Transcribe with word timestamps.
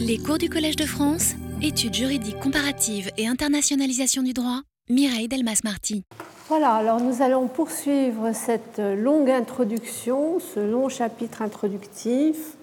Les 0.00 0.18
cours 0.18 0.38
du 0.38 0.50
Collège 0.50 0.74
de 0.74 0.84
France, 0.84 1.34
études 1.62 1.94
juridiques 1.94 2.40
comparatives 2.40 3.12
et 3.16 3.28
internationalisation 3.28 4.24
du 4.24 4.32
droit, 4.32 4.62
Mireille 4.88 5.28
Delmas-Marty. 5.28 6.02
Voilà, 6.48 6.72
alors 6.72 7.00
nous 7.00 7.22
allons 7.22 7.46
poursuivre 7.46 8.32
cette 8.32 8.80
longue 8.80 9.30
introduction, 9.30 10.40
ce 10.40 10.58
long 10.58 10.88
chapitre 10.88 11.42
introductif 11.42 12.56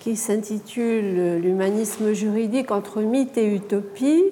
qui 0.00 0.16
s'intitule 0.16 1.36
L'humanisme 1.36 2.14
juridique 2.14 2.70
entre 2.70 3.02
mythe 3.02 3.36
et 3.36 3.54
utopie. 3.54 4.24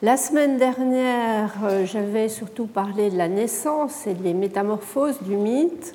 La 0.00 0.16
semaine 0.16 0.56
dernière, 0.56 1.52
j'avais 1.84 2.30
surtout 2.30 2.66
parlé 2.66 3.10
de 3.10 3.18
la 3.18 3.28
naissance 3.28 4.06
et 4.06 4.14
des 4.14 4.32
métamorphoses 4.32 5.20
du 5.20 5.36
mythe. 5.36 5.94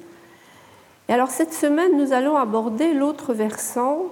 Et 1.08 1.14
alors 1.14 1.32
cette 1.32 1.56
semaine, 1.56 1.98
nous 1.98 2.14
allons 2.14 2.38
aborder 2.38 2.94
l'autre 2.94 3.34
versant, 3.34 4.04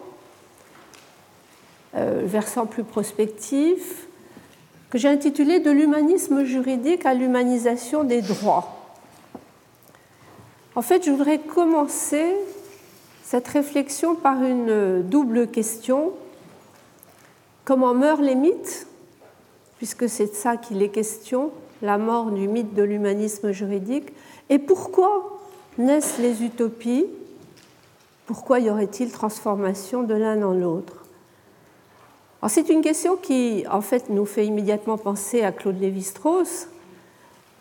versant 1.94 2.66
plus 2.66 2.84
prospectif, 2.84 4.08
que 4.90 4.98
j'ai 4.98 5.08
intitulé 5.08 5.60
De 5.60 5.72
l'humanisme 5.72 6.44
juridique 6.44 7.06
à 7.06 7.14
l'humanisation 7.14 8.04
des 8.04 8.22
droits. 8.22 8.78
En 10.76 10.82
fait, 10.82 11.04
je 11.04 11.12
voudrais 11.12 11.40
commencer 11.40 12.36
cette 13.24 13.48
réflexion 13.48 14.16
par 14.16 14.44
une 14.44 15.02
double 15.02 15.48
question. 15.48 16.12
Comment 17.66 17.94
meurent 17.94 18.22
les 18.22 18.36
mythes 18.36 18.88
Puisque 19.78 20.08
c'est 20.08 20.28
de 20.28 20.36
ça 20.36 20.56
qu'il 20.56 20.82
est 20.82 20.90
question, 20.90 21.52
la 21.82 21.98
mort 21.98 22.32
du 22.32 22.48
mythe 22.48 22.74
de 22.74 22.84
l'humanisme 22.84 23.52
juridique. 23.52 24.14
Et 24.50 24.60
pourquoi 24.60 25.40
naissent 25.78 26.20
les 26.20 26.44
utopies? 26.44 27.06
Pourquoi 28.26 28.60
y 28.60 28.70
aurait-il 28.70 29.12
transformation 29.12 30.04
de 30.04 30.14
l'un 30.14 30.38
dans 30.38 30.54
l'autre? 30.54 31.07
C'est 32.48 32.70
une 32.70 32.82
question 32.82 33.16
qui, 33.16 33.66
en 33.70 33.82
fait, 33.82 34.10
nous 34.10 34.26
fait 34.26 34.46
immédiatement 34.46 34.98
penser 34.98 35.44
à 35.44 35.52
Claude 35.52 35.80
Lévi-Strauss, 35.80 36.68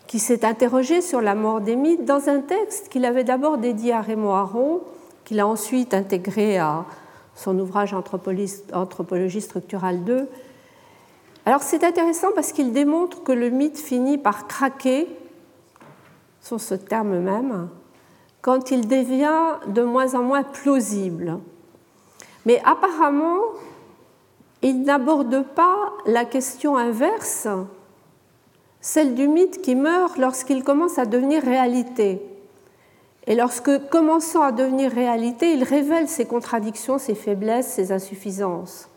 qui 0.05 0.19
s'est 0.19 0.45
interrogé 0.45 1.01
sur 1.01 1.19
la 1.19 1.35
mort 1.35 1.61
des 1.61 1.75
mythes 1.75 2.05
dans 2.05 2.29
un 2.29 2.39
texte 2.39 2.89
qu'il 2.89 3.03
avait 3.03 3.25
d'abord 3.25 3.57
dédié 3.57 3.91
à 3.91 4.01
Raymond 4.01 4.33
Aron, 4.33 4.81
qu'il 5.25 5.39
a 5.39 5.47
ensuite 5.47 5.93
intégré 5.93 6.57
à 6.57 6.85
son 7.35 7.59
ouvrage 7.59 7.93
Anthropologie 7.93 9.41
structurale 9.41 10.03
2. 10.05 10.29
Alors 11.45 11.61
c'est 11.61 11.83
intéressant 11.83 12.29
parce 12.33 12.53
qu'il 12.53 12.71
démontre 12.71 13.23
que 13.23 13.33
le 13.33 13.49
mythe 13.49 13.77
finit 13.77 14.17
par 14.17 14.47
craquer, 14.47 15.07
sur 16.41 16.61
ce 16.61 16.75
terme 16.75 17.19
même, 17.19 17.67
quand 18.41 18.71
il 18.71 18.87
devient 18.87 19.57
de 19.67 19.81
moins 19.81 20.15
en 20.15 20.23
moins 20.23 20.43
plausible. 20.43 21.39
Mais 22.45 22.61
apparemment, 22.63 23.41
il 24.61 24.83
n'aborde 24.83 25.43
pas 25.43 25.93
la 26.05 26.25
question 26.25 26.77
inverse, 26.77 27.47
celle 28.81 29.15
du 29.15 29.27
mythe 29.27 29.61
qui 29.61 29.75
meurt 29.75 30.17
lorsqu'il 30.17 30.63
commence 30.63 30.97
à 30.97 31.05
devenir 31.05 31.43
réalité. 31.43 32.21
Et 33.27 33.35
lorsque, 33.35 33.89
commençant 33.89 34.41
à 34.41 34.51
devenir 34.51 34.91
réalité, 34.91 35.51
il 35.51 35.63
révèle 35.63 36.07
ses 36.07 36.25
contradictions, 36.25 36.97
ses 36.97 37.15
faiblesses, 37.15 37.67
ses 37.67 37.91
insuffisances. 37.91 38.89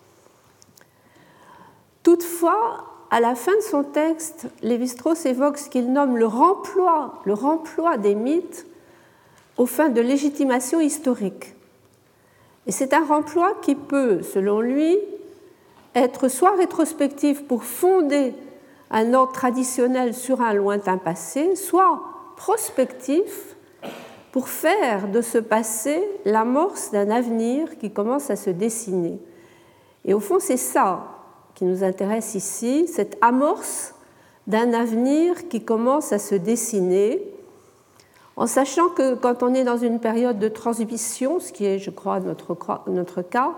Toutefois, 2.05 2.84
à 3.11 3.19
la 3.20 3.34
fin 3.34 3.55
de 3.56 3.62
son 3.62 3.83
texte, 3.83 4.47
Lévi-Strauss 4.62 5.27
évoque 5.27 5.58
ce 5.58 5.69
qu'il 5.69 5.92
nomme 5.92 6.17
le 6.17 6.27
remploi, 6.27 7.20
le 7.24 7.34
remploi 7.34 7.97
des 7.97 8.14
mythes 8.14 8.67
aux 9.56 9.67
fins 9.67 9.89
de 9.89 10.00
légitimation 10.00 10.80
historique. 10.80 11.55
Et 12.67 12.72
c'est 12.72 12.95
un 12.95 13.05
remploi 13.05 13.55
qui 13.62 13.74
peut, 13.74 14.22
selon 14.22 14.61
lui, 14.61 14.97
être 15.94 16.28
soit 16.28 16.56
rétrospectif 16.56 17.46
pour 17.46 17.64
fonder 17.64 18.34
un 18.91 19.14
ordre 19.14 19.33
traditionnel 19.33 20.14
sur 20.14 20.41
un 20.41 20.52
lointain 20.52 20.98
passé, 20.98 21.56
soit 21.56 22.02
prospectif 22.36 23.56
pour 24.33 24.48
faire 24.48 25.08
de 25.08 25.20
ce 25.20 25.39
passé 25.39 26.02
l'amorce 26.24 26.90
d'un 26.92 27.11
avenir 27.11 27.78
qui 27.78 27.90
commence 27.90 28.30
à 28.30 28.36
se 28.36 28.51
dessiner. 28.51 29.18
Et 30.05 30.14
au 30.14 30.20
fond, 30.20 30.39
c'est 30.40 30.56
ça 30.56 31.05
qui 31.55 31.64
nous 31.64 31.84
intéresse 31.84 32.34
ici, 32.34 32.89
cette 32.89 33.18
amorce 33.20 33.95
d'un 34.46 34.72
avenir 34.72 35.48
qui 35.48 35.64
commence 35.64 36.12
à 36.12 36.18
se 36.18 36.34
dessiner, 36.34 37.22
en 38.36 38.46
sachant 38.46 38.89
que 38.89 39.14
quand 39.14 39.42
on 39.42 39.52
est 39.52 39.64
dans 39.64 39.77
une 39.77 40.01
période 40.01 40.39
de 40.39 40.48
transition, 40.48 41.40
ce 41.40 41.52
qui 41.52 41.67
est, 41.67 41.78
je 41.78 41.90
crois, 41.90 42.20
notre, 42.20 42.57
notre 42.86 43.22
cas, 43.22 43.52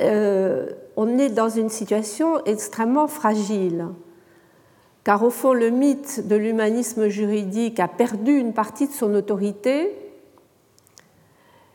euh, 0.00 0.70
on 0.96 1.18
est 1.18 1.30
dans 1.30 1.48
une 1.48 1.68
situation 1.68 2.44
extrêmement 2.44 3.08
fragile, 3.08 3.86
car 5.04 5.22
au 5.22 5.30
fond 5.30 5.52
le 5.52 5.70
mythe 5.70 6.26
de 6.26 6.36
l'humanisme 6.36 7.08
juridique 7.08 7.80
a 7.80 7.88
perdu 7.88 8.36
une 8.36 8.52
partie 8.52 8.86
de 8.86 8.92
son 8.92 9.14
autorité. 9.14 9.92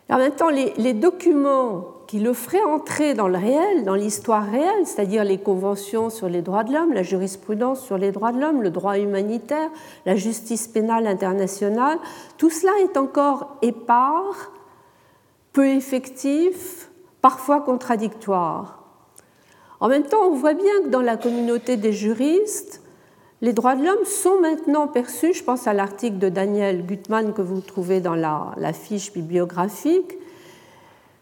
en 0.09 0.17
même 0.17 0.33
temps, 0.33 0.49
les, 0.49 0.93
documents 0.93 1.85
qui 2.07 2.19
le 2.19 2.31
feraient 2.31 2.63
entrer 2.63 3.13
dans 3.13 3.27
le 3.27 3.37
réel, 3.37 3.83
dans 3.83 3.95
l'histoire 3.95 4.49
réelle, 4.49 4.85
c'est-à-dire 4.85 5.25
les 5.25 5.37
conventions 5.37 6.09
sur 6.09 6.29
les 6.29 6.41
droits 6.41 6.63
de 6.63 6.73
l'homme, 6.73 6.93
la 6.93 7.03
jurisprudence 7.03 7.83
sur 7.83 7.97
les 7.97 8.13
droits 8.13 8.31
de 8.31 8.39
l'homme, 8.39 8.61
le 8.61 8.69
droit 8.69 8.97
humanitaire, 8.97 9.69
la 10.05 10.15
justice 10.15 10.67
pénale 10.67 11.05
internationale, 11.05 11.99
tout 12.37 12.49
cela 12.49 12.71
est 12.81 12.95
encore 12.95 13.57
épars, 13.61 14.51
peu 15.51 15.67
effectif, 15.67 16.86
parfois 17.27 17.59
contradictoires. 17.59 18.81
En 19.81 19.89
même 19.89 20.03
temps, 20.03 20.27
on 20.27 20.33
voit 20.33 20.53
bien 20.53 20.81
que 20.85 20.87
dans 20.87 21.01
la 21.01 21.17
communauté 21.17 21.75
des 21.75 21.91
juristes, 21.91 22.81
les 23.41 23.51
droits 23.51 23.75
de 23.75 23.83
l'homme 23.83 24.05
sont 24.05 24.39
maintenant 24.39 24.87
perçus, 24.87 25.33
je 25.33 25.43
pense 25.43 25.67
à 25.67 25.73
l'article 25.73 26.19
de 26.19 26.29
Daniel 26.29 26.85
Gutmann 26.85 27.33
que 27.33 27.41
vous 27.41 27.59
trouvez 27.59 27.99
dans 27.99 28.15
la, 28.15 28.71
fiche 28.71 29.11
bibliographique, 29.11 30.17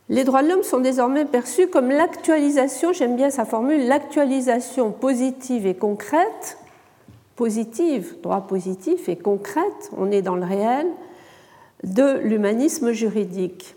les 0.10 0.24
droits 0.24 0.44
de 0.44 0.50
l'homme 0.50 0.62
sont 0.62 0.80
désormais 0.80 1.26
perçus 1.26 1.70
comme 1.70 1.90
l'actualisation, 1.90 2.94
j'aime 2.94 3.16
bien 3.16 3.32
sa 3.32 3.44
formule, 3.44 3.88
l'actualisation 3.88 4.92
positive 4.92 5.66
et 5.66 5.74
concrète, 5.74 6.60
positive, 7.36 8.18
droit 8.22 8.42
positif 8.42 9.10
et 9.10 9.16
concrète, 9.16 9.90
on 9.98 10.12
est 10.12 10.22
dans 10.22 10.36
le 10.36 10.46
réel, 10.46 10.86
de 11.84 12.20
l'humanisme 12.20 12.92
juridique. 12.92 13.76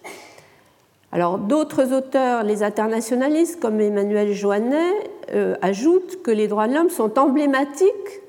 Alors 1.11 1.39
d'autres 1.39 1.93
auteurs, 1.93 2.43
les 2.43 2.63
internationalistes 2.63 3.61
comme 3.61 3.81
Emmanuel 3.81 4.33
Joannet, 4.33 4.93
euh, 5.33 5.57
ajoutent 5.63 6.23
que 6.23 6.31
les 6.31 6.49
droits 6.49 6.69
de 6.69 6.75
l'homme 6.75 6.91
sont 6.91 7.19
emblématiques 7.19 8.23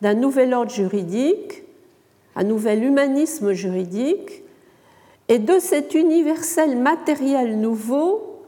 d'un 0.00 0.14
nouvel 0.14 0.54
ordre 0.54 0.70
juridique, 0.70 1.62
un 2.36 2.44
nouvel 2.44 2.84
humanisme 2.84 3.52
juridique, 3.52 4.42
et 5.28 5.38
de 5.38 5.58
cet 5.58 5.94
universel 5.94 6.76
matériel 6.76 7.60
nouveau 7.60 8.40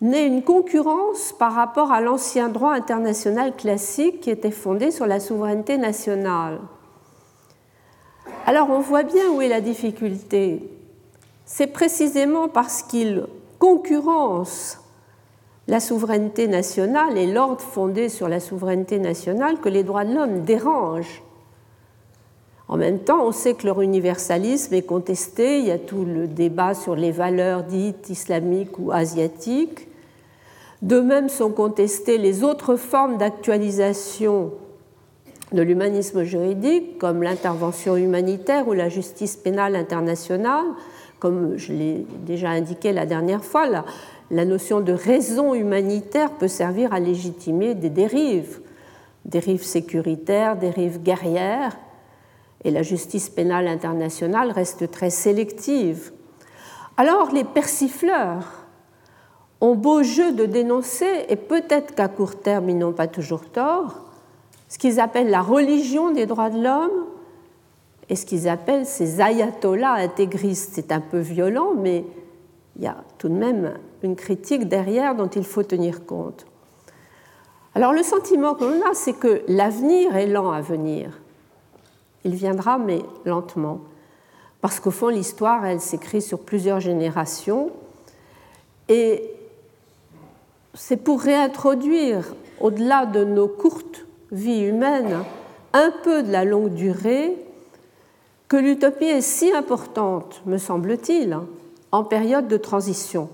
naît 0.00 0.26
une 0.26 0.42
concurrence 0.42 1.34
par 1.38 1.52
rapport 1.52 1.92
à 1.92 2.00
l'ancien 2.00 2.48
droit 2.48 2.72
international 2.72 3.54
classique 3.54 4.20
qui 4.20 4.30
était 4.30 4.50
fondé 4.50 4.90
sur 4.90 5.06
la 5.06 5.20
souveraineté 5.20 5.76
nationale. 5.76 6.58
Alors 8.46 8.70
on 8.70 8.80
voit 8.80 9.02
bien 9.02 9.30
où 9.30 9.42
est 9.42 9.48
la 9.48 9.60
difficulté 9.60 10.69
c'est 11.44 11.68
précisément 11.68 12.48
parce 12.48 12.82
qu'il 12.82 13.26
concurrence 13.58 14.78
la 15.68 15.80
souveraineté 15.80 16.48
nationale 16.48 17.16
et 17.16 17.26
l'ordre 17.26 17.60
fondé 17.60 18.08
sur 18.08 18.28
la 18.28 18.40
souveraineté 18.40 18.98
nationale 18.98 19.60
que 19.60 19.68
les 19.68 19.84
droits 19.84 20.04
de 20.04 20.14
l'homme 20.14 20.42
dérangent. 20.42 21.22
En 22.66 22.76
même 22.76 23.00
temps, 23.00 23.24
on 23.24 23.32
sait 23.32 23.54
que 23.54 23.66
leur 23.66 23.80
universalisme 23.80 24.74
est 24.74 24.82
contesté, 24.82 25.58
il 25.58 25.66
y 25.66 25.70
a 25.72 25.78
tout 25.78 26.04
le 26.04 26.28
débat 26.28 26.74
sur 26.74 26.94
les 26.94 27.10
valeurs 27.10 27.64
dites 27.64 28.10
islamiques 28.10 28.78
ou 28.78 28.92
asiatiques. 28.92 29.88
De 30.82 31.00
même 31.00 31.28
sont 31.28 31.50
contestées 31.50 32.16
les 32.16 32.42
autres 32.42 32.76
formes 32.76 33.18
d'actualisation 33.18 34.52
de 35.52 35.62
l'humanisme 35.62 36.22
juridique, 36.22 36.98
comme 36.98 37.22
l'intervention 37.22 37.96
humanitaire 37.96 38.68
ou 38.68 38.72
la 38.72 38.88
justice 38.88 39.36
pénale 39.36 39.74
internationale, 39.74 40.66
comme 41.20 41.56
je 41.56 41.72
l'ai 41.72 42.06
déjà 42.26 42.48
indiqué 42.48 42.92
la 42.92 43.06
dernière 43.06 43.44
fois, 43.44 43.66
la, 44.30 44.44
notion 44.44 44.80
de 44.80 44.92
raison 44.92 45.54
humanitaire 45.54 46.32
peut 46.32 46.48
servir 46.48 46.92
à 46.92 46.98
légitimer 46.98 47.74
des 47.74 47.90
dérives, 47.90 48.60
dérives 49.26 49.62
sécuritaires, 49.62 50.56
dérives 50.56 51.00
guerrières, 51.00 51.76
et 52.64 52.70
la 52.70 52.82
justice 52.82 53.28
pénale 53.28 53.68
internationale 53.68 54.50
reste 54.50 54.90
très 54.90 55.10
sélective. 55.10 56.12
Alors 56.96 57.32
les 57.32 57.44
persifleurs 57.44 58.66
ont 59.60 59.74
beau 59.74 60.02
jeu 60.02 60.32
de 60.32 60.46
dénoncer, 60.46 61.26
et 61.28 61.36
peut-être 61.36 61.94
qu'à 61.94 62.08
court 62.08 62.40
terme 62.40 62.70
ils 62.70 62.78
n'ont 62.78 62.92
pas 62.92 63.08
toujours 63.08 63.50
tort, 63.50 64.06
ce 64.68 64.78
qu'ils 64.78 65.00
appellent 65.00 65.30
la 65.30 65.42
religion 65.42 66.12
des 66.12 66.26
droits 66.26 66.50
de 66.50 66.62
l'homme, 66.62 67.06
et 68.10 68.16
ce 68.16 68.26
qu'ils 68.26 68.48
appellent 68.48 68.86
ces 68.86 69.20
ayatollahs 69.20 69.94
intégristes. 69.94 70.72
C'est 70.74 70.90
un 70.90 71.00
peu 71.00 71.20
violent, 71.20 71.74
mais 71.78 72.04
il 72.76 72.82
y 72.82 72.88
a 72.88 72.96
tout 73.18 73.28
de 73.28 73.34
même 73.34 73.74
une 74.02 74.16
critique 74.16 74.68
derrière 74.68 75.14
dont 75.14 75.28
il 75.28 75.44
faut 75.44 75.62
tenir 75.62 76.04
compte. 76.04 76.44
Alors 77.76 77.92
le 77.92 78.02
sentiment 78.02 78.54
qu'on 78.54 78.80
a, 78.82 78.94
c'est 78.94 79.12
que 79.12 79.42
l'avenir 79.46 80.16
est 80.16 80.26
lent 80.26 80.50
à 80.50 80.60
venir. 80.60 81.20
Il 82.24 82.34
viendra, 82.34 82.78
mais 82.78 83.00
lentement. 83.24 83.80
Parce 84.60 84.80
qu'au 84.80 84.90
fond, 84.90 85.08
l'histoire, 85.08 85.64
elle 85.64 85.80
s'écrit 85.80 86.20
sur 86.20 86.40
plusieurs 86.40 86.80
générations. 86.80 87.70
Et 88.88 89.30
c'est 90.74 90.96
pour 90.96 91.20
réintroduire, 91.20 92.34
au-delà 92.60 93.06
de 93.06 93.22
nos 93.22 93.46
courtes 93.46 94.04
vies 94.32 94.62
humaines, 94.62 95.18
un 95.72 95.92
peu 96.02 96.24
de 96.24 96.32
la 96.32 96.44
longue 96.44 96.74
durée, 96.74 97.36
que 98.50 98.56
l'utopie 98.56 99.04
est 99.04 99.20
si 99.20 99.52
importante, 99.52 100.42
me 100.44 100.58
semble-t-il, 100.58 101.38
en 101.92 102.02
période 102.02 102.48
de 102.48 102.56
transition. 102.56 103.28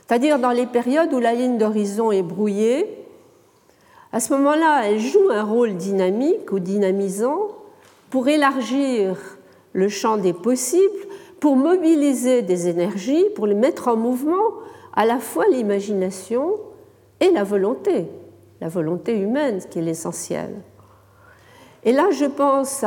C'est-à-dire 0.00 0.38
dans 0.38 0.50
les 0.50 0.64
périodes 0.64 1.12
où 1.12 1.18
la 1.18 1.34
ligne 1.34 1.58
d'horizon 1.58 2.10
est 2.10 2.22
brouillée, 2.22 2.86
à 4.12 4.18
ce 4.18 4.32
moment-là, 4.32 4.84
elle 4.86 4.98
joue 4.98 5.28
un 5.30 5.42
rôle 5.42 5.76
dynamique 5.76 6.50
ou 6.52 6.58
dynamisant 6.58 7.48
pour 8.08 8.28
élargir 8.28 9.18
le 9.74 9.90
champ 9.90 10.16
des 10.16 10.32
possibles, 10.32 11.04
pour 11.38 11.54
mobiliser 11.54 12.40
des 12.40 12.68
énergies, 12.68 13.26
pour 13.34 13.46
les 13.46 13.54
mettre 13.54 13.88
en 13.88 13.96
mouvement 13.96 14.54
à 14.94 15.04
la 15.04 15.18
fois 15.18 15.44
l'imagination 15.48 16.54
et 17.20 17.30
la 17.30 17.44
volonté, 17.44 18.06
la 18.62 18.68
volonté 18.68 19.18
humaine, 19.18 19.60
qui 19.68 19.80
est 19.80 19.82
l'essentiel. 19.82 20.54
Et 21.86 21.92
là, 21.92 22.10
je 22.10 22.24
pense 22.24 22.84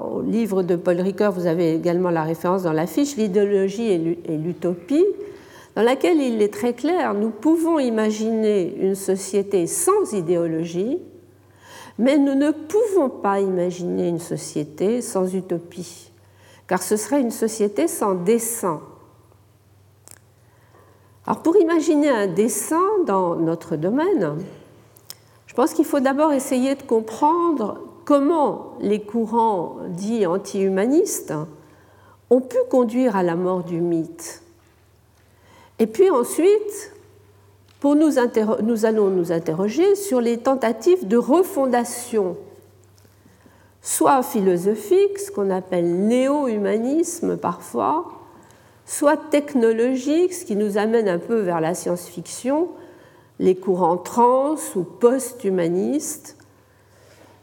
au 0.00 0.22
livre 0.22 0.62
de 0.62 0.76
Paul 0.76 1.00
Ricoeur, 1.00 1.32
vous 1.32 1.48
avez 1.48 1.74
également 1.74 2.10
la 2.10 2.22
référence 2.22 2.62
dans 2.62 2.72
l'affiche, 2.72 3.16
L'idéologie 3.16 3.90
et 3.90 4.36
l'utopie, 4.38 5.04
dans 5.74 5.82
laquelle 5.82 6.18
il 6.18 6.40
est 6.40 6.54
très 6.54 6.72
clair, 6.72 7.12
nous 7.12 7.30
pouvons 7.30 7.80
imaginer 7.80 8.72
une 8.78 8.94
société 8.94 9.66
sans 9.66 10.12
idéologie, 10.12 10.98
mais 11.98 12.18
nous 12.18 12.36
ne 12.36 12.52
pouvons 12.52 13.08
pas 13.08 13.40
imaginer 13.40 14.08
une 14.08 14.20
société 14.20 15.02
sans 15.02 15.34
utopie, 15.34 16.12
car 16.68 16.84
ce 16.84 16.96
serait 16.96 17.20
une 17.20 17.32
société 17.32 17.88
sans 17.88 18.14
dessin. 18.14 18.80
Alors 21.26 21.42
pour 21.42 21.56
imaginer 21.56 22.10
un 22.10 22.28
dessin 22.28 22.84
dans 23.08 23.34
notre 23.34 23.74
domaine, 23.74 24.36
je 25.48 25.54
pense 25.54 25.74
qu'il 25.74 25.84
faut 25.84 25.98
d'abord 25.98 26.32
essayer 26.32 26.76
de 26.76 26.82
comprendre 26.84 27.80
comment 28.06 28.76
les 28.80 29.00
courants 29.00 29.76
dits 29.88 30.24
anti-humanistes 30.24 31.34
ont 32.30 32.40
pu 32.40 32.56
conduire 32.70 33.16
à 33.16 33.22
la 33.22 33.34
mort 33.34 33.64
du 33.64 33.80
mythe. 33.80 34.42
Et 35.78 35.86
puis 35.86 36.08
ensuite, 36.08 36.92
pour 37.80 37.96
nous, 37.96 38.12
nous 38.62 38.86
allons 38.86 39.10
nous 39.10 39.32
interroger 39.32 39.96
sur 39.96 40.20
les 40.20 40.38
tentatives 40.38 41.06
de 41.06 41.16
refondation, 41.16 42.36
soit 43.82 44.22
philosophique, 44.22 45.18
ce 45.18 45.30
qu'on 45.30 45.50
appelle 45.50 46.06
néo-humanisme 46.06 47.36
parfois, 47.36 48.06
soit 48.86 49.18
technologique, 49.30 50.32
ce 50.32 50.44
qui 50.44 50.54
nous 50.54 50.78
amène 50.78 51.08
un 51.08 51.18
peu 51.18 51.40
vers 51.40 51.60
la 51.60 51.74
science-fiction, 51.74 52.68
les 53.40 53.56
courants 53.56 53.98
trans 53.98 54.54
ou 54.76 54.84
post-humanistes, 54.84 56.35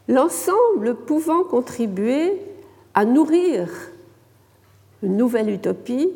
l'ensemble 0.08 0.94
pouvant 0.94 1.44
contribuer 1.44 2.40
à 2.94 3.04
nourrir 3.04 3.68
une 5.02 5.16
nouvelle 5.16 5.50
utopie 5.50 6.10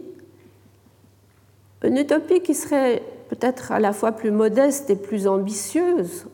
une 1.85 1.97
utopie 1.97 2.41
qui 2.41 2.55
serait 2.55 3.03
peut-être 3.29 3.73
à 3.73 3.79
la 3.79 3.93
fois 3.93 4.13
plus 4.13 4.31
modeste 4.31 4.91
et 4.91 4.97
plus 4.97 5.29
ambitieuse 5.29 6.27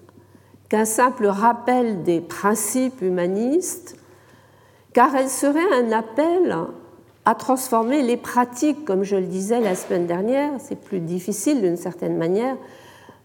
qu'un 0.69 0.85
simple 0.85 1.27
rappel 1.27 2.03
des 2.03 2.21
principes 2.21 3.03
humanistes, 3.03 3.97
car 4.95 5.15
elle 5.15 5.29
serait 5.29 5.73
un 5.75 5.93
appel 5.93 6.57
à 7.27 7.35
transformer 7.35 8.03
les 8.03 8.17
pratiques, 8.17 8.85
comme 8.85 9.03
je 9.03 9.17
le 9.17 9.27
disais 9.27 9.61
la 9.61 9.75
semaine 9.75 10.07
dernière, 10.07 10.53
c'est 10.59 10.81
plus 10.81 11.01
difficile 11.01 11.61
d'une 11.61 11.77
certaine 11.77 12.17
manière, 12.17 12.57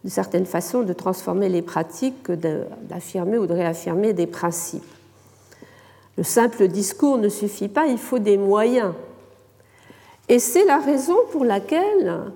d'une 0.04 0.12
certaine 0.12 0.46
façon, 0.46 0.84
de 0.84 0.94
transformer 0.94 1.50
les 1.50 1.62
pratiques 1.62 2.24
que 2.24 2.34
d'affirmer 2.34 3.38
ou 3.38 3.48
de 3.48 3.54
réaffirmer 3.54 4.13
des 4.13 4.28
principes. 4.28 4.84
Le 6.18 6.24
simple 6.24 6.68
discours 6.68 7.18
ne 7.18 7.30
suffit 7.30 7.68
pas, 7.68 7.88
il 7.88 7.98
faut 7.98 8.19
des 8.19 8.38
moyens 8.38 8.94
et 10.30 10.38
c'est 10.38 10.63
la 10.63 10.78
raison 10.78 11.18
pour 11.31 11.44
laquelle 11.44 12.31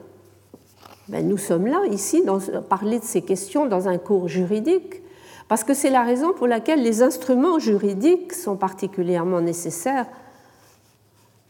ben, 1.07 1.27
nous 1.27 1.37
sommes 1.37 1.67
là, 1.67 1.85
ici, 1.91 2.23
dans, 2.25 2.39
parler 2.67 2.99
de 2.99 3.05
ces 3.05 3.21
questions 3.21 3.67
dans 3.67 3.87
un 3.87 3.99
cours 3.99 4.27
juridique, 4.27 5.03
parce 5.47 5.63
que 5.63 5.75
c'est 5.75 5.91
la 5.91 6.01
raison 6.01 6.33
pour 6.33 6.47
laquelle 6.47 6.81
les 6.81 7.03
instruments 7.03 7.59
juridiques 7.59 8.33
sont 8.33 8.55
particulièrement 8.55 9.41
nécessaires. 9.41 10.07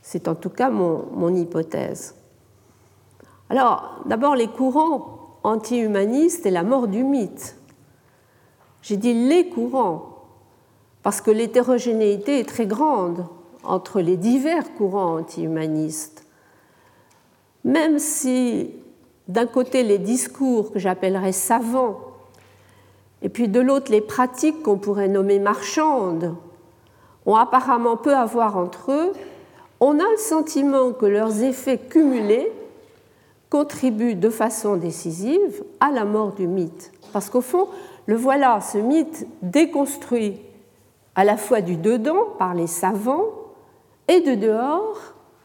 C'est 0.02 0.28
en 0.28 0.36
tout 0.36 0.50
cas 0.50 0.70
mon, 0.70 1.06
mon 1.14 1.34
hypothèse. 1.34 2.14
Alors, 3.50 4.02
d'abord, 4.06 4.36
les 4.36 4.48
courants 4.48 5.23
anti-humanistes 5.44 6.46
et 6.46 6.52
la 6.52 6.64
mort 6.64 6.88
du 6.88 7.04
mythe. 7.04 7.58
J'ai 8.82 8.98
dit 8.98 9.14
les 9.14 9.50
courants, 9.50 10.10
parce 11.04 11.22
que 11.22 11.32
l'hétérogénéité 11.32 12.40
est 12.40 12.50
très 12.50 12.66
grande 12.66 13.26
entre 13.64 14.02
les 14.02 14.18
divers 14.18 14.74
courants 14.76 15.18
anti-humanistes 15.18 16.24
même 17.64 18.00
si 18.00 18.72
d'un 19.28 19.46
côté 19.46 19.84
les 19.84 19.98
discours 19.98 20.72
que 20.72 20.80
j'appellerais 20.80 21.32
savants, 21.32 22.00
et 23.22 23.30
puis 23.30 23.48
de 23.48 23.62
l'autre 23.62 23.92
les 23.92 24.02
pratiques 24.02 24.64
qu'on 24.64 24.78
pourrait 24.78 25.08
nommer 25.08 25.40
marchandes, 25.40 26.36
ont 27.26 27.36
apparemment 27.36 27.96
peu 27.96 28.14
à 28.14 28.26
voir 28.26 28.58
entre 28.58 28.92
eux, 28.92 29.14
on 29.80 30.00
a 30.00 30.12
le 30.12 30.18
sentiment 30.18 30.92
que 30.92 31.06
leurs 31.06 31.42
effets 31.42 31.78
cumulés 31.78 32.52
contribuent 33.54 34.16
de 34.16 34.32
façon 34.32 34.78
décisive 34.78 35.64
à 35.80 35.92
la 35.92 36.06
mort 36.06 36.34
du 36.34 36.48
mythe. 36.48 36.92
Parce 37.12 37.30
qu'au 37.30 37.42
fond, 37.42 37.68
le 38.08 38.16
voilà, 38.16 38.60
ce 38.62 38.80
mythe 38.80 39.28
déconstruit 39.44 40.42
à 41.14 41.24
la 41.24 41.38
fois 41.38 41.62
du 41.62 41.78
dedans 41.78 42.26
par 42.40 42.56
les 42.56 42.66
savants 42.66 43.28
et 44.08 44.22
de 44.22 44.34
dehors 44.34 44.98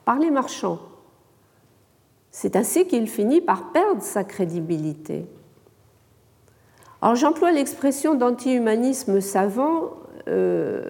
par 0.06 0.18
les 0.18 0.30
marchands. 0.30 0.78
C'est 2.30 2.56
ainsi 2.56 2.86
qu'il 2.86 3.10
finit 3.10 3.42
par 3.42 3.72
perdre 3.72 4.00
sa 4.00 4.24
crédibilité. 4.24 5.26
Alors 7.02 7.14
j'emploie 7.14 7.52
l'expression 7.52 8.14
d'anti-humanisme 8.14 9.20
savant. 9.20 9.90
Euh, 10.28 10.82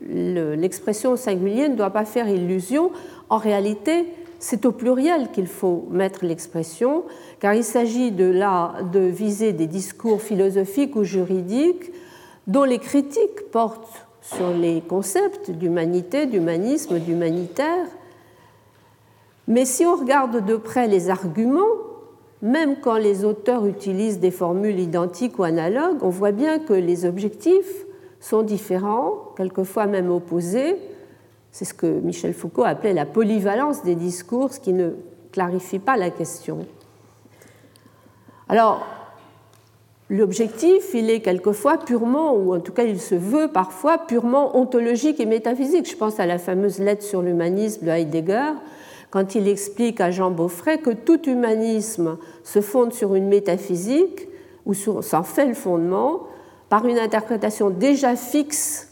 l'expression 0.00 1.16
singulière 1.16 1.68
ne 1.68 1.74
doit 1.74 1.90
pas 1.90 2.06
faire 2.06 2.30
illusion. 2.30 2.92
En 3.28 3.36
réalité, 3.36 4.06
c'est 4.44 4.66
au 4.66 4.72
pluriel 4.72 5.30
qu'il 5.30 5.46
faut 5.46 5.86
mettre 5.90 6.26
l'expression, 6.26 7.04
car 7.40 7.54
il 7.54 7.64
s'agit 7.64 8.12
de, 8.12 9.08
viser 9.08 9.54
des 9.54 9.66
discours 9.66 10.20
philosophiques 10.20 10.96
ou 10.96 11.02
juridiques 11.02 11.90
dont 12.46 12.64
les 12.64 12.78
critiques 12.78 13.50
portent 13.50 14.06
sur 14.20 14.50
les 14.50 14.82
concepts 14.82 15.50
d'humanité, 15.50 16.26
d'humanisme, 16.26 16.98
d'humanitaire, 16.98 17.86
mais 19.48 19.64
si 19.64 19.86
on 19.86 19.96
regarde 19.96 20.44
de 20.44 20.56
près 20.56 20.88
les 20.88 21.08
arguments, 21.08 21.78
même 22.42 22.76
quand 22.82 22.98
les 22.98 23.24
auteurs 23.24 23.64
utilisent 23.64 24.20
des 24.20 24.30
formules 24.30 24.78
identiques 24.78 25.38
ou 25.38 25.44
analogues, 25.44 26.02
on 26.02 26.10
voit 26.10 26.32
bien 26.32 26.58
que 26.58 26.74
les 26.74 27.06
objectifs 27.06 27.86
sont 28.20 28.42
différents, 28.42 29.32
quelquefois 29.38 29.86
même 29.86 30.10
opposés. 30.10 30.76
C'est 31.54 31.64
ce 31.64 31.72
que 31.72 31.86
Michel 31.86 32.34
Foucault 32.34 32.64
appelait 32.64 32.92
la 32.92 33.06
polyvalence 33.06 33.84
des 33.84 33.94
discours, 33.94 34.50
qui 34.50 34.72
ne 34.72 34.90
clarifie 35.30 35.78
pas 35.78 35.96
la 35.96 36.10
question. 36.10 36.66
Alors, 38.48 38.84
l'objectif, 40.10 40.94
il 40.94 41.10
est 41.10 41.20
quelquefois 41.20 41.78
purement, 41.78 42.34
ou 42.34 42.56
en 42.56 42.58
tout 42.58 42.72
cas 42.72 42.82
il 42.82 43.00
se 43.00 43.14
veut 43.14 43.46
parfois 43.46 43.98
purement 43.98 44.56
ontologique 44.58 45.20
et 45.20 45.26
métaphysique. 45.26 45.88
Je 45.88 45.96
pense 45.96 46.18
à 46.18 46.26
la 46.26 46.38
fameuse 46.38 46.80
lettre 46.80 47.04
sur 47.04 47.22
l'humanisme 47.22 47.86
de 47.86 47.90
Heidegger, 47.92 48.54
quand 49.12 49.36
il 49.36 49.46
explique 49.46 50.00
à 50.00 50.10
Jean 50.10 50.32
Beaufray 50.32 50.80
que 50.80 50.90
tout 50.90 51.22
humanisme 51.28 52.18
se 52.42 52.60
fonde 52.62 52.92
sur 52.92 53.14
une 53.14 53.28
métaphysique, 53.28 54.28
ou 54.66 54.74
s'en 54.74 55.22
fait 55.22 55.46
le 55.46 55.54
fondement, 55.54 56.22
par 56.68 56.84
une 56.84 56.98
interprétation 56.98 57.70
déjà 57.70 58.16
fixe 58.16 58.88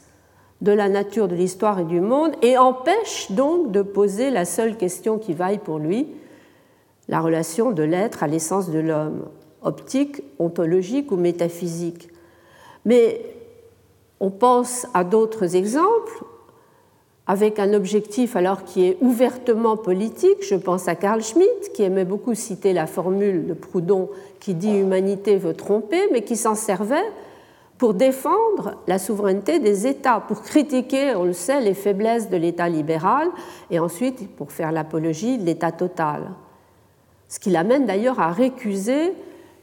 de 0.63 0.73
la 0.73 0.89
nature 0.89 1.29
de 1.29 1.35
l'histoire 1.35 1.81
et 1.81 1.85
du 1.85 2.01
monde, 2.01 2.33
et 2.41 2.57
empêche 2.57 3.31
donc 3.31 3.73
de 3.73 3.83
poser 3.83 4.31
la 4.31 4.45
seule 4.45 4.77
question 4.77 5.19
qui 5.19 5.35
vaille 5.35 5.59
pour 5.59 5.79
lui, 5.79 6.07
la 7.09 7.21
relation 7.21 7.73
de 7.73 7.83
l'être 7.83 8.23
à 8.23 8.29
l'essence 8.29 8.71
de 8.71 8.79
l'homme, 8.79 9.25
optique, 9.63 10.23
ontologique 10.39 11.11
ou 11.11 11.17
métaphysique. 11.17 12.09
Mais 12.85 13.21
on 14.21 14.31
pense 14.31 14.87
à 14.95 15.03
d'autres 15.03 15.57
exemples 15.57 16.25
avec 17.27 17.59
un 17.59 17.75
objectif 17.75 18.37
alors 18.37 18.65
qui 18.65 18.85
est 18.87 18.99
ouvertement 19.01 19.77
politique. 19.77 20.39
Je 20.43 20.55
pense 20.55 20.87
à 20.87 20.95
Carl 20.95 21.23
Schmitt, 21.23 21.73
qui 21.75 21.83
aimait 21.83 22.05
beaucoup 22.05 22.35
citer 22.35 22.73
la 22.73 22.87
formule 22.87 23.47
de 23.47 23.55
Proudhon 23.55 24.11
qui 24.39 24.55
dit 24.55 24.77
humanité 24.77 25.37
veut 25.37 25.55
tromper, 25.55 26.01
mais 26.13 26.23
qui 26.23 26.37
s'en 26.37 26.55
servait 26.55 27.11
pour 27.83 27.95
défendre 27.95 28.77
la 28.87 29.01
souveraineté 29.01 29.59
des 29.59 29.89
États, 29.89 30.21
pour 30.21 30.43
critiquer, 30.43 31.17
on 31.17 31.25
le 31.25 31.33
sait, 31.33 31.61
les 31.61 31.75
faiblesses 31.75 32.31
de 32.31 32.37
l'État 32.37 32.69
libéral 32.69 33.27
et 33.73 33.81
ensuite 33.81 34.37
pour 34.37 34.53
faire 34.53 34.71
l'apologie 34.71 35.37
de 35.37 35.45
l'État 35.45 35.73
total. 35.73 36.31
Ce 37.29 37.41
qui 37.41 37.51
l'amène 37.51 37.85
d'ailleurs 37.85 38.21
à 38.21 38.31
récuser 38.31 39.15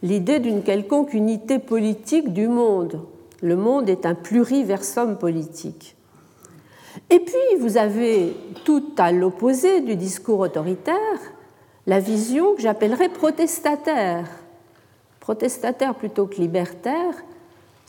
l'idée 0.03 0.39
d'une 0.39 0.63
quelconque 0.63 1.13
unité 1.13 1.59
politique 1.59 2.33
du 2.33 2.49
monde. 2.49 2.99
Le 3.41 3.55
monde 3.55 3.87
est 3.87 4.05
un 4.05 4.15
pluriversum 4.15 5.17
politique. 5.17 5.95
Et 7.09 7.21
puis, 7.21 7.57
vous 7.61 7.77
avez 7.77 8.35
tout 8.65 8.83
à 8.97 9.13
l'opposé 9.13 9.79
du 9.79 9.95
discours 9.95 10.41
autoritaire 10.41 11.21
la 11.87 12.01
vision 12.01 12.53
que 12.53 12.61
j'appellerais 12.61 13.07
protestataire. 13.07 14.27
Protestataire 15.21 15.95
plutôt 15.95 16.25
que 16.25 16.35
libertaire, 16.35 17.13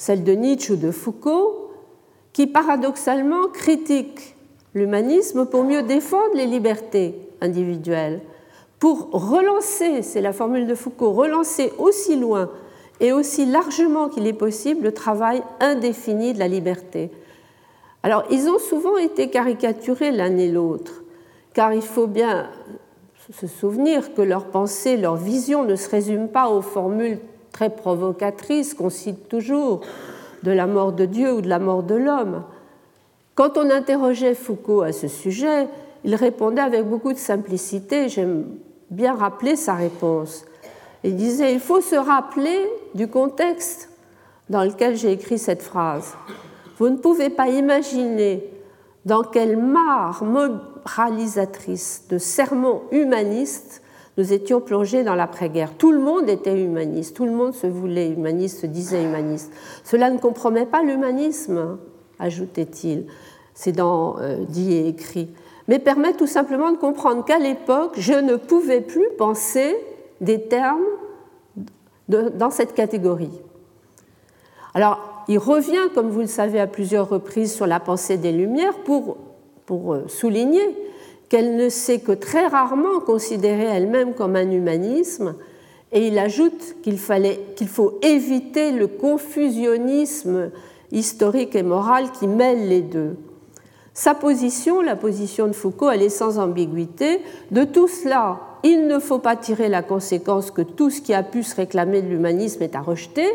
celle 0.00 0.24
de 0.24 0.32
Nietzsche 0.32 0.72
ou 0.72 0.76
de 0.76 0.92
Foucault, 0.92 1.72
qui 2.32 2.46
paradoxalement 2.46 3.48
critique 3.48 4.34
l'humanisme 4.72 5.44
pour 5.44 5.62
mieux 5.62 5.82
défendre 5.82 6.34
les 6.36 6.46
libertés 6.46 7.14
individuelles, 7.42 8.22
pour 8.78 9.10
relancer, 9.10 10.00
c'est 10.00 10.22
la 10.22 10.32
formule 10.32 10.66
de 10.66 10.74
Foucault, 10.74 11.12
relancer 11.12 11.74
aussi 11.76 12.16
loin 12.16 12.48
et 13.00 13.12
aussi 13.12 13.44
largement 13.44 14.08
qu'il 14.08 14.26
est 14.26 14.32
possible 14.32 14.84
le 14.84 14.94
travail 14.94 15.42
indéfini 15.60 16.32
de 16.32 16.38
la 16.38 16.48
liberté. 16.48 17.10
Alors, 18.02 18.24
ils 18.30 18.48
ont 18.48 18.58
souvent 18.58 18.96
été 18.96 19.28
caricaturés 19.28 20.12
l'un 20.12 20.34
et 20.38 20.50
l'autre, 20.50 21.04
car 21.52 21.74
il 21.74 21.82
faut 21.82 22.06
bien 22.06 22.48
se 23.38 23.46
souvenir 23.46 24.14
que 24.14 24.22
leur 24.22 24.46
pensée, 24.46 24.96
leur 24.96 25.16
vision 25.16 25.64
ne 25.64 25.76
se 25.76 25.90
résume 25.90 26.28
pas 26.28 26.48
aux 26.48 26.62
formules 26.62 27.18
très 27.52 27.70
provocatrices 27.70 28.74
qu'on 28.74 28.90
cite 28.90 29.28
toujours 29.28 29.80
de 30.42 30.50
la 30.50 30.66
mort 30.66 30.92
de 30.92 31.04
Dieu 31.04 31.32
ou 31.32 31.40
de 31.40 31.48
la 31.48 31.58
mort 31.58 31.82
de 31.82 31.94
l'homme. 31.94 32.42
Quand 33.34 33.56
on 33.56 33.70
interrogeait 33.70 34.34
Foucault 34.34 34.82
à 34.82 34.92
ce 34.92 35.08
sujet, 35.08 35.68
il 36.04 36.14
répondait 36.14 36.62
avec 36.62 36.86
beaucoup 36.86 37.12
de 37.12 37.18
simplicité. 37.18 38.08
J'aime 38.08 38.46
bien 38.90 39.14
rappeler 39.14 39.56
sa 39.56 39.74
réponse. 39.74 40.44
Il 41.04 41.16
disait 41.16 41.52
Il 41.52 41.60
faut 41.60 41.80
se 41.80 41.96
rappeler 41.96 42.68
du 42.94 43.08
contexte 43.08 43.90
dans 44.48 44.64
lequel 44.64 44.96
j'ai 44.96 45.12
écrit 45.12 45.38
cette 45.38 45.62
phrase. 45.62 46.14
Vous 46.78 46.88
ne 46.88 46.96
pouvez 46.96 47.30
pas 47.30 47.48
imaginer 47.48 48.44
dans 49.04 49.22
quelle 49.22 49.56
mare 49.56 50.24
moralisatrice 50.24 52.04
de 52.08 52.18
sermons 52.18 52.82
humanistes 52.90 53.82
nous 54.20 54.34
étions 54.34 54.60
plongés 54.60 55.02
dans 55.02 55.14
l'après-guerre. 55.14 55.72
Tout 55.78 55.92
le 55.92 55.98
monde 55.98 56.28
était 56.28 56.62
humaniste, 56.62 57.16
tout 57.16 57.24
le 57.24 57.30
monde 57.32 57.54
se 57.54 57.66
voulait 57.66 58.10
humaniste, 58.10 58.60
se 58.60 58.66
disait 58.66 59.02
humaniste. 59.02 59.50
Cela 59.82 60.10
ne 60.10 60.18
compromet 60.18 60.66
pas 60.66 60.82
l'humanisme, 60.82 61.78
ajoutait-il. 62.18 63.06
C'est 63.54 63.72
dans 63.72 64.18
euh, 64.20 64.44
dit 64.46 64.74
et 64.74 64.88
écrit. 64.88 65.30
Mais 65.68 65.78
permet 65.78 66.12
tout 66.12 66.26
simplement 66.26 66.70
de 66.70 66.76
comprendre 66.76 67.24
qu'à 67.24 67.38
l'époque, 67.38 67.94
je 67.96 68.12
ne 68.12 68.36
pouvais 68.36 68.82
plus 68.82 69.08
penser 69.16 69.74
des 70.20 70.42
termes 70.42 70.84
dans 72.08 72.50
cette 72.50 72.74
catégorie. 72.74 73.40
Alors, 74.74 75.24
il 75.28 75.38
revient, 75.38 75.88
comme 75.94 76.10
vous 76.10 76.20
le 76.20 76.26
savez, 76.26 76.60
à 76.60 76.66
plusieurs 76.66 77.08
reprises 77.08 77.54
sur 77.54 77.66
la 77.66 77.80
pensée 77.80 78.18
des 78.18 78.32
Lumières 78.32 78.76
pour, 78.84 79.16
euh, 79.70 80.04
souligner 80.08 80.76
qu'elle 81.30 81.56
ne 81.56 81.68
s'est 81.68 82.00
que 82.00 82.12
très 82.12 82.48
rarement 82.48 83.00
considérée 83.00 83.64
elle-même 83.64 84.12
comme 84.14 84.36
un 84.36 84.50
humanisme, 84.50 85.36
et 85.92 86.08
il 86.08 86.18
ajoute 86.18 86.76
qu'il 86.82 86.98
faut 86.98 87.98
éviter 88.02 88.72
le 88.72 88.88
confusionnisme 88.88 90.50
historique 90.92 91.56
et 91.56 91.62
moral 91.62 92.10
qui 92.12 92.26
mêle 92.26 92.68
les 92.68 92.82
deux. 92.82 93.16
Sa 93.94 94.14
position, 94.14 94.80
la 94.80 94.96
position 94.96 95.46
de 95.46 95.52
Foucault, 95.52 95.90
elle 95.90 96.02
est 96.02 96.08
sans 96.08 96.38
ambiguïté. 96.38 97.20
De 97.50 97.64
tout 97.64 97.88
cela, 97.88 98.40
il 98.62 98.86
ne 98.86 98.98
faut 98.98 99.18
pas 99.18 99.36
tirer 99.36 99.68
la 99.68 99.82
conséquence 99.82 100.50
que 100.50 100.62
tout 100.62 100.90
ce 100.90 101.00
qui 101.00 101.14
a 101.14 101.22
pu 101.22 101.42
se 101.42 101.56
réclamer 101.56 102.02
de 102.02 102.08
l'humanisme 102.08 102.62
est 102.62 102.76
à 102.76 102.80
rejeter, 102.80 103.28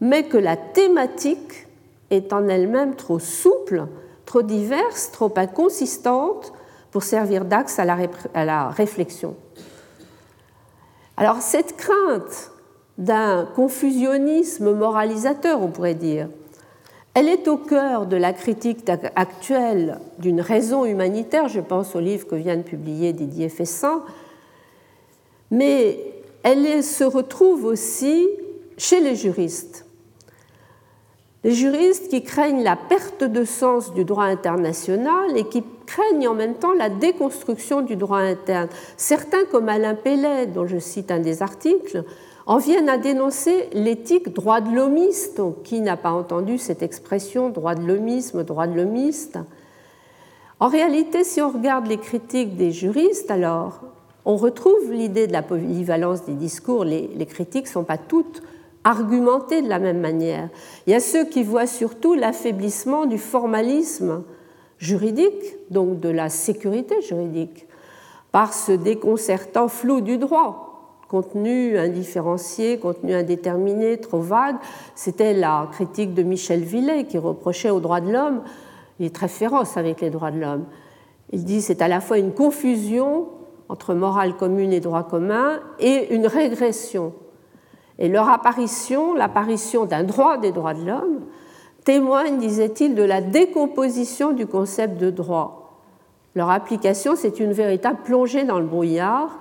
mais 0.00 0.24
que 0.24 0.36
la 0.36 0.56
thématique 0.56 1.66
est 2.10 2.32
en 2.32 2.48
elle-même 2.48 2.96
trop 2.96 3.18
souple, 3.18 3.86
trop 4.24 4.42
diverse, 4.42 5.10
trop 5.10 5.32
inconsistante 5.36 6.52
pour 6.96 7.04
servir 7.04 7.44
d'axe 7.44 7.78
à, 7.78 7.84
la 7.84 8.68
réflexion. 8.70 9.36
Alors 11.18 11.42
cette 11.42 11.76
crainte 11.76 12.52
d'un 12.96 13.46
confusionnisme 13.54 14.72
moralisateur, 14.72 15.60
on 15.60 15.68
pourrait 15.68 15.92
dire, 15.92 16.30
elle 17.12 17.28
est 17.28 17.48
au 17.48 17.58
cœur 17.58 18.06
de 18.06 18.16
la 18.16 18.32
critique 18.32 18.90
actuelle 19.14 19.98
d'une 20.18 20.40
raison 20.40 20.86
humanitaire, 20.86 21.48
je 21.48 21.60
pense 21.60 21.94
au 21.94 22.00
livre 22.00 22.26
que 22.26 22.34
vient 22.34 22.56
de 22.56 22.62
publier 22.62 23.12
Didier 23.12 23.50
Fessin, 23.50 24.02
mais 25.50 25.98
elle 26.44 26.82
se 26.82 27.04
retrouve 27.04 27.66
aussi 27.66 28.26
chez 28.78 29.00
les 29.00 29.16
juristes. 29.16 29.84
Les 31.44 31.52
juristes 31.52 32.08
qui 32.08 32.22
craignent 32.22 32.64
la 32.64 32.76
perte 32.76 33.22
de 33.22 33.44
sens 33.44 33.92
du 33.92 34.06
droit 34.06 34.24
international 34.24 35.36
et 35.36 35.44
qui 35.44 35.62
craignent 35.86 36.28
en 36.28 36.34
même 36.34 36.54
temps 36.54 36.72
la 36.72 36.90
déconstruction 36.90 37.80
du 37.80 37.96
droit 37.96 38.18
interne. 38.18 38.68
Certains, 38.96 39.44
comme 39.50 39.68
Alain 39.68 39.94
Pellet, 39.94 40.46
dont 40.46 40.66
je 40.66 40.78
cite 40.78 41.10
un 41.10 41.20
des 41.20 41.42
articles, 41.42 42.04
en 42.46 42.58
viennent 42.58 42.88
à 42.88 42.98
dénoncer 42.98 43.68
l'éthique 43.72 44.32
droit 44.32 44.60
de 44.60 44.74
l'homiste. 44.74 45.40
Qui 45.64 45.80
n'a 45.80 45.96
pas 45.96 46.12
entendu 46.12 46.58
cette 46.58 46.82
expression 46.82 47.48
droit 47.48 47.74
de 47.74 47.86
l'homisme, 47.86 48.44
droit 48.44 48.66
de 48.66 48.76
l'homiste? 48.76 49.38
En 50.60 50.68
réalité, 50.68 51.24
si 51.24 51.40
on 51.40 51.50
regarde 51.50 51.86
les 51.86 51.98
critiques 51.98 52.56
des 52.56 52.72
juristes, 52.72 53.30
alors 53.30 53.80
on 54.24 54.36
retrouve 54.36 54.90
l'idée 54.90 55.26
de 55.26 55.32
la 55.32 55.42
polyvalence 55.42 56.24
des 56.24 56.34
discours. 56.34 56.84
Les, 56.84 57.10
les 57.14 57.26
critiques 57.26 57.66
ne 57.66 57.70
sont 57.70 57.84
pas 57.84 57.98
toutes 57.98 58.42
argumenter 58.86 59.62
de 59.62 59.68
la 59.68 59.80
même 59.80 59.98
manière. 59.98 60.48
Il 60.86 60.92
y 60.92 60.94
a 60.94 61.00
ceux 61.00 61.24
qui 61.24 61.42
voient 61.42 61.66
surtout 61.66 62.14
l'affaiblissement 62.14 63.04
du 63.06 63.18
formalisme 63.18 64.22
juridique, 64.78 65.56
donc 65.70 66.00
de 66.00 66.08
la 66.08 66.28
sécurité 66.28 67.00
juridique, 67.02 67.66
par 68.32 68.52
ce 68.52 68.72
déconcertant 68.72 69.68
flou 69.68 70.00
du 70.00 70.18
droit, 70.18 71.02
contenu 71.08 71.78
indifférencié, 71.78 72.78
contenu 72.78 73.14
indéterminé, 73.14 73.98
trop 73.98 74.20
vague. 74.20 74.56
C'était 74.94 75.32
la 75.32 75.68
critique 75.72 76.14
de 76.14 76.22
Michel 76.22 76.60
Villet 76.60 77.04
qui 77.04 77.18
reprochait 77.18 77.70
aux 77.70 77.80
droits 77.80 78.00
de 78.00 78.12
l'homme, 78.12 78.42
il 78.98 79.06
est 79.06 79.14
très 79.14 79.28
féroce 79.28 79.76
avec 79.76 80.00
les 80.00 80.10
droits 80.10 80.30
de 80.30 80.40
l'homme. 80.40 80.64
Il 81.32 81.44
dit 81.44 81.60
c'est 81.60 81.82
à 81.82 81.88
la 81.88 82.00
fois 82.00 82.18
une 82.18 82.32
confusion 82.32 83.28
entre 83.68 83.94
morale 83.94 84.36
commune 84.36 84.72
et 84.72 84.80
droit 84.80 85.02
commun 85.02 85.60
et 85.78 86.14
une 86.14 86.26
régression 86.26 87.12
et 87.98 88.08
leur 88.08 88.28
apparition, 88.28 89.14
l'apparition 89.14 89.86
d'un 89.86 90.04
droit 90.04 90.38
des 90.38 90.52
droits 90.52 90.74
de 90.74 90.86
l'homme, 90.86 91.20
témoigne, 91.86 92.38
disait-il, 92.38 92.94
de 92.94 93.04
la 93.04 93.22
décomposition 93.22 94.32
du 94.32 94.46
concept 94.46 94.98
de 94.98 95.08
droit. 95.08 95.80
Leur 96.34 96.50
application, 96.50 97.14
c'est 97.16 97.40
une 97.40 97.52
véritable 97.52 98.00
plongée 98.04 98.44
dans 98.44 98.58
le 98.58 98.66
brouillard, 98.66 99.38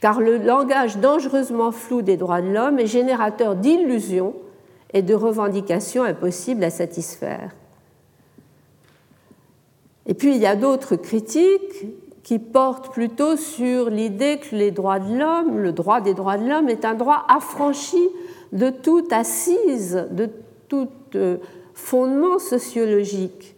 car 0.00 0.20
le 0.20 0.38
langage 0.38 0.98
dangereusement 0.98 1.72
flou 1.72 2.00
des 2.00 2.16
droits 2.16 2.40
de 2.40 2.50
l'homme 2.50 2.78
est 2.78 2.86
générateur 2.86 3.56
d'illusions 3.56 4.34
et 4.94 5.02
de 5.02 5.12
revendications 5.12 6.04
impossibles 6.04 6.64
à 6.64 6.70
satisfaire. 6.70 7.50
Et 10.06 10.14
puis 10.14 10.34
il 10.34 10.40
y 10.40 10.46
a 10.46 10.56
d'autres 10.56 10.96
critiques 10.96 11.86
qui 12.22 12.38
porte 12.38 12.92
plutôt 12.92 13.36
sur 13.36 13.90
l'idée 13.90 14.38
que 14.38 14.54
les 14.54 14.70
droits 14.70 15.00
de 15.00 15.18
l'homme, 15.18 15.58
le 15.58 15.72
droit 15.72 16.00
des 16.00 16.14
droits 16.14 16.38
de 16.38 16.48
l'homme 16.48 16.68
est 16.68 16.84
un 16.84 16.94
droit 16.94 17.24
affranchi 17.28 18.08
de 18.52 18.70
toute 18.70 19.12
assise, 19.12 20.06
de 20.12 20.30
tout 20.68 20.88
euh, 21.16 21.36
fondement 21.74 22.38
sociologique. 22.38 23.56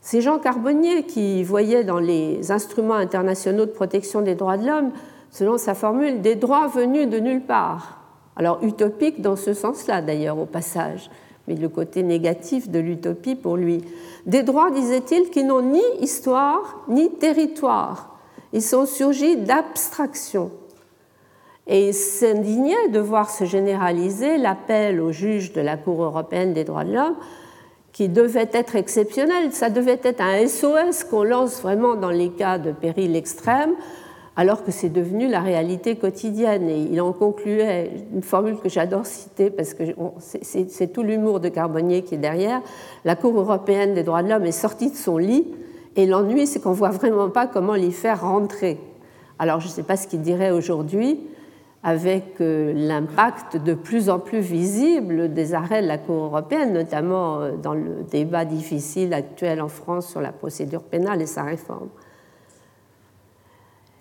C'est 0.00 0.22
Jean 0.22 0.38
Carbonnier 0.38 1.04
qui 1.04 1.42
voyait 1.42 1.84
dans 1.84 1.98
les 1.98 2.50
instruments 2.50 2.94
internationaux 2.94 3.66
de 3.66 3.70
protection 3.70 4.22
des 4.22 4.34
droits 4.34 4.56
de 4.56 4.66
l'homme, 4.66 4.92
selon 5.30 5.58
sa 5.58 5.74
formule, 5.74 6.22
des 6.22 6.36
droits 6.36 6.68
venus 6.68 7.08
de 7.08 7.18
nulle 7.18 7.42
part. 7.42 8.00
Alors 8.36 8.62
utopique 8.62 9.20
dans 9.20 9.36
ce 9.36 9.52
sens-là 9.52 10.00
d'ailleurs 10.00 10.38
au 10.38 10.46
passage, 10.46 11.10
mais 11.46 11.54
le 11.54 11.68
côté 11.68 12.02
négatif 12.02 12.70
de 12.70 12.78
l'utopie 12.78 13.34
pour 13.34 13.56
lui. 13.56 13.84
Des 14.24 14.42
droits, 14.42 14.70
disait-il, 14.70 15.30
qui 15.30 15.44
n'ont 15.44 15.62
ni 15.62 15.82
histoire 16.00 16.84
ni 16.88 17.10
territoire. 17.10 18.16
Ils 18.52 18.62
sont 18.62 18.86
surgis 18.86 19.36
d'abstraction. 19.36 20.50
Et 21.72 21.92
s'indignait 21.92 22.88
de 22.88 22.98
voir 22.98 23.30
se 23.30 23.44
généraliser 23.44 24.38
l'appel 24.38 25.00
aux 25.00 25.12
juges 25.12 25.52
de 25.52 25.60
la 25.60 25.76
Cour 25.76 26.02
européenne 26.02 26.52
des 26.52 26.64
droits 26.64 26.82
de 26.82 26.92
l'homme 26.92 27.14
qui 27.92 28.08
devait 28.08 28.48
être 28.52 28.74
exceptionnel. 28.74 29.52
Ça 29.52 29.70
devait 29.70 30.00
être 30.02 30.20
un 30.20 30.46
SOS 30.48 31.04
qu'on 31.04 31.22
lance 31.22 31.62
vraiment 31.62 31.94
dans 31.94 32.10
les 32.10 32.30
cas 32.30 32.58
de 32.58 32.72
péril 32.72 33.14
extrême, 33.14 33.70
alors 34.34 34.64
que 34.64 34.72
c'est 34.72 34.88
devenu 34.88 35.28
la 35.28 35.40
réalité 35.40 35.94
quotidienne. 35.94 36.68
Et 36.68 36.88
il 36.90 37.00
en 37.00 37.12
concluait 37.12 37.92
une 38.12 38.22
formule 38.22 38.56
que 38.56 38.68
j'adore 38.68 39.06
citer 39.06 39.50
parce 39.50 39.74
que 39.74 39.84
c'est 40.18 40.92
tout 40.92 41.04
l'humour 41.04 41.38
de 41.38 41.50
Carbonnier 41.50 42.02
qui 42.02 42.16
est 42.16 42.18
derrière. 42.18 42.62
La 43.04 43.14
Cour 43.14 43.38
européenne 43.38 43.94
des 43.94 44.02
droits 44.02 44.24
de 44.24 44.28
l'homme 44.28 44.46
est 44.46 44.50
sortie 44.50 44.90
de 44.90 44.96
son 44.96 45.18
lit 45.18 45.46
et 45.94 46.06
l'ennui, 46.06 46.48
c'est 46.48 46.60
qu'on 46.60 46.70
ne 46.70 46.74
voit 46.74 46.90
vraiment 46.90 47.30
pas 47.30 47.46
comment 47.46 47.74
l'y 47.74 47.92
faire 47.92 48.22
rentrer. 48.22 48.80
Alors 49.38 49.60
je 49.60 49.68
ne 49.68 49.72
sais 49.72 49.84
pas 49.84 49.96
ce 49.96 50.08
qu'il 50.08 50.20
dirait 50.20 50.50
aujourd'hui, 50.50 51.20
avec 51.82 52.40
euh, 52.40 52.72
l'impact 52.74 53.56
de 53.56 53.72
plus 53.72 54.10
en 54.10 54.18
plus 54.18 54.40
visible 54.40 55.32
des 55.32 55.54
arrêts 55.54 55.82
de 55.82 55.86
la 55.86 55.96
Cour 55.96 56.24
européenne, 56.24 56.74
notamment 56.74 57.40
euh, 57.40 57.52
dans 57.56 57.72
le 57.72 58.04
débat 58.10 58.44
difficile 58.44 59.14
actuel 59.14 59.62
en 59.62 59.68
France 59.68 60.08
sur 60.08 60.20
la 60.20 60.32
procédure 60.32 60.82
pénale 60.82 61.22
et 61.22 61.26
sa 61.26 61.42
réforme. 61.42 61.88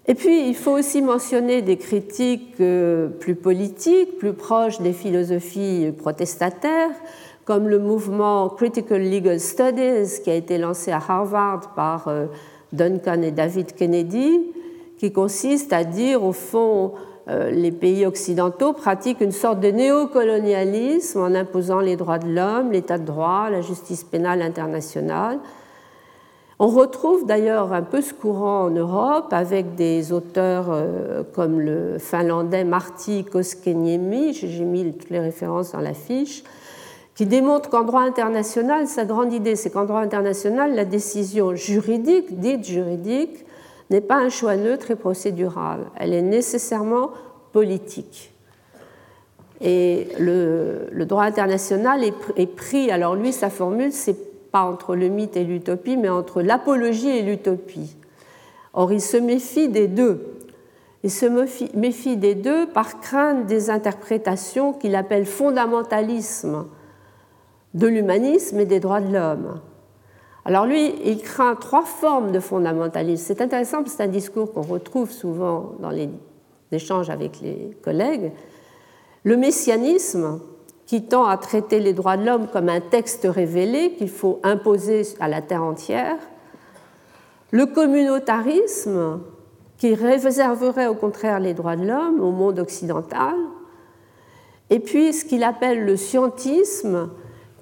Et 0.08 0.16
puis, 0.16 0.50
il 0.50 0.56
faut 0.56 0.72
aussi 0.72 1.02
mentionner 1.02 1.62
des 1.62 1.78
critiques 1.78 2.60
euh, 2.60 3.08
plus 3.08 3.36
politiques, 3.36 4.18
plus 4.18 4.34
proches 4.34 4.82
des 4.82 4.94
philosophies 4.94 5.94
protestataires, 5.98 6.92
comme 7.46 7.70
le 7.70 7.80
mouvement 7.80 8.50
Critical 8.50 9.02
Legal 9.02 9.40
Studies 9.40 10.22
qui 10.22 10.30
a 10.30 10.36
été 10.36 10.58
lancé 10.58 10.92
à 10.92 10.98
Harvard 10.98 11.74
par 11.76 12.12
Duncan 12.74 13.24
et 13.24 13.32
David 13.32 13.74
Kennedy, 13.74 14.42
qui 15.00 15.12
consiste 15.12 15.74
à 15.74 15.84
dire, 15.84 16.24
au 16.24 16.34
fond, 16.34 16.94
les 17.30 17.72
pays 17.72 18.06
occidentaux 18.06 18.74
pratiquent 18.74 19.22
une 19.22 19.32
sorte 19.32 19.60
de 19.60 19.70
néocolonialisme 19.70 21.20
en 21.20 21.36
imposant 21.36 21.80
les 21.80 21.96
droits 21.96 22.20
de 22.20 22.28
l'homme, 22.28 22.72
l'état 22.72 22.98
de 22.98 23.06
droit, 23.06 23.50
la 23.50 23.62
justice 23.62 24.04
pénale 24.04 24.42
internationale. 24.42 25.40
On 26.62 26.68
retrouve 26.68 27.26
d'ailleurs 27.26 27.72
un 27.72 27.84
peu 27.84 28.02
ce 28.02 28.14
courant 28.14 28.66
en 28.66 28.70
Europe 28.70 29.32
avec 29.32 29.76
des 29.76 30.12
auteurs 30.12 30.66
euh, 30.70 31.24
comme 31.34 31.62
le 31.62 31.98
finlandais 32.00 32.66
Martti 32.66 33.24
Koskeniemi, 33.24 34.34
j'ai 34.34 34.66
mis 34.66 34.92
toutes 34.92 35.10
les 35.10 35.22
références 35.22 35.72
dans 35.72 35.80
la 35.80 35.94
fiche, 35.94 36.44
qui 37.16 37.26
démontrent 37.26 37.70
qu'en 37.70 37.86
droit 37.86 38.02
international, 38.02 38.88
sa 38.88 39.06
grande 39.06 39.32
idée, 39.32 39.56
c'est 39.56 39.70
qu'en 39.70 39.86
droit 39.86 40.02
international, 40.02 40.76
la 40.76 40.84
décision 40.84 41.56
juridique, 41.56 42.42
dite 42.42 42.66
juridique, 42.66 43.46
n'est 43.90 44.02
pas 44.02 44.18
un 44.18 44.30
choix 44.30 44.56
neutre 44.56 44.92
et 44.92 44.96
procédural, 44.96 45.88
elle 45.98 46.14
est 46.14 46.22
nécessairement 46.22 47.12
politique. 47.52 48.34
Et 49.62 50.08
le, 50.20 50.90
droit 51.06 51.24
international 51.24 52.04
est, 52.04 52.48
pris, 52.48 52.92
alors 52.92 53.16
lui, 53.16 53.34
sa 53.34 53.50
formule, 53.50 53.92
c'est 53.92 54.52
pas 54.52 54.62
entre 54.62 54.96
le 54.96 55.10
mythe 55.10 55.36
et 55.36 55.44
l'utopie, 55.44 55.98
mais 55.98 56.10
entre 56.10 56.42
l'apologie 56.42 57.10
et 57.10 57.22
l'utopie. 57.22 57.96
Or, 58.74 58.94
il 58.94 59.02
se 59.02 59.18
méfie 59.18 59.68
des 59.68 59.88
deux. 59.88 60.36
Il 61.04 61.12
se 61.12 61.26
méfie 61.76 62.18
des 62.18 62.36
deux 62.36 62.68
par 62.68 63.00
crainte 63.00 63.46
des 63.48 63.70
interprétations 63.70 64.74
qu'il 64.74 64.96
appelle 64.96 65.26
fondamentalisme 65.26 66.66
de 67.74 67.88
l'humanisme 67.88 68.60
et 68.60 68.66
des 68.66 68.80
droits 68.80 69.02
de 69.02 69.14
l'homme. 69.14 69.60
Alors 70.50 70.66
lui, 70.66 70.96
il 71.06 71.22
craint 71.22 71.54
trois 71.54 71.86
formes 71.86 72.32
de 72.32 72.40
fondamentalisme. 72.40 73.24
C'est 73.24 73.40
intéressant 73.40 73.84
parce 73.84 73.92
c'est 73.92 74.02
un 74.02 74.08
discours 74.08 74.52
qu'on 74.52 74.64
retrouve 74.64 75.12
souvent 75.12 75.76
dans 75.80 75.92
les 75.92 76.10
échanges 76.72 77.12
avec 77.12 77.40
les 77.40 77.78
collègues. 77.84 78.32
Le 79.24 79.38
messianisme, 79.38 80.40
qui 80.88 81.04
tend 81.04 81.26
à 81.26 81.38
traiter 81.38 81.80
les 81.80 81.94
droits 81.94 82.18
de 82.18 82.26
l'homme 82.26 82.48
comme 82.48 82.68
un 82.68 82.80
texte 82.82 83.28
révélé 83.30 83.92
qu'il 83.92 84.10
faut 84.10 84.40
imposer 84.42 85.04
à 85.20 85.28
la 85.28 85.44
terre 85.44 85.62
entière. 85.62 86.18
Le 87.52 87.68
communautarisme, 87.68 89.20
qui 89.78 89.94
réserverait 89.94 90.88
au 90.88 90.96
contraire 90.96 91.40
les 91.40 91.54
droits 91.54 91.76
de 91.76 91.86
l'homme 91.86 92.22
au 92.22 92.32
monde 92.32 92.58
occidental. 92.58 93.36
Et 94.72 94.80
puis 94.80 95.14
ce 95.14 95.26
qu'il 95.26 95.44
appelle 95.44 95.86
le 95.86 95.96
scientisme, 95.96 97.12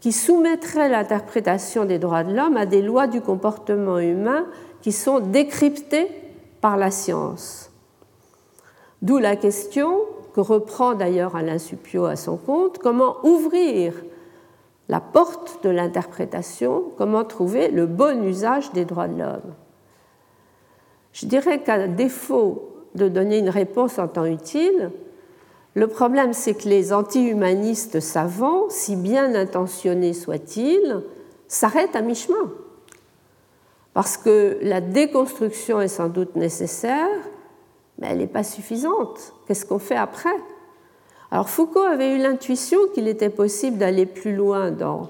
qui 0.08 0.14
soumettrait 0.14 0.88
l'interprétation 0.88 1.84
des 1.84 2.00
droits 2.00 2.24
de 2.24 2.34
l'homme 2.34 2.56
à 2.56 2.66
des 2.66 2.82
lois 2.82 3.08
du 3.08 3.20
comportement 3.20 4.00
humain 4.00 4.46
qui 4.82 4.94
sont 4.94 5.20
décryptées 5.20 6.08
par 6.62 6.78
la 6.78 6.92
science. 6.92 7.74
D'où 9.02 9.18
la 9.18 9.36
question 9.36 10.00
que 10.34 10.40
reprend 10.40 10.94
d'ailleurs 10.94 11.36
Alain 11.36 11.58
Suppiot 11.58 12.06
à 12.06 12.16
son 12.16 12.38
compte, 12.38 12.78
comment 12.78 13.18
ouvrir 13.26 13.96
la 14.88 15.02
porte 15.02 15.62
de 15.66 15.70
l'interprétation, 15.70 16.86
comment 16.98 17.26
trouver 17.26 17.68
le 17.68 17.86
bon 17.86 18.24
usage 18.24 18.72
des 18.72 18.86
droits 18.86 19.10
de 19.10 19.20
l'homme. 19.20 19.56
Je 21.12 21.26
dirais 21.26 21.64
qu'à 21.64 21.86
défaut 21.90 22.86
de 22.96 23.10
donner 23.10 23.40
une 23.40 23.50
réponse 23.50 24.00
en 24.00 24.08
temps 24.08 24.24
utile, 24.24 24.90
le 25.78 25.86
problème, 25.86 26.34
c'est 26.34 26.56
que 26.56 26.68
les 26.68 26.92
anti-humanistes 26.92 28.00
savants, 28.00 28.64
si 28.68 28.96
bien 28.96 29.36
intentionnés 29.36 30.14
soient-ils, 30.14 31.04
s'arrêtent 31.48 31.96
à 31.96 32.02
mi-chemin. 32.02 32.52
Parce 33.94 34.18
que 34.18 34.58
la 34.64 34.82
déconstruction 34.82 35.80
est 35.80 35.88
sans 35.88 36.10
doute 36.10 36.36
nécessaire, 36.36 37.08
mais 38.00 38.08
elle 38.10 38.18
n'est 38.18 38.26
pas 38.26 38.42
suffisante. 38.42 39.36
Qu'est-ce 39.46 39.68
qu'on 39.68 39.78
fait 39.78 39.96
après? 39.96 40.34
Alors 41.30 41.48
Foucault 41.48 41.84
avait 41.84 42.16
eu 42.16 42.18
l'intuition 42.18 42.80
qu'il 42.96 43.08
était 43.08 43.30
possible 43.30 43.78
d'aller 43.78 44.08
plus 44.08 44.36
loin 44.36 44.72
dans 44.72 45.10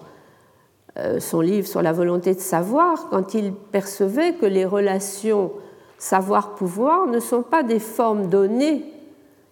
euh, 0.99 1.21
son 1.21 1.39
livre 1.39 1.65
sur 1.65 1.81
la 1.81 1.93
volonté 1.93 2.35
de 2.35 2.41
savoir 2.41 3.07
quand 3.09 3.33
il 3.35 3.53
percevait 3.53 4.33
que 4.33 4.45
les 4.45 4.65
relations 4.65 5.53
savoir-pouvoir 5.97 7.07
ne 7.07 7.21
sont 7.21 7.41
pas 7.41 7.63
des 7.63 7.79
formes 7.79 8.27
données 8.27 8.96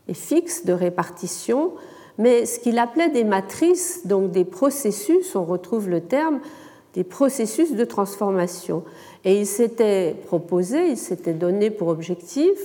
et 0.08 0.14
fixe 0.14 0.66
de 0.66 0.74
répartition, 0.74 1.74
mais 2.18 2.46
ce 2.46 2.60
qu'il 2.60 2.78
appelait 2.78 3.10
des 3.10 3.24
matrices, 3.24 4.06
donc 4.06 4.32
des 4.32 4.46
processus, 4.46 5.36
on 5.36 5.44
retrouve 5.44 5.90
le 5.90 6.02
terme, 6.02 6.40
des 6.94 7.04
processus 7.04 7.74
de 7.74 7.84
transformation. 7.84 8.84
Et 9.26 9.40
il 9.40 9.46
s'était 9.46 10.16
proposé, 10.28 10.92
il 10.92 10.98
s'était 10.98 11.34
donné 11.34 11.70
pour 11.70 11.90
objectif 11.90 12.58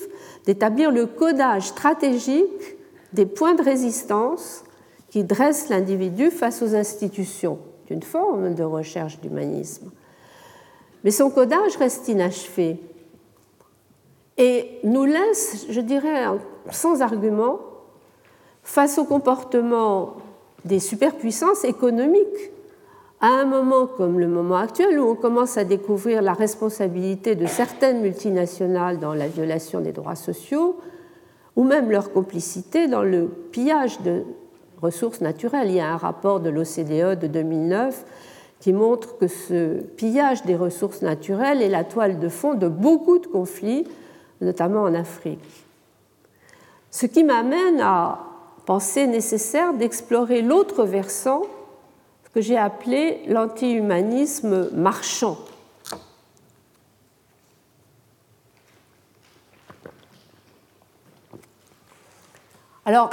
d'établir 0.46 0.92
le 0.92 1.07
codage 1.07 1.68
stratégique 1.68 2.76
des 3.12 3.26
points 3.26 3.55
de 3.55 3.62
résistance 3.62 4.62
qui 5.09 5.24
dressent 5.24 5.68
l'individu 5.68 6.31
face 6.31 6.62
aux 6.62 6.76
institutions, 6.76 7.59
d'une 7.88 8.03
forme 8.03 8.55
de 8.55 8.62
recherche 8.62 9.20
d'humanisme. 9.20 9.90
Mais 11.03 11.11
son 11.11 11.31
codage 11.31 11.76
reste 11.76 12.07
inachevé 12.07 12.79
et 14.40 14.81
nous 14.85 15.05
laisse, 15.05 15.66
je 15.68 15.83
dirais, 15.83 16.24
sans 16.70 17.03
argument 17.03 17.61
face 18.62 18.96
au 18.96 19.05
comportement 19.05 20.14
des 20.64 20.81
superpuissances 20.81 21.64
économiques 21.64 22.50
à 23.20 23.26
un 23.26 23.44
moment 23.44 23.87
comme 23.87 24.18
le 24.18 24.29
moment 24.29 24.57
actuel 24.57 24.98
où 24.98 25.11
on 25.11 25.14
commence 25.14 25.59
à 25.59 25.64
découvrir 25.64 26.22
la 26.22 26.33
responsabilité 26.33 27.35
de 27.35 27.44
certaines 27.44 28.00
multinationales 28.00 28.98
dans 28.98 29.12
la 29.12 29.29
violation 29.29 29.81
des 29.81 29.92
droits 29.92 30.14
sociaux 30.14 30.79
ou 31.55 31.64
même 31.64 31.90
leur 31.90 32.11
complicité 32.11 32.88
dans 32.88 33.03
le 33.03 33.26
pillage 33.26 34.00
de 34.00 34.22
ressources 34.81 35.20
naturelles. 35.20 35.68
Il 35.68 35.74
y 35.74 35.81
a 35.81 35.92
un 35.92 35.98
rapport 35.98 36.40
de 36.40 36.48
l'OCDE 36.48 37.18
de 37.20 37.26
2009 37.26 38.07
qui 38.59 38.72
montre 38.72 39.18
que 39.18 39.26
ce 39.26 39.83
pillage 39.83 40.44
des 40.44 40.57
ressources 40.57 41.03
naturelles 41.03 41.61
est 41.61 41.68
la 41.68 41.85
toile 41.85 42.18
de 42.18 42.29
fond 42.31 42.55
de 42.55 42.68
beaucoup 42.68 43.18
de 43.18 43.26
conflits, 43.26 43.85
notamment 44.40 44.83
en 44.83 44.94
Afrique. 44.94 45.64
Ce 46.90 47.07
qui 47.07 47.24
m'amène 47.24 47.81
à 47.81 48.18
penser 48.66 49.07
nécessaire 49.07 49.74
d'explorer 49.74 50.42
l'autre 50.42 50.85
versant, 50.85 51.42
que 52.35 52.40
j'ai 52.40 52.57
appelé 52.57 53.22
l'anti-humanisme 53.26 54.70
marchand. 54.70 55.37
Alors, 62.85 63.11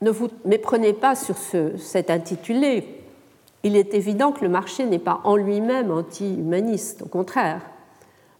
ne 0.00 0.10
vous 0.10 0.28
méprenez 0.44 0.92
pas 0.92 1.14
sur 1.14 1.36
cet 1.78 2.10
intitulé. 2.10 3.02
Il 3.62 3.76
est 3.76 3.94
évident 3.94 4.32
que 4.32 4.42
le 4.42 4.50
marché 4.50 4.84
n'est 4.84 4.98
pas 4.98 5.20
en 5.24 5.36
lui-même 5.36 5.90
anti-humaniste, 5.90 7.02
au 7.02 7.08
contraire. 7.08 7.60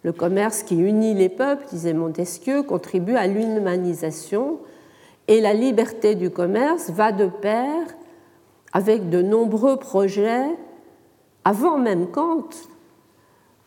Le 0.05 0.13
commerce 0.13 0.63
qui 0.63 0.77
unit 0.77 1.15
les 1.15 1.31
peuples, 1.31 1.65
disait 1.71 1.95
Montesquieu, 1.95 2.63
contribue 2.63 3.17
à 3.17 3.27
l'humanisation 3.27 4.59
et 5.29 5.41
la 5.41 5.55
liberté 5.55 6.15
du 6.15 6.31
commerce 6.31 6.91
va 6.91 7.11
de 7.11 7.27
pair 7.27 7.83
avec 8.75 9.09
de 9.09 9.23
nombreux 9.23 9.79
projets, 9.79 10.45
avant 11.45 11.79
même 11.79 12.09
Kant, 12.09 12.49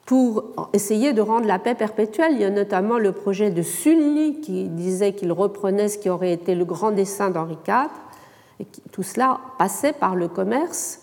pour 0.05 0.69
essayer 0.73 1.13
de 1.13 1.21
rendre 1.21 1.47
la 1.47 1.57
paix 1.57 1.73
perpétuelle. 1.73 2.33
Il 2.33 2.41
y 2.41 2.45
a 2.45 2.51
notamment 2.51 2.99
le 2.99 3.13
projet 3.13 3.49
de 3.49 3.63
Sully 3.63 4.39
qui 4.41 4.69
disait 4.69 5.13
qu'il 5.13 5.31
reprenait 5.31 5.87
ce 5.87 5.97
qui 5.97 6.09
aurait 6.09 6.33
été 6.33 6.53
le 6.53 6.65
grand 6.65 6.91
dessein 6.91 7.31
d'Henri 7.31 7.57
IV, 7.67 7.89
tout 8.91 9.03
cela 9.03 9.39
passait 9.57 9.93
par 9.93 10.15
le 10.15 10.27
commerce 10.27 11.01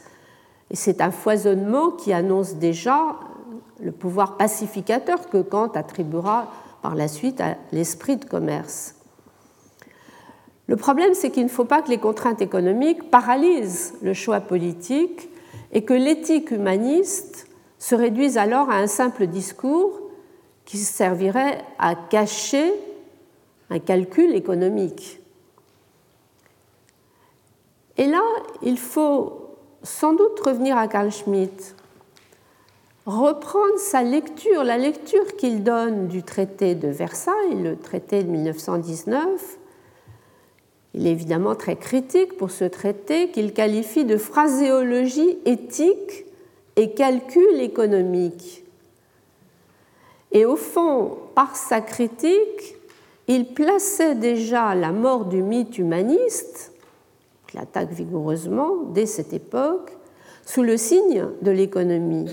Et 0.71 0.77
c'est 0.77 1.01
un 1.01 1.11
foisonnement 1.11 1.91
qui 1.91 2.13
annonce 2.13 2.55
déjà 2.55 3.17
le 3.81 3.93
pouvoir 3.93 4.37
pacificateur 4.37 5.29
que 5.29 5.43
Kant 5.43 5.73
attribuera 5.75 6.51
par 6.83 6.95
la 6.95 7.09
suite 7.09 7.41
à 7.41 7.57
l'esprit 7.73 8.17
de 8.17 8.25
commerce. 8.25 8.95
Le 10.67 10.77
problème, 10.77 11.15
c'est 11.15 11.31
qu'il 11.31 11.45
ne 11.45 11.49
faut 11.49 11.65
pas 11.65 11.83
que 11.83 11.91
les 11.91 11.99
contraintes 11.99 12.41
économiques 12.41 13.11
paralysent 13.11 13.95
le 14.03 14.15
choix 14.15 14.41
politique 14.41 15.29
et 15.73 15.85
que 15.85 15.93
l'éthique 15.93 16.51
humaniste 16.51 17.49
se 17.79 17.95
réduise 17.95 18.39
alors 18.39 18.71
à 18.71 18.77
un 18.77 18.87
simple 18.87 19.27
discours 19.27 20.01
qui 20.65 20.79
servirait 20.79 21.63
à 21.79 21.95
cacher 21.95 22.73
un 23.69 23.79
calcul 23.79 24.35
économique. 24.35 25.21
Et 27.97 28.07
là, 28.07 28.23
il 28.63 28.79
faut 28.79 29.57
sans 29.83 30.15
doute 30.15 30.41
revenir 30.41 30.79
à 30.79 30.89
Carl 30.89 31.13
Schmitt, 31.13 31.74
reprendre 33.07 33.79
sa 33.79 34.03
lecture, 34.03 34.65
la 34.65 34.79
lecture 34.79 35.37
qu'il 35.37 35.63
donne 35.63 36.09
du 36.09 36.23
traité 36.23 36.75
de 36.75 36.89
Versailles, 36.89 37.63
le 37.63 37.77
traité 37.77 38.23
de 38.23 38.31
1919. 38.31 39.59
Il 40.95 41.07
est 41.07 41.11
évidemment 41.11 41.55
très 41.55 41.77
critique 41.77 42.37
pour 42.37 42.51
ce 42.51 42.65
traité 42.65 43.31
qu'il 43.31 43.53
qualifie 43.53 44.05
de 44.05 44.17
phraséologie 44.17 45.39
éthique 45.45 46.25
et 46.77 46.93
calcul 46.93 47.61
économique. 47.61 48.65
Et 50.33 50.47
au 50.47 50.57
fond, 50.57 51.19
par 51.35 51.57
sa 51.57 51.81
critique, 51.81 52.77
il 53.29 53.47
plaçait 53.55 54.15
déjà 54.15 54.75
la 54.75 54.93
mort 54.93 55.27
du 55.27 55.43
mythe 55.43 55.79
humaniste, 55.79 56.73
qu'il 57.47 57.61
attaque 57.61 57.91
vigoureusement 57.91 58.77
dès 58.93 59.07
cette 59.07 59.33
époque, 59.33 59.93
sous 60.45 60.63
le 60.63 60.77
signe 60.77 61.27
de 61.43 61.51
l'économie. 61.51 62.31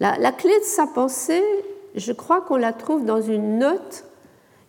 La, 0.00 0.32
clé 0.32 0.58
de 0.58 0.64
sa 0.64 0.86
pensée, 0.86 1.42
je 1.94 2.12
crois 2.12 2.42
qu'on 2.42 2.56
la 2.56 2.72
trouve 2.72 3.04
dans 3.04 3.22
une 3.22 3.58
note 3.58 4.04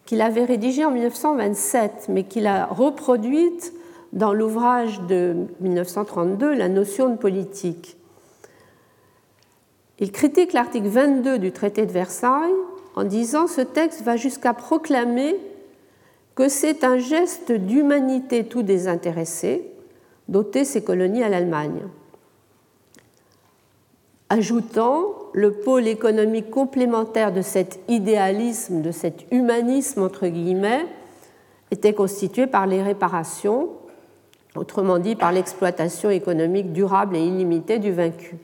qu'il 0.05 0.21
avait 0.21 0.45
rédigée 0.45 0.85
en 0.85 0.91
1927, 0.91 2.07
mais 2.09 2.23
qu'il 2.23 2.47
a 2.47 2.65
reproduite 2.67 3.73
dans 4.13 4.33
l'ouvrage 4.33 5.01
de 5.01 5.35
1932, 5.59 6.53
La 6.53 6.69
notion 6.69 7.09
de 7.09 7.17
politique. 7.17 7.97
Il 9.99 10.11
critique 10.11 10.53
l'article 10.53 10.87
22 10.87 11.39
du 11.39 11.51
traité 11.51 11.85
de 11.85 11.91
Versailles 11.91 12.53
en 12.95 13.03
disant 13.03 13.47
ce 13.47 13.61
texte 13.61 14.03
va 14.03 14.15
jusqu'à 14.15 14.53
proclamer 14.53 15.35
que 16.35 16.49
c'est 16.49 16.83
un 16.83 16.99
geste 16.99 17.51
d'humanité 17.51 18.45
tout 18.45 18.61
désintéressé 18.61 19.71
d'ôter 20.29 20.65
ces 20.65 20.83
colonies 20.83 21.23
à 21.23 21.29
l'Allemagne. 21.29 21.81
Ajoutant 24.29 25.16
le 25.33 25.51
pôle 25.51 25.87
économique 25.87 26.49
complémentaire 26.49 27.31
de 27.31 27.41
cet 27.41 27.79
idéalisme, 27.87 28.81
de 28.81 28.91
cet 28.91 29.25
humanisme 29.31 30.01
entre 30.01 30.27
guillemets, 30.27 30.85
était 31.71 31.93
constitué 31.93 32.47
par 32.47 32.65
les 32.65 32.81
réparations, 32.81 33.69
autrement 34.55 34.99
dit 34.99 35.15
par 35.15 35.31
l'exploitation 35.31 36.09
économique 36.09 36.73
durable 36.73 37.15
et 37.15 37.25
illimitée 37.25 37.79
du 37.79 37.91
vaincu. 37.91 38.37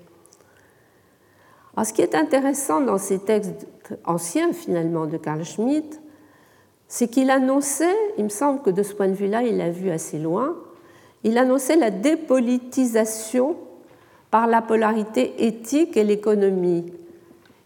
Ce 1.83 1.91
qui 1.91 2.01
est 2.01 2.13
intéressant 2.13 2.81
dans 2.81 2.99
ces 2.99 3.19
textes 3.19 3.67
anciens, 4.05 4.53
finalement, 4.53 5.07
de 5.07 5.17
Carl 5.17 5.43
Schmitt, 5.43 5.99
c'est 6.87 7.07
qu'il 7.07 7.31
annonçait, 7.31 7.95
il 8.17 8.25
me 8.25 8.29
semble 8.29 8.61
que 8.61 8.69
de 8.69 8.83
ce 8.83 8.93
point 8.93 9.07
de 9.07 9.13
vue-là, 9.13 9.41
il 9.41 9.57
l'a 9.57 9.71
vu 9.71 9.89
assez 9.89 10.19
loin, 10.19 10.55
il 11.23 11.37
annonçait 11.37 11.75
la 11.75 11.89
dépolitisation 11.89 13.55
par 14.33 14.47
la 14.47 14.63
polarité 14.63 15.45
éthique 15.45 15.95
et 15.95 16.03
l'économie. 16.03 16.91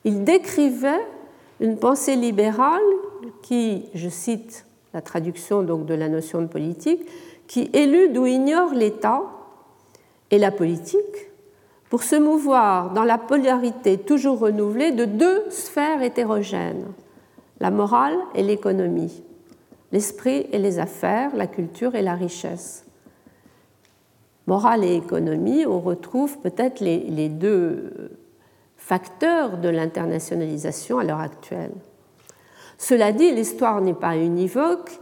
Il 0.03 0.25
décrivait 0.25 0.99
une 1.61 1.77
pensée 1.77 2.17
libérale 2.17 2.81
qui, 3.41 3.85
je 3.93 4.09
cite 4.09 4.65
la 4.93 4.99
traduction 4.99 5.63
donc 5.63 5.85
de 5.85 5.93
la 5.93 6.09
notion 6.09 6.41
de 6.41 6.47
politique, 6.47 7.07
qui 7.47 7.69
élude 7.71 8.17
ou 8.17 8.25
ignore 8.25 8.73
l'État 8.73 9.21
et 10.29 10.37
la 10.37 10.51
politique 10.51 11.31
pour 11.89 12.03
se 12.03 12.17
mouvoir 12.17 12.91
dans 12.91 13.05
la 13.05 13.17
polarité 13.17 13.97
toujours 13.97 14.39
renouvelée 14.39 14.91
de 14.91 15.05
deux 15.05 15.45
sphères 15.49 16.01
hétérogènes, 16.01 16.83
la 17.61 17.71
morale 17.71 18.17
et 18.35 18.43
l'économie, 18.43 19.23
l'esprit 19.93 20.47
et 20.51 20.59
les 20.59 20.79
affaires, 20.79 21.33
la 21.33 21.47
culture 21.47 21.95
et 21.95 22.01
la 22.01 22.15
richesse. 22.15 22.86
Morale 24.47 24.85
et 24.85 24.95
économie, 24.95 25.65
on 25.65 25.81
retrouve 25.81 26.39
peut-être 26.39 26.79
les, 26.79 27.27
deux 27.29 27.91
facteurs 28.77 29.57
de 29.57 29.67
l'internationalisation 29.67 30.99
à 30.99 31.03
l'heure 31.03 31.19
actuelle. 31.19 31.73
Cela 32.77 33.11
dit, 33.11 33.29
l'histoire 33.33 33.81
n'est 33.81 33.93
pas 33.93 34.15
univoque 34.15 34.99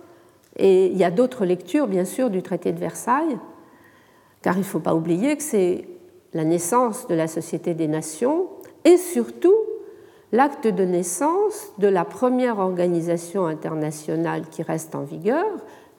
et 0.58 0.88
il 0.88 0.98
y 0.98 1.04
a 1.04 1.12
d'autres 1.12 1.46
lectures, 1.46 1.88
bien 1.88 2.06
sûr, 2.06 2.32
du 2.32 2.42
traité 2.42 2.72
de 2.72 2.80
Versailles, 2.80 3.38
car 4.42 4.56
il 4.56 4.60
ne 4.60 4.64
faut 4.64 4.80
pas 4.80 4.96
oublier 4.96 5.38
que 5.38 5.44
c'est 5.44 5.88
la 6.34 6.44
naissance 6.44 7.08
de 7.08 7.14
la 7.14 7.28
Société 7.28 7.76
des 7.76 7.88
Nations 7.88 8.48
et 8.84 8.98
surtout 8.98 9.56
l'acte 10.32 10.68
de 10.68 10.84
naissance 10.84 11.72
de 11.78 11.88
la 11.88 12.04
première 12.04 12.58
organisation 12.58 13.46
internationale 13.46 14.50
qui 14.50 14.64
reste 14.64 14.96
en 14.96 15.04
vigueur, 15.04 15.46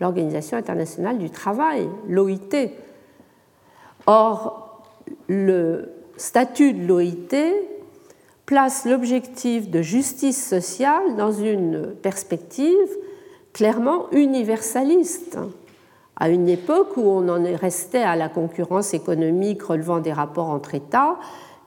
l'Organisation 0.00 0.58
internationale 0.58 1.18
du 1.18 1.30
travail, 1.30 1.88
l'OIT. 2.08 2.70
Or, 4.06 4.84
le 5.28 5.92
statut 6.16 6.72
de 6.72 6.86
l'OIT 6.86 7.54
place 8.46 8.84
l'objectif 8.84 9.70
de 9.70 9.82
justice 9.82 10.48
sociale 10.48 11.16
dans 11.16 11.32
une 11.32 11.94
perspective 12.00 12.88
clairement 13.52 14.06
universaliste 14.12 15.38
à 16.16 16.28
une 16.30 16.48
époque 16.48 16.96
où 16.96 17.02
on 17.02 17.28
en 17.28 17.44
est 17.44 17.56
resté 17.56 17.98
à 17.98 18.16
la 18.16 18.28
concurrence 18.28 18.94
économique 18.94 19.62
relevant 19.62 19.98
des 19.98 20.12
rapports 20.12 20.48
entre 20.48 20.74
États 20.74 21.16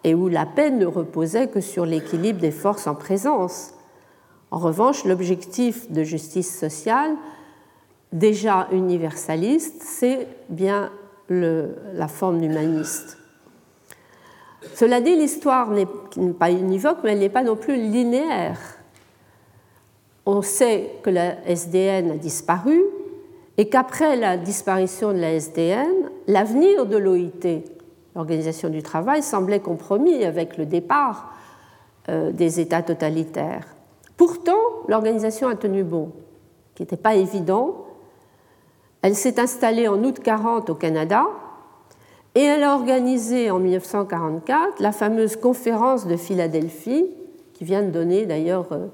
et 0.04 0.16
où 0.16 0.28
la 0.28 0.46
paix 0.46 0.72
ne 0.72 0.86
reposait 0.86 1.48
que 1.48 1.62
sur 1.62 1.86
l'équilibre 1.86 2.40
des 2.40 2.52
forces 2.52 2.88
en 2.88 2.96
présence. 2.96 3.74
En 4.50 4.58
revanche, 4.58 5.06
l'objectif 5.06 5.92
de 5.92 6.04
justice 6.04 6.58
sociale, 6.58 7.12
déjà 8.12 8.68
universaliste, 8.72 9.84
c'est 9.84 10.28
bien 10.50 10.90
la 11.30 12.08
forme 12.08 12.44
humaniste. 12.44 13.18
Cela 14.76 15.02
dit, 15.02 15.16
l'histoire 15.16 15.70
n'est 15.72 15.88
pas 16.38 16.52
univoque, 16.52 16.98
mais 17.04 17.14
elle 17.14 17.20
n'est 17.20 17.30
pas 17.30 17.44
non 17.44 17.56
plus 17.56 17.76
linéaire. 17.76 18.60
On 20.26 20.42
sait 20.42 20.96
que 21.02 21.10
la 21.10 21.46
SDN 21.48 22.12
a 22.12 22.18
disparu, 22.18 22.82
et 23.58 23.68
qu'après 23.68 24.16
la 24.16 24.38
disparition 24.38 25.12
de 25.12 25.18
la 25.18 25.34
SDN, 25.34 26.10
l'avenir 26.28 26.86
de 26.86 26.98
l'OIT, 26.98 27.64
l'Organisation 28.16 28.70
du 28.70 28.82
travail, 28.84 29.22
semblait 29.22 29.60
compromis 29.60 30.24
avec 30.24 30.58
le 30.58 30.66
départ 30.66 31.34
euh, 32.08 32.32
des 32.32 32.60
États 32.60 32.82
totalitaires. 32.82 33.68
Pourtant, 34.16 34.60
l'organisation 34.88 35.48
a 35.48 35.56
tenu 35.56 35.84
bon, 35.84 36.12
qui 36.76 36.84
n'était 36.84 36.98
pas 36.98 37.16
évident. 37.16 37.86
Elle 39.02 39.16
s'est 39.16 39.40
installée 39.40 39.88
en 39.88 40.04
août 40.04 40.20
40 40.22 40.70
au 40.70 40.76
Canada 40.76 41.26
et 42.36 42.42
elle 42.42 42.64
a 42.64 42.76
organisé 42.76 43.50
en 43.50 43.60
1944 43.60 44.80
la 44.80 44.92
fameuse 44.92 45.36
conférence 45.36 46.06
de 46.06 46.16
Philadelphie, 46.16 47.06
qui 47.54 47.64
vient 47.64 47.82
de 47.82 47.92
donner 47.92 48.26
d'ailleurs 48.26 48.68
euh, 48.72 48.88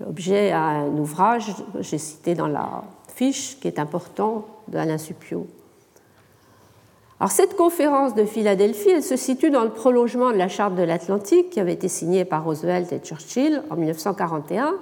l'objet 0.00 0.52
à 0.52 0.62
un 0.62 0.98
ouvrage, 0.98 1.54
j'ai 1.80 1.98
cité 1.98 2.34
dans 2.34 2.46
la 2.46 2.84
fiche 3.14 3.58
qui 3.60 3.68
est 3.68 3.78
important 3.78 4.46
d'Alain 4.68 4.98
Supio. 4.98 5.46
Alors, 7.20 7.30
cette 7.30 7.56
conférence 7.56 8.14
de 8.14 8.24
Philadelphie, 8.24 8.90
elle 8.90 9.02
se 9.02 9.16
situe 9.16 9.50
dans 9.50 9.62
le 9.62 9.70
prolongement 9.70 10.32
de 10.32 10.36
la 10.36 10.48
Charte 10.48 10.74
de 10.74 10.82
l'Atlantique 10.82 11.50
qui 11.50 11.60
avait 11.60 11.74
été 11.74 11.86
signée 11.86 12.24
par 12.24 12.44
Roosevelt 12.44 12.92
et 12.92 12.98
Churchill 12.98 13.62
en 13.70 13.76
1941 13.76 14.74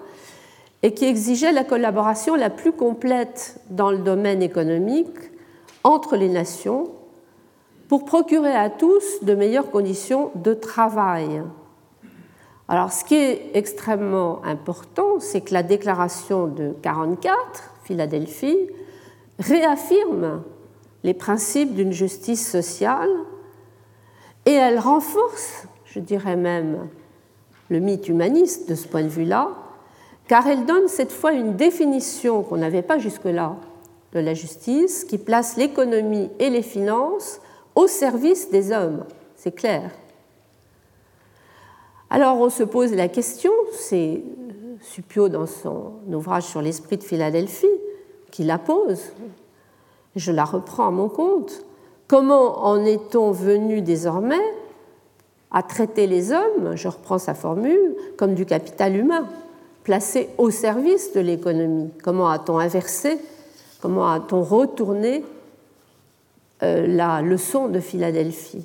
et 0.83 0.95
qui 0.95 1.05
exigeait 1.05 1.53
la 1.53 1.64
collaboration 1.64 2.35
la 2.35 2.51
plus 2.51 2.73
complète 2.73 3.61
dans 3.71 3.90
le 3.90 3.99
domaine 3.99 4.43
économique 4.43 5.16
entre 5.85 6.16
les 6.16 6.29
nations 6.29 6.90
pour 7.88 8.05
procurer 8.05 8.55
à 8.55 8.71
tous 8.71 9.23
de 9.23 9.35
meilleures 9.35 9.71
conditions 9.71 10.31
de 10.37 10.55
travail. 10.55 11.43
Alors, 12.69 12.93
ce 12.93 13.05
qui 13.05 13.16
est 13.16 13.51
extrêmement 13.55 14.45
important, 14.45 15.19
c'est 15.19 15.40
que 15.40 15.53
la 15.53 15.64
déclaration 15.64 16.47
de 16.47 16.62
1944 16.62 17.71
Philadelphie, 17.90 18.69
réaffirme 19.40 20.45
les 21.03 21.12
principes 21.12 21.75
d'une 21.75 21.90
justice 21.90 22.49
sociale 22.49 23.11
et 24.47 24.53
elle 24.53 24.79
renforce, 24.79 25.66
je 25.87 25.99
dirais 25.99 26.37
même, 26.37 26.88
le 27.69 27.81
mythe 27.81 28.07
humaniste 28.09 28.69
de 28.69 28.77
ce 28.77 28.87
point 28.87 29.03
de 29.03 29.09
vue-là, 29.09 29.49
car 30.31 30.47
elle 30.47 30.64
donne 30.64 30.87
cette 30.87 31.11
fois 31.11 31.33
une 31.33 31.57
définition 31.57 32.45
qu'on 32.45 32.59
n'avait 32.59 32.83
pas 32.83 33.01
jusque-là 33.01 33.57
de 34.12 34.21
la 34.21 34.33
justice, 34.33 35.03
qui 35.03 35.19
place 35.19 35.57
l'économie 35.57 36.31
et 36.38 36.51
les 36.51 36.62
finances 36.62 37.40
au 37.75 37.88
service 37.88 38.49
des 38.49 38.71
hommes. 38.71 39.03
c'est 39.35 39.51
clair. 39.51 39.90
Alors 42.11 42.38
on 42.38 42.49
se 42.49 42.62
pose 42.62 42.95
la 42.95 43.09
question, 43.09 43.51
c'est 43.73 44.23
Supio 44.81 45.29
dans 45.29 45.47
son 45.47 45.95
ouvrage 46.12 46.45
sur 46.45 46.62
l'esprit 46.62 46.97
de 46.97 47.03
Philadelphie 47.03 47.66
qui 48.31 48.45
la 48.45 48.59
pose, 48.59 49.03
je 50.14 50.31
la 50.31 50.45
reprends 50.45 50.87
à 50.87 50.93
mon 50.93 51.09
compte, 51.09 51.64
comment 52.07 52.66
en 52.66 52.85
est-on 52.85 53.33
venu 53.33 53.83
désormais 53.83 54.55
à 55.51 55.64
traiter 55.64 56.07
les 56.07 56.31
hommes, 56.31 56.77
je 56.77 56.87
reprends 56.87 57.19
sa 57.19 57.35
formule, 57.35 57.97
comme 58.16 58.35
du 58.35 58.47
capital 58.47 58.95
humain, 58.95 59.27
placé 59.90 60.31
au 60.38 60.50
service 60.50 61.12
de 61.14 61.20
l'économie 61.20 61.90
Comment 62.05 62.31
a-t-on 62.31 62.61
inversé, 62.61 63.18
comment 63.81 64.09
a-t-on 64.09 64.40
retourné 64.40 65.24
euh, 66.62 66.87
la 66.87 67.22
leçon 67.22 67.66
de 67.66 67.81
Philadelphie? 67.81 68.64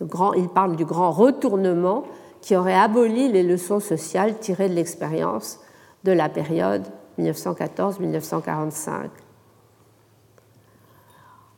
Il 0.00 0.48
parle 0.54 0.76
du 0.76 0.84
grand 0.84 1.10
retournement 1.10 2.04
qui 2.40 2.54
aurait 2.54 2.78
aboli 2.78 3.28
les 3.28 3.42
leçons 3.42 3.80
sociales 3.80 4.38
tirées 4.38 4.68
de 4.68 4.74
l'expérience 4.74 5.58
de 6.04 6.12
la 6.12 6.28
période 6.28 6.84
1914-1945. 7.18 9.08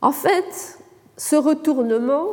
En 0.00 0.12
fait, 0.12 0.78
ce 1.18 1.36
retournement, 1.36 2.24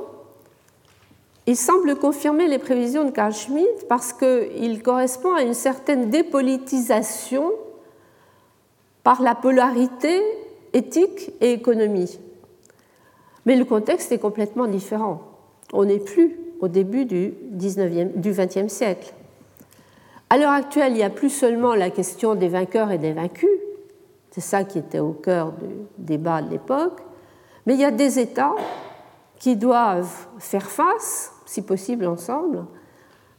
il 1.51 1.57
semble 1.57 1.97
confirmer 1.97 2.47
les 2.47 2.59
prévisions 2.59 3.03
de 3.03 3.11
Carl 3.11 3.33
Schmitt 3.33 3.85
parce 3.89 4.13
qu'il 4.13 4.81
correspond 4.81 5.35
à 5.35 5.41
une 5.41 5.53
certaine 5.53 6.09
dépolitisation 6.09 7.51
par 9.03 9.21
la 9.21 9.35
polarité 9.35 10.21
éthique 10.71 11.33
et 11.41 11.51
économie. 11.51 12.17
Mais 13.45 13.57
le 13.57 13.65
contexte 13.65 14.13
est 14.13 14.17
complètement 14.17 14.65
différent. 14.65 15.23
On 15.73 15.83
n'est 15.83 15.99
plus 15.99 16.39
au 16.61 16.69
début 16.69 17.03
du, 17.03 17.33
19e, 17.53 18.13
du 18.15 18.31
XXe 18.31 18.71
siècle. 18.71 19.13
À 20.29 20.37
l'heure 20.37 20.51
actuelle, 20.51 20.93
il 20.93 20.99
n'y 20.99 21.03
a 21.03 21.09
plus 21.09 21.29
seulement 21.29 21.75
la 21.75 21.89
question 21.89 22.35
des 22.35 22.47
vainqueurs 22.47 22.91
et 22.91 22.97
des 22.97 23.11
vaincus, 23.11 23.49
c'est 24.29 24.39
ça 24.39 24.63
qui 24.63 24.77
était 24.77 24.99
au 24.99 25.11
cœur 25.11 25.51
du 25.51 25.67
débat 25.97 26.41
de 26.41 26.49
l'époque, 26.49 27.01
mais 27.65 27.73
il 27.73 27.81
y 27.81 27.85
a 27.85 27.91
des 27.91 28.19
États 28.19 28.55
qui 29.37 29.57
doivent 29.57 30.27
faire 30.39 30.69
face, 30.69 31.33
si 31.51 31.61
possible 31.61 32.07
ensemble, 32.07 32.63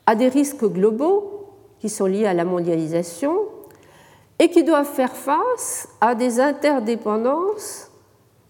à 0.05 0.14
des 0.14 0.29
risques 0.29 0.66
globaux 0.66 1.46
qui 1.79 1.88
sont 1.88 2.05
liés 2.05 2.27
à 2.27 2.35
la 2.35 2.44
mondialisation 2.44 3.38
et 4.38 4.51
qui 4.51 4.64
doivent 4.64 4.92
faire 4.92 5.16
face 5.16 5.88
à 6.03 6.14
des 6.14 6.38
interdépendances 6.38 7.90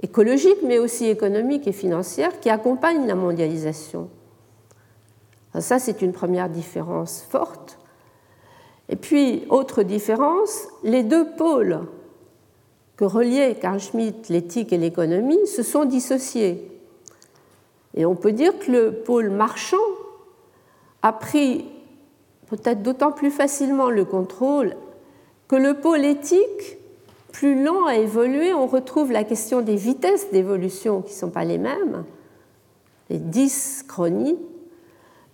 écologiques 0.02 0.64
mais 0.64 0.80
aussi 0.80 1.06
économiques 1.06 1.68
et 1.68 1.72
financières 1.72 2.40
qui 2.40 2.50
accompagnent 2.50 3.06
la 3.06 3.14
mondialisation. 3.14 4.10
Ça, 5.56 5.78
c'est 5.78 6.02
une 6.02 6.12
première 6.12 6.48
différence 6.48 7.24
forte. 7.30 7.78
Et 8.88 8.96
puis, 8.96 9.44
autre 9.48 9.84
différence, 9.84 10.66
les 10.82 11.04
deux 11.04 11.36
pôles 11.36 11.82
que 12.96 13.04
reliaient 13.04 13.54
Carl 13.54 13.78
Schmitt, 13.78 14.28
l'éthique 14.28 14.72
et 14.72 14.78
l'économie, 14.78 15.46
se 15.46 15.62
sont 15.62 15.84
dissociés. 15.84 16.71
Et 17.94 18.06
on 18.06 18.14
peut 18.14 18.32
dire 18.32 18.58
que 18.58 18.70
le 18.70 18.92
pôle 18.92 19.30
marchand 19.30 19.76
a 21.02 21.12
pris 21.12 21.66
peut-être 22.48 22.82
d'autant 22.82 23.12
plus 23.12 23.30
facilement 23.30 23.90
le 23.90 24.04
contrôle 24.04 24.76
que 25.48 25.56
le 25.56 25.74
pôle 25.74 26.04
éthique, 26.04 26.78
plus 27.32 27.62
lent 27.62 27.86
à 27.86 27.96
évoluer, 27.96 28.54
on 28.54 28.66
retrouve 28.66 29.12
la 29.12 29.24
question 29.24 29.60
des 29.60 29.76
vitesses 29.76 30.30
d'évolution 30.30 31.02
qui 31.02 31.12
ne 31.12 31.18
sont 31.18 31.30
pas 31.30 31.44
les 31.44 31.58
mêmes, 31.58 32.04
les 33.10 33.18
dyschronies, 33.18 34.38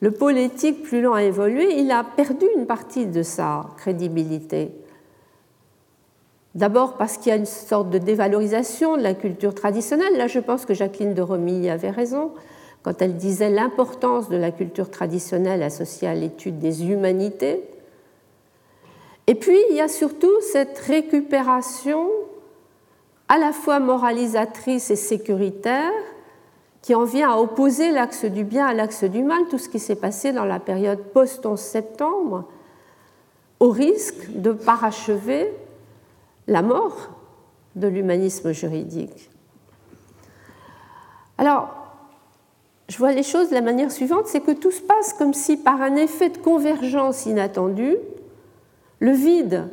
le 0.00 0.10
pôle 0.12 0.38
éthique 0.38 0.82
plus 0.82 1.02
lent 1.02 1.14
à 1.14 1.24
évoluer, 1.24 1.78
il 1.80 1.90
a 1.90 2.04
perdu 2.04 2.46
une 2.56 2.66
partie 2.66 3.06
de 3.06 3.22
sa 3.22 3.66
crédibilité. 3.76 4.72
D'abord 6.58 6.94
parce 6.94 7.18
qu'il 7.18 7.30
y 7.30 7.32
a 7.32 7.36
une 7.36 7.46
sorte 7.46 7.88
de 7.88 7.98
dévalorisation 7.98 8.96
de 8.96 9.02
la 9.02 9.14
culture 9.14 9.54
traditionnelle. 9.54 10.16
Là, 10.16 10.26
je 10.26 10.40
pense 10.40 10.66
que 10.66 10.74
Jacqueline 10.74 11.14
de 11.14 11.22
Romilly 11.22 11.70
avait 11.70 11.90
raison 11.90 12.32
quand 12.82 13.00
elle 13.00 13.14
disait 13.16 13.48
l'importance 13.48 14.28
de 14.28 14.36
la 14.36 14.50
culture 14.50 14.90
traditionnelle 14.90 15.62
associée 15.62 16.08
à 16.08 16.14
l'étude 16.14 16.58
des 16.58 16.84
humanités. 16.84 17.62
Et 19.28 19.36
puis, 19.36 19.56
il 19.70 19.76
y 19.76 19.80
a 19.80 19.86
surtout 19.86 20.32
cette 20.40 20.76
récupération 20.80 22.08
à 23.28 23.38
la 23.38 23.52
fois 23.52 23.78
moralisatrice 23.78 24.90
et 24.90 24.96
sécuritaire 24.96 25.92
qui 26.82 26.96
en 26.96 27.04
vient 27.04 27.30
à 27.30 27.36
opposer 27.36 27.92
l'axe 27.92 28.24
du 28.24 28.42
bien 28.42 28.66
à 28.66 28.74
l'axe 28.74 29.04
du 29.04 29.22
mal, 29.22 29.44
tout 29.48 29.58
ce 29.58 29.68
qui 29.68 29.78
s'est 29.78 29.94
passé 29.94 30.32
dans 30.32 30.44
la 30.44 30.58
période 30.58 31.04
post-11 31.14 31.56
septembre, 31.56 32.46
au 33.60 33.70
risque 33.70 34.32
de 34.32 34.50
parachever 34.50 35.52
la 36.48 36.62
mort 36.62 37.10
de 37.76 37.86
l'humanisme 37.86 38.52
juridique. 38.52 39.30
Alors, 41.36 41.68
je 42.88 42.96
vois 42.96 43.12
les 43.12 43.22
choses 43.22 43.50
de 43.50 43.54
la 43.54 43.60
manière 43.60 43.92
suivante, 43.92 44.26
c'est 44.26 44.40
que 44.40 44.50
tout 44.52 44.72
se 44.72 44.80
passe 44.80 45.12
comme 45.12 45.34
si 45.34 45.56
par 45.56 45.80
un 45.80 45.94
effet 45.94 46.30
de 46.30 46.38
convergence 46.38 47.26
inattendue, 47.26 47.96
le 48.98 49.12
vide 49.12 49.68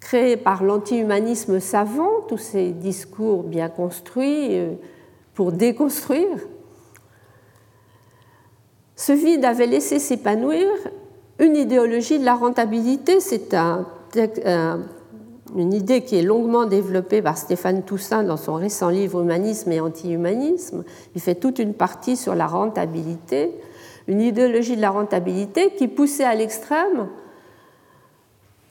créé 0.00 0.36
par 0.36 0.62
l'anti-humanisme 0.62 1.58
savant, 1.58 2.20
tous 2.28 2.38
ces 2.38 2.70
discours 2.70 3.42
bien 3.42 3.68
construits, 3.68 4.56
euh, 4.58 4.74
pour 5.34 5.50
déconstruire. 5.50 6.38
Ce 8.94 9.12
vide 9.12 9.44
avait 9.44 9.66
laissé 9.66 9.98
s'épanouir 9.98 10.68
une 11.38 11.56
idéologie 11.56 12.18
de 12.18 12.24
la 12.24 12.34
rentabilité. 12.34 13.20
C'est 13.20 13.54
une 15.54 15.72
idée 15.72 16.02
qui 16.02 16.16
est 16.16 16.22
longuement 16.22 16.64
développée 16.64 17.22
par 17.22 17.38
Stéphane 17.38 17.82
Toussaint 17.82 18.24
dans 18.24 18.36
son 18.36 18.54
récent 18.54 18.88
livre 18.88 19.22
Humanisme 19.22 19.70
et 19.70 19.80
anti-humanisme. 19.80 20.84
Il 21.14 21.20
fait 21.20 21.36
toute 21.36 21.58
une 21.58 21.74
partie 21.74 22.16
sur 22.16 22.34
la 22.34 22.46
rentabilité, 22.46 23.52
une 24.08 24.20
idéologie 24.20 24.76
de 24.76 24.80
la 24.80 24.90
rentabilité 24.90 25.70
qui 25.76 25.88
poussait 25.88 26.24
à 26.24 26.34
l'extrême, 26.34 27.08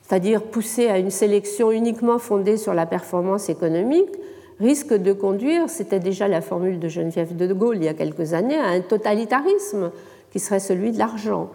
c'est-à-dire 0.02 0.44
poussée 0.44 0.88
à 0.88 1.00
une 1.00 1.12
sélection 1.12 1.72
uniquement 1.72 2.20
fondée 2.20 2.58
sur 2.58 2.74
la 2.74 2.86
performance 2.86 3.50
économique, 3.50 4.12
risque 4.60 4.94
de 4.94 5.14
conduire, 5.14 5.70
c'était 5.70 6.00
déjà 6.00 6.28
la 6.28 6.42
formule 6.42 6.80
de 6.80 6.88
Geneviève 6.88 7.36
de 7.36 7.54
Gaulle 7.54 7.78
il 7.78 7.84
y 7.86 7.88
a 7.88 7.94
quelques 7.94 8.34
années, 8.34 8.58
à 8.58 8.68
un 8.68 8.82
totalitarisme 8.82 9.92
qui 10.32 10.40
serait 10.40 10.60
celui 10.60 10.92
de 10.92 11.00
l'argent. 11.00 11.50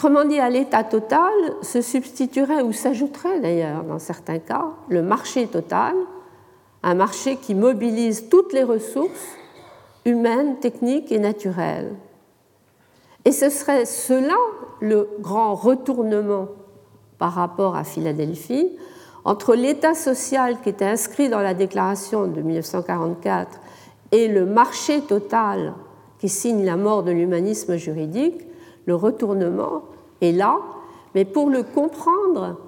Autrement 0.00 0.24
dit, 0.24 0.40
à 0.40 0.48
l'état 0.48 0.82
total 0.82 1.30
se 1.60 1.82
substituerait 1.82 2.62
ou 2.62 2.72
s'ajouterait 2.72 3.38
d'ailleurs 3.38 3.82
dans 3.82 3.98
certains 3.98 4.38
cas 4.38 4.70
le 4.88 5.02
marché 5.02 5.46
total, 5.46 5.94
un 6.82 6.94
marché 6.94 7.36
qui 7.36 7.54
mobilise 7.54 8.30
toutes 8.30 8.54
les 8.54 8.62
ressources 8.62 9.36
humaines, 10.06 10.56
techniques 10.58 11.12
et 11.12 11.18
naturelles. 11.18 11.92
Et 13.26 13.30
ce 13.30 13.50
serait 13.50 13.84
cela 13.84 14.38
le 14.80 15.06
grand 15.20 15.54
retournement 15.54 16.48
par 17.18 17.34
rapport 17.34 17.76
à 17.76 17.84
Philadelphie, 17.84 18.70
entre 19.26 19.54
l'état 19.54 19.92
social 19.92 20.62
qui 20.62 20.70
était 20.70 20.86
inscrit 20.86 21.28
dans 21.28 21.42
la 21.42 21.52
déclaration 21.52 22.26
de 22.26 22.40
1944 22.40 23.60
et 24.12 24.28
le 24.28 24.46
marché 24.46 25.02
total 25.02 25.74
qui 26.18 26.30
signe 26.30 26.64
la 26.64 26.78
mort 26.78 27.02
de 27.02 27.10
l'humanisme 27.10 27.76
juridique, 27.76 28.46
le 28.86 28.94
retournement 28.94 29.82
est 30.20 30.32
là, 30.32 30.58
mais 31.14 31.24
pour 31.24 31.50
le 31.50 31.62
comprendre, 31.62 32.58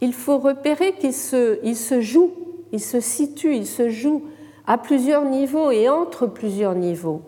il 0.00 0.12
faut 0.12 0.38
repérer 0.38 0.92
qu'il 0.92 1.14
se, 1.14 2.00
joue, 2.00 2.30
il 2.72 2.80
se 2.80 3.00
situe, 3.00 3.54
il 3.56 3.66
se 3.66 3.88
joue 3.88 4.22
à 4.66 4.78
plusieurs 4.78 5.24
niveaux 5.24 5.70
et 5.70 5.88
entre 5.88 6.26
plusieurs 6.26 6.74
niveaux. 6.74 7.22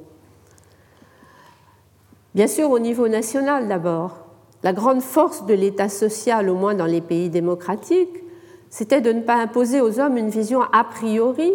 Bien 2.34 2.46
sûr, 2.46 2.70
au 2.70 2.78
niveau 2.78 3.08
national 3.08 3.66
d'abord. 3.66 4.18
La 4.62 4.72
grande 4.72 5.00
force 5.00 5.46
de 5.46 5.54
l'État 5.54 5.88
social, 5.88 6.50
au 6.50 6.54
moins 6.54 6.74
dans 6.74 6.86
les 6.86 7.00
pays 7.00 7.30
démocratiques, 7.30 8.22
c'était 8.68 9.00
de 9.00 9.12
ne 9.12 9.22
pas 9.22 9.36
imposer 9.36 9.80
aux 9.80 9.98
hommes 9.98 10.18
une 10.18 10.28
vision 10.28 10.60
a 10.60 10.84
priori, 10.84 11.52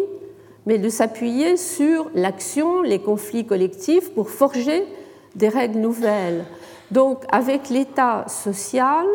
mais 0.66 0.78
de 0.78 0.88
s'appuyer 0.88 1.56
sur 1.56 2.10
l'action, 2.14 2.82
les 2.82 2.98
conflits 2.98 3.46
collectifs 3.46 4.12
pour 4.12 4.28
forger 4.28 4.84
des 5.36 5.48
règles 5.48 5.78
nouvelles. 5.78 6.44
Donc 6.90 7.24
avec 7.30 7.68
l'État 7.68 8.26
social, 8.28 9.06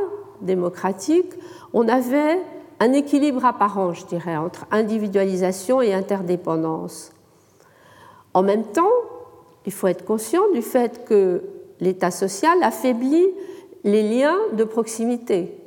démocratique, 0.42 1.32
on 1.74 1.88
avait 1.88 2.40
un 2.80 2.94
équilibre 2.94 3.46
apparent, 3.46 3.94
je 3.94 4.06
dirais, 4.06 4.36
entre 4.38 4.66
individualisation 4.72 5.82
et 5.82 5.94
interdépendance. 5.94 7.12
En 8.34 8.42
même 8.42 8.64
temps, 8.64 8.90
il 9.66 9.72
faut 9.72 9.88
être 9.88 10.04
conscient 10.04 10.44
du 10.54 10.62
fait 10.62 11.06
que 11.06 11.44
l'État 11.80 12.12
social 12.12 12.58
affaiblit 12.64 13.28
les 13.84 14.04
liens 14.04 14.38
de 14.54 14.64
proximité 14.64 15.58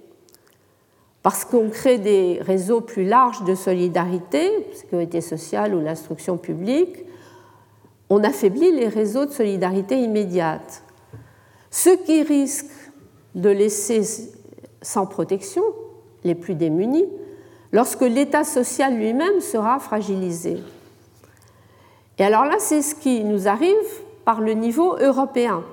parce 1.24 1.46
qu'on 1.46 1.70
crée 1.70 1.96
des 1.96 2.38
réseaux 2.42 2.82
plus 2.82 3.06
larges 3.06 3.44
de 3.44 3.54
solidarité, 3.54 4.66
sécurité 4.74 5.22
sociale 5.22 5.74
ou 5.74 5.80
l'instruction 5.80 6.36
publique, 6.36 7.06
on 8.10 8.22
affaiblit 8.22 8.70
les 8.72 8.88
réseaux 8.88 9.24
de 9.24 9.30
solidarité 9.30 9.98
immédiate. 9.98 10.82
Ceux 11.76 11.96
qui 11.96 12.22
risquent 12.22 12.70
de 13.34 13.48
laisser 13.48 14.30
sans 14.80 15.06
protection 15.06 15.64
les 16.22 16.36
plus 16.36 16.54
démunis 16.54 17.08
lorsque 17.72 18.02
l'État 18.02 18.44
social 18.44 18.96
lui-même 18.96 19.40
sera 19.40 19.80
fragilisé. 19.80 20.58
Et 22.20 22.24
alors 22.24 22.44
là, 22.44 22.54
c'est 22.60 22.80
ce 22.80 22.94
qui 22.94 23.24
nous 23.24 23.48
arrive 23.48 23.74
par 24.24 24.40
le 24.40 24.52
niveau 24.52 24.96
européen. 25.00 25.64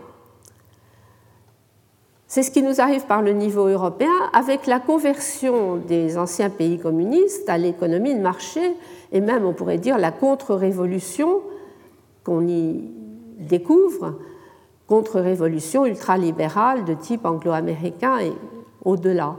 C'est 2.26 2.42
ce 2.42 2.50
qui 2.50 2.64
nous 2.64 2.82
arrive 2.82 3.06
par 3.06 3.22
le 3.22 3.34
niveau 3.34 3.68
européen 3.68 4.10
avec 4.34 4.66
la 4.66 4.80
conversion 4.80 5.76
des 5.76 6.18
anciens 6.18 6.50
pays 6.50 6.80
communistes 6.80 7.48
à 7.48 7.60
l'économie 7.60 8.16
de 8.16 8.22
marché 8.22 8.76
et 9.12 9.22
même, 9.22 9.46
on 9.46 9.54
pourrait 9.54 9.78
dire, 9.78 10.00
la 10.00 10.12
contre-révolution 10.12 11.42
qu'on 12.24 12.48
y 12.48 12.90
découvre, 13.38 14.16
contre-révolution 14.92 15.86
ultralibérale 15.86 16.84
de 16.84 16.94
type 16.94 17.26
anglo-américain 17.26 18.20
et 18.20 18.34
au-delà. 18.84 19.38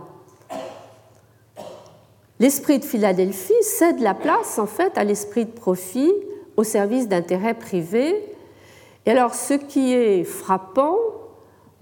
L'esprit 2.41 2.79
de 2.79 2.87
Philadelphie 2.87 3.53
cède 3.61 4.01
la 4.01 4.15
place 4.15 4.59
en 4.59 4.65
fait 4.65 4.97
à 4.97 5.05
l'esprit 5.05 5.45
de 5.45 5.51
profit 5.51 6.11
au 6.57 6.65
service 6.65 7.07
d'intérêts 7.07 7.53
privés. 7.53 8.15
Et 9.05 9.11
alors 9.11 9.35
ce 9.35 9.53
qui 9.53 9.93
est 9.93 10.25
frappant, 10.25 10.97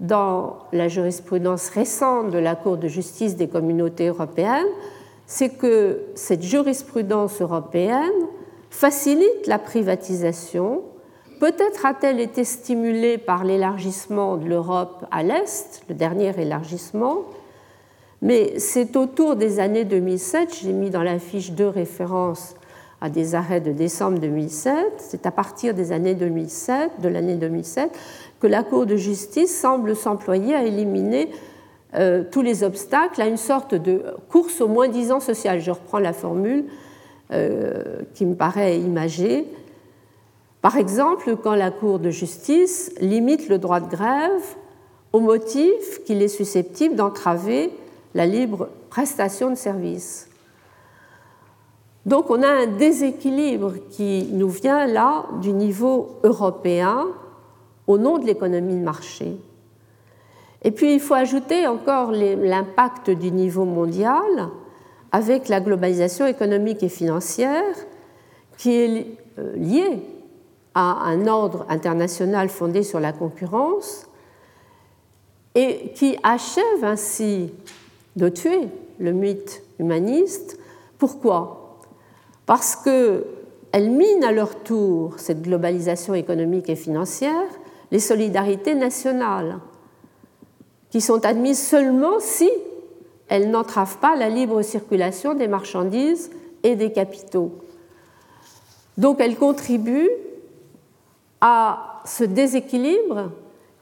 dans 0.01 0.57
la 0.73 0.89
jurisprudence 0.89 1.69
récente 1.69 2.29
de 2.29 2.39
la 2.39 2.55
Cour 2.55 2.75
de 2.75 2.89
justice 2.89 3.37
des 3.37 3.47
communautés 3.47 4.07
européennes, 4.07 4.67
c'est 5.27 5.55
que 5.57 6.01
cette 6.15 6.43
jurisprudence 6.43 7.39
européenne 7.39 8.11
facilite 8.69 9.47
la 9.47 9.59
privatisation. 9.59 10.81
Peut-être 11.41 11.87
a-t-elle 11.87 12.19
été 12.19 12.43
stimulée 12.43 13.17
par 13.17 13.43
l'élargissement 13.43 14.37
de 14.37 14.47
l'Europe 14.47 15.07
à 15.09 15.23
l'Est, 15.23 15.81
le 15.89 15.95
dernier 15.95 16.39
élargissement, 16.39 17.23
mais 18.21 18.59
c'est 18.59 18.95
autour 18.95 19.35
des 19.35 19.59
années 19.59 19.83
2007, 19.83 20.59
j'ai 20.61 20.71
mis 20.71 20.91
dans 20.91 21.01
la 21.01 21.17
fiche 21.17 21.53
deux 21.53 21.67
références 21.67 22.53
à 23.01 23.09
des 23.09 23.33
arrêts 23.33 23.59
de 23.59 23.71
décembre 23.71 24.19
2007, 24.19 24.75
c'est 24.99 25.25
à 25.25 25.31
partir 25.31 25.73
des 25.73 25.91
années 25.91 26.13
2007, 26.13 27.01
de 27.01 27.09
l'année 27.09 27.37
2007, 27.37 27.89
que 28.39 28.45
la 28.45 28.61
Cour 28.61 28.85
de 28.85 28.95
justice 28.95 29.59
semble 29.59 29.95
s'employer 29.95 30.53
à 30.53 30.63
éliminer 30.63 31.31
euh, 31.95 32.23
tous 32.31 32.43
les 32.43 32.63
obstacles 32.63 33.19
à 33.19 33.25
une 33.25 33.37
sorte 33.37 33.73
de 33.73 34.03
course 34.29 34.61
au 34.61 34.67
moins-disant 34.67 35.19
social. 35.19 35.59
Je 35.59 35.71
reprends 35.71 35.97
la 35.97 36.13
formule 36.13 36.65
euh, 37.31 38.03
qui 38.13 38.27
me 38.27 38.35
paraît 38.35 38.77
imagée. 38.77 39.47
Par 40.61 40.77
exemple, 40.77 41.35
quand 41.37 41.55
la 41.55 41.71
Cour 41.71 41.99
de 41.99 42.11
justice 42.11 42.93
limite 42.99 43.49
le 43.49 43.57
droit 43.57 43.79
de 43.79 43.89
grève 43.89 44.55
au 45.11 45.19
motif 45.19 46.03
qu'il 46.05 46.21
est 46.21 46.27
susceptible 46.27 46.95
d'entraver 46.95 47.71
la 48.13 48.25
libre 48.25 48.69
prestation 48.89 49.49
de 49.49 49.55
services. 49.55 50.29
Donc 52.05 52.29
on 52.29 52.41
a 52.41 52.47
un 52.47 52.67
déséquilibre 52.67 53.73
qui 53.89 54.27
nous 54.31 54.49
vient 54.49 54.87
là 54.87 55.25
du 55.41 55.53
niveau 55.53 56.17
européen 56.23 57.07
au 57.87 57.97
nom 57.97 58.17
de 58.17 58.25
l'économie 58.25 58.75
de 58.75 58.83
marché. 58.83 59.37
Et 60.63 60.71
puis 60.71 60.93
il 60.93 60.99
faut 60.99 61.13
ajouter 61.13 61.67
encore 61.67 62.11
l'impact 62.11 63.09
du 63.09 63.31
niveau 63.31 63.65
mondial 63.65 64.49
avec 65.11 65.49
la 65.49 65.59
globalisation 65.59 66.25
économique 66.25 66.83
et 66.83 66.89
financière 66.89 67.75
qui 68.57 68.75
est 68.75 69.17
euh, 69.39 69.55
liée 69.55 70.01
à 70.73 71.03
un 71.03 71.27
ordre 71.27 71.65
international 71.69 72.49
fondé 72.49 72.83
sur 72.83 72.99
la 72.99 73.11
concurrence 73.11 74.07
et 75.55 75.91
qui 75.95 76.17
achève 76.23 76.83
ainsi 76.83 77.51
de 78.15 78.29
tuer 78.29 78.67
le 78.99 79.11
mythe 79.11 79.63
humaniste. 79.79 80.57
Pourquoi? 80.97 81.77
Parce 82.45 82.75
qu'elle 82.75 83.89
mine 83.89 84.23
à 84.23 84.31
leur 84.31 84.55
tour 84.63 85.15
cette 85.17 85.41
globalisation 85.41 86.13
économique 86.13 86.69
et 86.69 86.75
financière 86.75 87.47
les 87.91 87.99
solidarités 87.99 88.73
nationales, 88.73 89.59
qui 90.89 91.01
sont 91.01 91.25
admises 91.25 91.61
seulement 91.61 92.19
si 92.19 92.49
elles 93.27 93.49
n'entravent 93.49 93.97
pas 93.97 94.15
la 94.15 94.29
libre 94.29 94.61
circulation 94.61 95.33
des 95.33 95.47
marchandises 95.47 96.31
et 96.63 96.75
des 96.75 96.91
capitaux. 96.91 97.51
Donc 98.97 99.19
elles 99.19 99.37
contribuent 99.37 100.09
à 101.41 101.99
ce 102.05 102.23
déséquilibre 102.23 103.31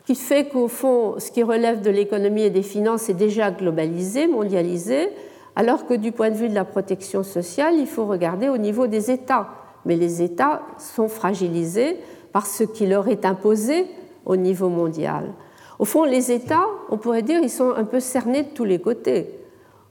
qui 0.06 0.16
fait 0.16 0.48
qu'au 0.48 0.68
fond, 0.68 1.20
ce 1.20 1.30
qui 1.30 1.44
relève 1.44 1.82
de 1.82 1.90
l'économie 1.90 2.44
et 2.44 2.50
des 2.50 2.64
finances 2.64 3.10
est 3.10 3.14
déjà 3.14 3.52
globalisé, 3.52 4.28
mondialisé, 4.28 5.10
alors 5.56 5.86
que 5.86 5.94
du 5.94 6.12
point 6.12 6.32
de 6.32 6.36
vue 6.36 6.50
de 6.50 6.56
la 6.56 6.66
protection 6.66 7.22
sociale, 7.22 7.76
il 7.78 7.86
faut 7.86 8.06
regarder 8.06 8.50
au 8.50 8.58
niveau 8.58 8.88
des 8.88 9.12
États. 9.12 9.50
Mais 9.86 9.96
les 9.96 10.22
États 10.22 10.62
sont 10.78 11.08
fragilisés 11.08 11.98
par 12.32 12.48
ce 12.48 12.64
qui 12.64 12.88
leur 12.88 13.08
est 13.08 13.26
imposé 13.26 13.86
au 14.26 14.36
niveau 14.36 14.70
mondial. 14.70 15.34
Au 15.80 15.86
fond, 15.86 16.04
les 16.04 16.32
États, 16.32 16.66
on 16.90 16.98
pourrait 16.98 17.22
dire, 17.22 17.40
ils 17.42 17.50
sont 17.50 17.72
un 17.72 17.86
peu 17.86 18.00
cernés 18.00 18.44
de 18.44 18.50
tous 18.50 18.66
les 18.66 18.80
côtés. 18.80 19.30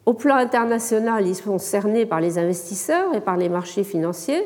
Au 0.04 0.14
plan 0.14 0.36
international, 0.36 1.26
ils 1.26 1.34
sont 1.34 1.58
cernés 1.58 2.06
par 2.06 2.20
les 2.20 2.38
investisseurs 2.38 3.14
et 3.14 3.20
par 3.20 3.36
les 3.36 3.48
marchés 3.48 3.84
financiers, 3.84 4.42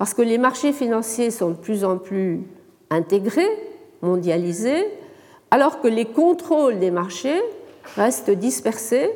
parce 0.00 0.14
que 0.14 0.22
les 0.22 0.38
marchés 0.38 0.72
financiers 0.72 1.30
sont 1.30 1.50
de 1.50 1.56
plus 1.56 1.84
en 1.84 1.98
plus 1.98 2.40
intégrés, 2.88 3.50
mondialisés, 4.00 4.86
alors 5.50 5.82
que 5.82 5.88
les 5.88 6.06
contrôles 6.06 6.78
des 6.78 6.90
marchés 6.90 7.38
restent 7.96 8.30
dispersés 8.30 9.10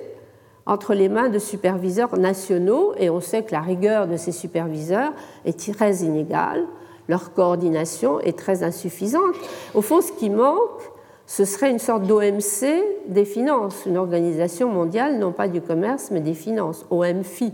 entre 0.66 0.92
les 0.92 1.08
mains 1.08 1.30
de 1.30 1.38
superviseurs 1.38 2.18
nationaux, 2.18 2.92
et 2.98 3.08
on 3.08 3.20
sait 3.20 3.42
que 3.42 3.52
la 3.52 3.62
rigueur 3.62 4.06
de 4.06 4.18
ces 4.18 4.30
superviseurs 4.30 5.14
est 5.46 5.72
très 5.74 5.96
inégale 6.02 6.64
leur 7.08 7.32
coordination 7.34 8.20
est 8.20 8.38
très 8.38 8.62
insuffisante. 8.62 9.34
Au 9.74 9.82
fond, 9.82 10.00
ce 10.00 10.12
qui 10.12 10.30
manque, 10.30 10.80
ce 11.26 11.44
serait 11.44 11.70
une 11.70 11.78
sorte 11.78 12.04
d'OMC 12.04 12.82
des 13.08 13.24
finances, 13.24 13.84
une 13.86 13.96
organisation 13.96 14.68
mondiale, 14.68 15.18
non 15.18 15.32
pas 15.32 15.48
du 15.48 15.60
commerce, 15.60 16.10
mais 16.10 16.20
des 16.20 16.34
finances, 16.34 16.86
OMFI. 16.90 17.52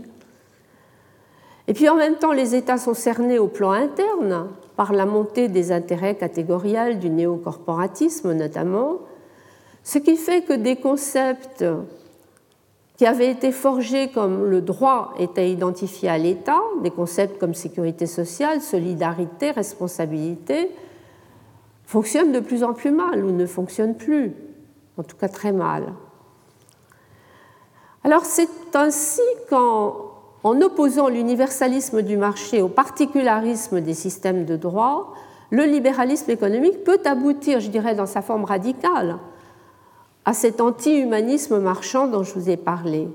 Et 1.71 1.73
puis 1.73 1.87
en 1.87 1.95
même 1.95 2.15
temps, 2.15 2.33
les 2.33 2.53
États 2.53 2.77
sont 2.77 2.93
cernés 2.93 3.39
au 3.39 3.47
plan 3.47 3.71
interne 3.71 4.49
par 4.75 4.91
la 4.91 5.05
montée 5.05 5.47
des 5.47 5.71
intérêts 5.71 6.15
catégoriels 6.15 6.99
du 6.99 7.09
néocorporatisme 7.09 8.33
notamment, 8.33 8.97
ce 9.81 9.97
qui 9.97 10.17
fait 10.17 10.41
que 10.41 10.51
des 10.51 10.75
concepts 10.75 11.63
qui 12.97 13.05
avaient 13.05 13.31
été 13.31 13.53
forgés 13.53 14.09
comme 14.09 14.43
le 14.47 14.59
droit 14.59 15.13
était 15.17 15.49
identifié 15.49 16.09
à 16.09 16.17
l'État, 16.17 16.59
des 16.83 16.91
concepts 16.91 17.39
comme 17.39 17.53
sécurité 17.53 18.05
sociale, 18.05 18.59
solidarité, 18.59 19.51
responsabilité, 19.51 20.71
fonctionnent 21.85 22.33
de 22.33 22.41
plus 22.41 22.65
en 22.65 22.73
plus 22.73 22.91
mal 22.91 23.23
ou 23.23 23.31
ne 23.31 23.45
fonctionnent 23.45 23.95
plus, 23.95 24.33
en 24.97 25.03
tout 25.03 25.15
cas 25.15 25.29
très 25.29 25.53
mal. 25.53 25.93
Alors 28.03 28.25
c'est 28.25 28.49
ainsi 28.73 29.21
qu'en 29.49 30.10
en 30.43 30.59
opposant 30.61 31.07
l'universalisme 31.07 32.01
du 32.01 32.17
marché 32.17 32.61
au 32.61 32.67
particularisme 32.67 33.81
des 33.81 33.93
systèmes 33.93 34.45
de 34.45 34.55
droit, 34.55 35.13
le 35.51 35.65
libéralisme 35.65 36.31
économique 36.31 36.83
peut 36.83 37.01
aboutir, 37.05 37.59
je 37.59 37.69
dirais, 37.69 37.93
dans 37.93 38.05
sa 38.05 38.21
forme 38.21 38.45
radicale, 38.45 39.17
à 40.25 40.33
cet 40.33 40.61
anti-humanisme 40.61 41.59
marchand 41.59 42.07
dont 42.07 42.23
je 42.23 42.33
vous 42.33 42.49
ai 42.49 42.57
parlé, 42.57 43.07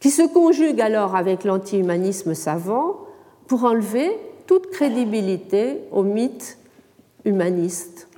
qui 0.00 0.10
se 0.10 0.22
conjugue 0.22 0.80
alors 0.80 1.16
avec 1.16 1.44
l'anti-humanisme 1.44 2.34
savant 2.34 2.96
pour 3.46 3.64
enlever 3.64 4.10
toute 4.46 4.70
crédibilité 4.70 5.82
au 5.92 6.02
mythe 6.02 6.58
humaniste, 7.24 8.08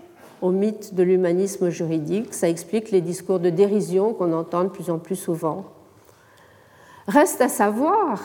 au 0.42 0.50
mythe 0.50 0.94
de 0.94 1.03
l'humanisme 1.03 1.70
juridique. 1.70 2.34
Ça 2.34 2.49
explique 2.49 2.91
les 2.91 3.01
discours 3.01 3.41
de 3.41 3.51
dérision 3.51 4.14
qu'on 4.14 4.32
entend 4.32 4.64
de 4.64 4.68
plus 4.68 4.91
en 4.91 4.99
plus 4.99 5.16
souvent. 5.16 5.64
Reste 7.11 7.40
à 7.40 7.48
savoir 7.48 8.20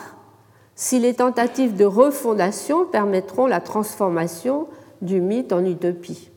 si 0.76 1.00
les 1.00 1.16
tentatives 1.16 1.76
de 1.76 1.86
refondation 1.86 2.86
permettront 2.86 3.48
la 3.48 3.60
transformation 3.60 4.68
du 5.02 5.22
mythe 5.22 5.54
en 5.54 5.66
utopie. 5.66 6.30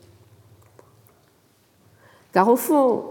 Car 2.32 2.48
au 2.48 2.56
fond, 2.56 3.04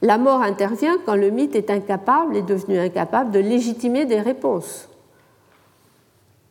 la 0.00 0.16
mort 0.16 0.42
intervient 0.42 0.96
quand 1.04 1.16
le 1.16 1.30
mythe 1.30 1.56
est 1.56 1.70
incapable, 1.70 2.36
est 2.36 2.42
devenu 2.42 2.78
incapable 2.78 3.32
de 3.32 3.40
légitimer 3.40 4.04
des 4.04 4.20
réponses 4.20 4.88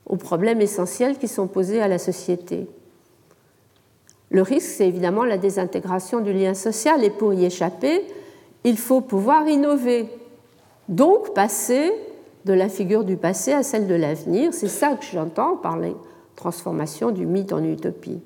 aux 0.06 0.18
problèmes 0.18 0.60
essentiels 0.60 1.18
qui 1.18 1.30
sont 1.30 1.48
posés 1.48 1.82
à 1.82 1.88
la 1.88 1.98
société. 1.98 2.68
Le 4.32 4.42
risque, 4.42 4.68
c'est 4.68 4.88
évidemment 4.90 5.24
la 5.24 5.38
désintégration 5.38 6.20
du 6.20 6.34
lien 6.34 6.56
social 6.56 7.06
et 7.06 7.10
pour 7.10 7.34
y 7.34 7.46
échapper, 7.46 8.06
il 8.66 8.78
faut 8.78 9.00
pouvoir 9.00 9.48
innover, 9.48 10.10
donc 10.90 11.34
passer 11.34 11.94
de 12.46 12.54
la 12.54 12.70
figure 12.70 13.04
du 13.04 13.18
passé 13.18 13.52
à 13.54 13.64
celle 13.64 13.88
de 13.88 13.96
l'avenir. 13.96 14.54
C'est 14.54 14.68
ça 14.68 14.94
que 14.96 15.06
j'entends 15.06 15.58
par 15.58 15.78
transformation 16.36 17.12
du 17.12 17.26
mythe 17.26 17.54
en 17.54 17.64
utopie. 17.64 18.22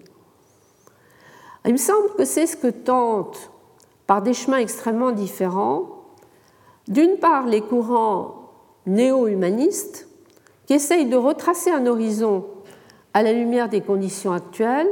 Il 1.66 1.74
me 1.74 1.78
semble 1.78 2.10
que 2.18 2.26
c'est 2.26 2.47
ce 2.47 2.57
que 2.57 2.68
tentent, 2.68 3.51
par 4.07 4.22
des 4.22 4.34
chemins 4.34 4.57
extrêmement 4.57 5.12
différents, 5.12 6.05
d'une 6.88 7.18
part 7.18 7.45
les 7.45 7.62
courants 7.62 8.49
néo-humanistes, 8.88 10.07
qui 10.66 10.74
essayent 10.74 11.07
de 11.07 11.16
retracer 11.16 11.70
un 11.70 11.86
horizon 11.86 12.45
à 13.14 13.24
la 13.24 13.34
lumière 13.34 13.70
des 13.70 13.82
conditions 13.82 14.32
actuelles, 14.32 14.89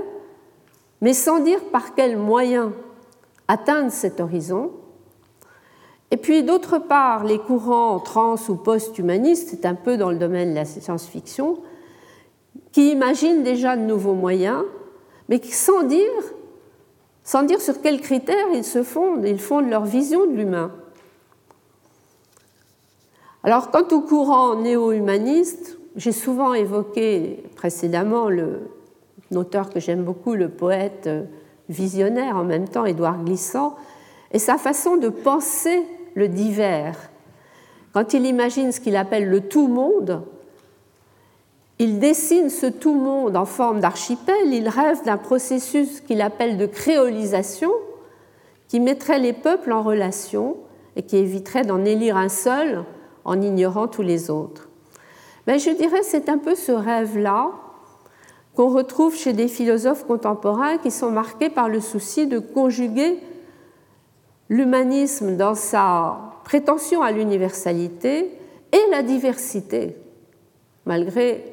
mais 1.02 1.14
sans 1.14 1.40
dire 1.40 1.64
par 1.72 1.96
quels 1.96 2.18
moyens 2.18 2.72
atteindre 3.48 3.92
cet 3.92 4.20
horizon. 4.20 4.72
Et 6.12 6.18
puis 6.18 6.44
d'autre 6.44 6.80
part, 6.80 7.26
les 7.26 7.38
courants 7.38 8.00
trans 8.00 8.36
ou 8.48 8.56
post-humanistes, 8.56 9.50
c'est 9.52 9.66
un 9.66 9.76
peu 9.76 9.98
dans 9.98 10.10
le 10.10 10.18
domaine 10.18 10.52
de 10.52 10.56
la 10.56 10.66
science-fiction, 10.66 11.58
qui 12.72 12.92
imaginent 12.92 13.44
déjà 13.44 13.76
de 13.76 13.82
nouveaux 13.82 14.14
moyens, 14.14 14.64
mais 15.28 15.42
sans 15.44 15.84
dire, 15.84 16.12
sans 17.24 17.44
dire 17.44 17.60
sur 17.60 17.82
quels 17.82 18.00
critères 18.00 18.48
ils 18.54 18.64
se 18.64 18.84
fondent, 18.84 19.26
ils 19.26 19.40
fondent 19.40 19.70
leur 19.70 19.84
vision 19.84 20.26
de 20.26 20.34
l'humain. 20.34 20.72
Alors, 23.44 23.72
quant 23.72 23.88
au 23.92 24.02
courant 24.02 24.56
néo-humaniste, 24.56 25.78
j'ai 25.96 26.12
souvent 26.12 26.54
évoqué 26.54 27.44
précédemment 27.56 28.30
le, 28.30 28.70
auteur 29.36 29.70
que 29.70 29.80
j'aime 29.80 30.04
beaucoup, 30.04 30.36
le 30.36 30.50
poète 30.50 31.10
visionnaire 31.68 32.38
en 32.38 32.44
même 32.44 32.70
temps, 32.70 32.86
Édouard 32.86 33.24
Glissant, 33.24 33.76
et 34.32 34.40
sa 34.40 34.58
façon 34.58 34.98
de 34.98 35.10
penser 35.10 35.84
le 36.18 36.28
divers. 36.28 36.98
Quand 37.94 38.14
il 38.14 38.26
imagine 38.26 38.72
ce 38.72 38.80
qu'il 38.80 38.96
appelle 38.96 39.30
le 39.30 39.42
tout-monde, 39.42 40.24
il 41.78 42.00
dessine 42.00 42.50
ce 42.50 42.66
tout-monde 42.66 43.38
en 43.38 43.46
forme 43.46 43.82
d'archipel, 43.82 44.52
il 44.52 44.68
rêve 44.68 45.06
d'un 45.06 45.18
processus 45.18 46.02
qu'il 46.02 46.22
appelle 46.22 46.58
de 46.58 46.66
créolisation, 46.66 47.72
qui 48.68 48.80
mettrait 48.80 49.20
les 49.20 49.32
peuples 49.32 49.72
en 49.72 49.84
relation 49.84 50.58
et 50.96 51.04
qui 51.04 51.18
éviterait 51.18 51.66
d'en 51.66 51.86
élire 51.86 52.18
un 52.18 52.30
seul 52.30 52.84
en 53.24 53.40
ignorant 53.40 53.88
tous 53.88 54.02
les 54.02 54.32
autres. 54.32 54.70
Mais 55.46 55.60
je 55.60 55.70
dirais 55.70 56.02
c'est 56.02 56.30
un 56.30 56.40
peu 56.40 56.56
ce 56.56 56.72
rêve-là 56.72 57.52
qu'on 58.56 58.70
retrouve 58.70 59.16
chez 59.16 59.34
des 59.34 59.48
philosophes 59.48 60.08
contemporains 60.08 60.80
qui 60.80 60.90
sont 60.90 61.12
marqués 61.12 61.52
par 61.52 61.70
le 61.70 61.80
souci 61.80 62.26
de 62.26 62.40
conjuguer 62.40 63.20
l'humanisme 64.50 65.36
dans 65.36 65.56
sa 65.56 66.18
prétention 66.44 67.02
à 67.02 67.12
l'universalité 67.12 68.32
et 68.72 68.92
la 68.92 69.04
diversité, 69.04 69.96
malgré 70.86 71.44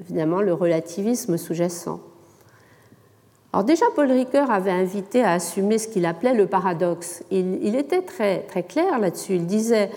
évidemment 0.00 0.40
le 0.40 0.54
relativisme 0.54 1.36
sous-jacent. 1.36 2.00
Alors 3.52 3.64
déjà, 3.64 3.86
Paul 3.96 4.10
Ricoeur 4.10 4.50
avait 4.50 4.70
invité 4.70 5.22
à 5.22 5.32
assumer 5.32 5.78
ce 5.78 5.88
qu'il 5.88 6.06
appelait 6.06 6.34
le 6.34 6.46
paradoxe. 6.46 7.24
Il, 7.30 7.58
il 7.62 7.74
était 7.74 8.02
très, 8.02 8.40
très 8.42 8.62
clair 8.62 8.98
là-dessus. 8.98 9.34
Il 9.34 9.46
disait, 9.46 9.90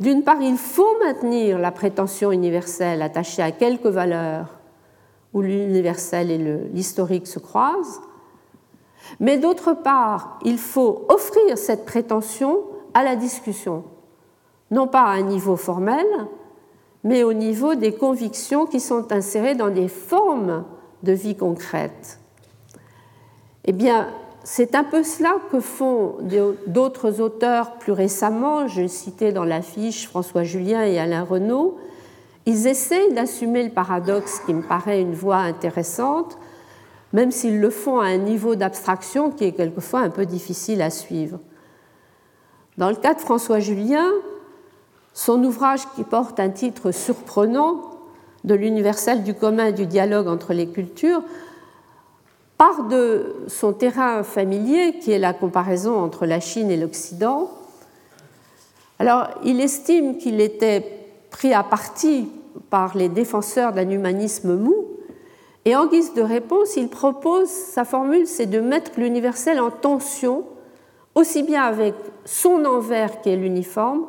d'une 0.00 0.24
part, 0.24 0.42
il 0.42 0.56
faut 0.56 0.98
maintenir 1.04 1.58
la 1.58 1.70
prétention 1.70 2.32
universelle 2.32 3.00
attachée 3.00 3.42
à 3.42 3.52
quelques 3.52 3.86
valeurs 3.86 4.58
où 5.32 5.40
l'universel 5.40 6.30
et 6.30 6.38
l'historique 6.72 7.26
se 7.26 7.38
croisent, 7.38 8.00
mais 9.20 9.38
d'autre 9.38 9.74
part, 9.74 10.38
il 10.44 10.58
faut 10.58 11.04
offrir 11.08 11.56
cette 11.56 11.84
prétention 11.84 12.60
à 12.94 13.02
la 13.02 13.16
discussion, 13.16 13.84
non 14.70 14.86
pas 14.86 15.02
à 15.02 15.10
un 15.10 15.22
niveau 15.22 15.56
formel, 15.56 16.06
mais 17.02 17.22
au 17.22 17.32
niveau 17.32 17.74
des 17.74 17.94
convictions 17.94 18.66
qui 18.66 18.80
sont 18.80 19.12
insérées 19.12 19.54
dans 19.54 19.70
des 19.70 19.88
formes 19.88 20.64
de 21.02 21.12
vie 21.12 21.36
concrète. 21.36 22.18
Eh 23.66 23.72
bien, 23.72 24.08
c'est 24.42 24.74
un 24.74 24.84
peu 24.84 25.02
cela 25.02 25.36
que 25.50 25.60
font 25.60 26.16
d'autres 26.66 27.20
auteurs 27.20 27.72
plus 27.78 27.92
récemment. 27.92 28.66
Je 28.68 28.86
citais 28.86 29.32
dans 29.32 29.44
l'affiche 29.44 30.06
François 30.08 30.44
Julien 30.44 30.84
et 30.84 30.98
Alain 30.98 31.24
Renaud, 31.24 31.78
ils 32.46 32.66
essayent 32.66 33.12
d'assumer 33.14 33.62
le 33.62 33.70
paradoxe 33.70 34.40
qui 34.40 34.52
me 34.52 34.62
paraît 34.62 35.00
une 35.00 35.14
voie 35.14 35.38
intéressante, 35.38 36.36
même 37.14 37.30
s'ils 37.30 37.60
le 37.60 37.70
font 37.70 38.00
à 38.00 38.06
un 38.06 38.18
niveau 38.18 38.56
d'abstraction 38.56 39.30
qui 39.30 39.44
est 39.44 39.52
quelquefois 39.52 40.00
un 40.00 40.10
peu 40.10 40.26
difficile 40.26 40.82
à 40.82 40.90
suivre. 40.90 41.38
Dans 42.76 42.90
le 42.90 42.96
cas 42.96 43.14
de 43.14 43.20
François 43.20 43.60
Julien, 43.60 44.10
son 45.12 45.42
ouvrage 45.44 45.82
qui 45.94 46.02
porte 46.02 46.40
un 46.40 46.50
titre 46.50 46.90
surprenant 46.90 47.80
de 48.42 48.54
l'universel 48.54 49.22
du 49.22 49.32
commun 49.32 49.66
et 49.66 49.72
du 49.72 49.86
dialogue 49.86 50.26
entre 50.26 50.52
les 50.52 50.68
cultures 50.68 51.22
part 52.58 52.84
de 52.84 53.34
son 53.48 53.72
terrain 53.72 54.22
familier 54.22 54.98
qui 54.98 55.12
est 55.12 55.18
la 55.18 55.32
comparaison 55.32 55.96
entre 55.98 56.26
la 56.26 56.40
Chine 56.40 56.70
et 56.70 56.76
l'Occident. 56.76 57.50
Alors, 58.98 59.28
il 59.44 59.60
estime 59.60 60.18
qu'il 60.18 60.40
était 60.40 60.84
pris 61.30 61.52
à 61.52 61.62
partie 61.62 62.28
par 62.70 62.96
les 62.96 63.08
défenseurs 63.08 63.72
d'un 63.72 63.90
humanisme 63.90 64.56
mou. 64.56 64.93
Et 65.64 65.74
en 65.76 65.86
guise 65.86 66.12
de 66.14 66.22
réponse, 66.22 66.76
il 66.76 66.88
propose, 66.88 67.48
sa 67.48 67.84
formule, 67.84 68.26
c'est 68.26 68.46
de 68.46 68.60
mettre 68.60 68.92
l'universel 68.98 69.60
en 69.60 69.70
tension, 69.70 70.44
aussi 71.14 71.42
bien 71.42 71.62
avec 71.62 71.94
son 72.24 72.64
envers 72.64 73.20
qui 73.20 73.30
est 73.30 73.36
l'uniforme, 73.36 74.06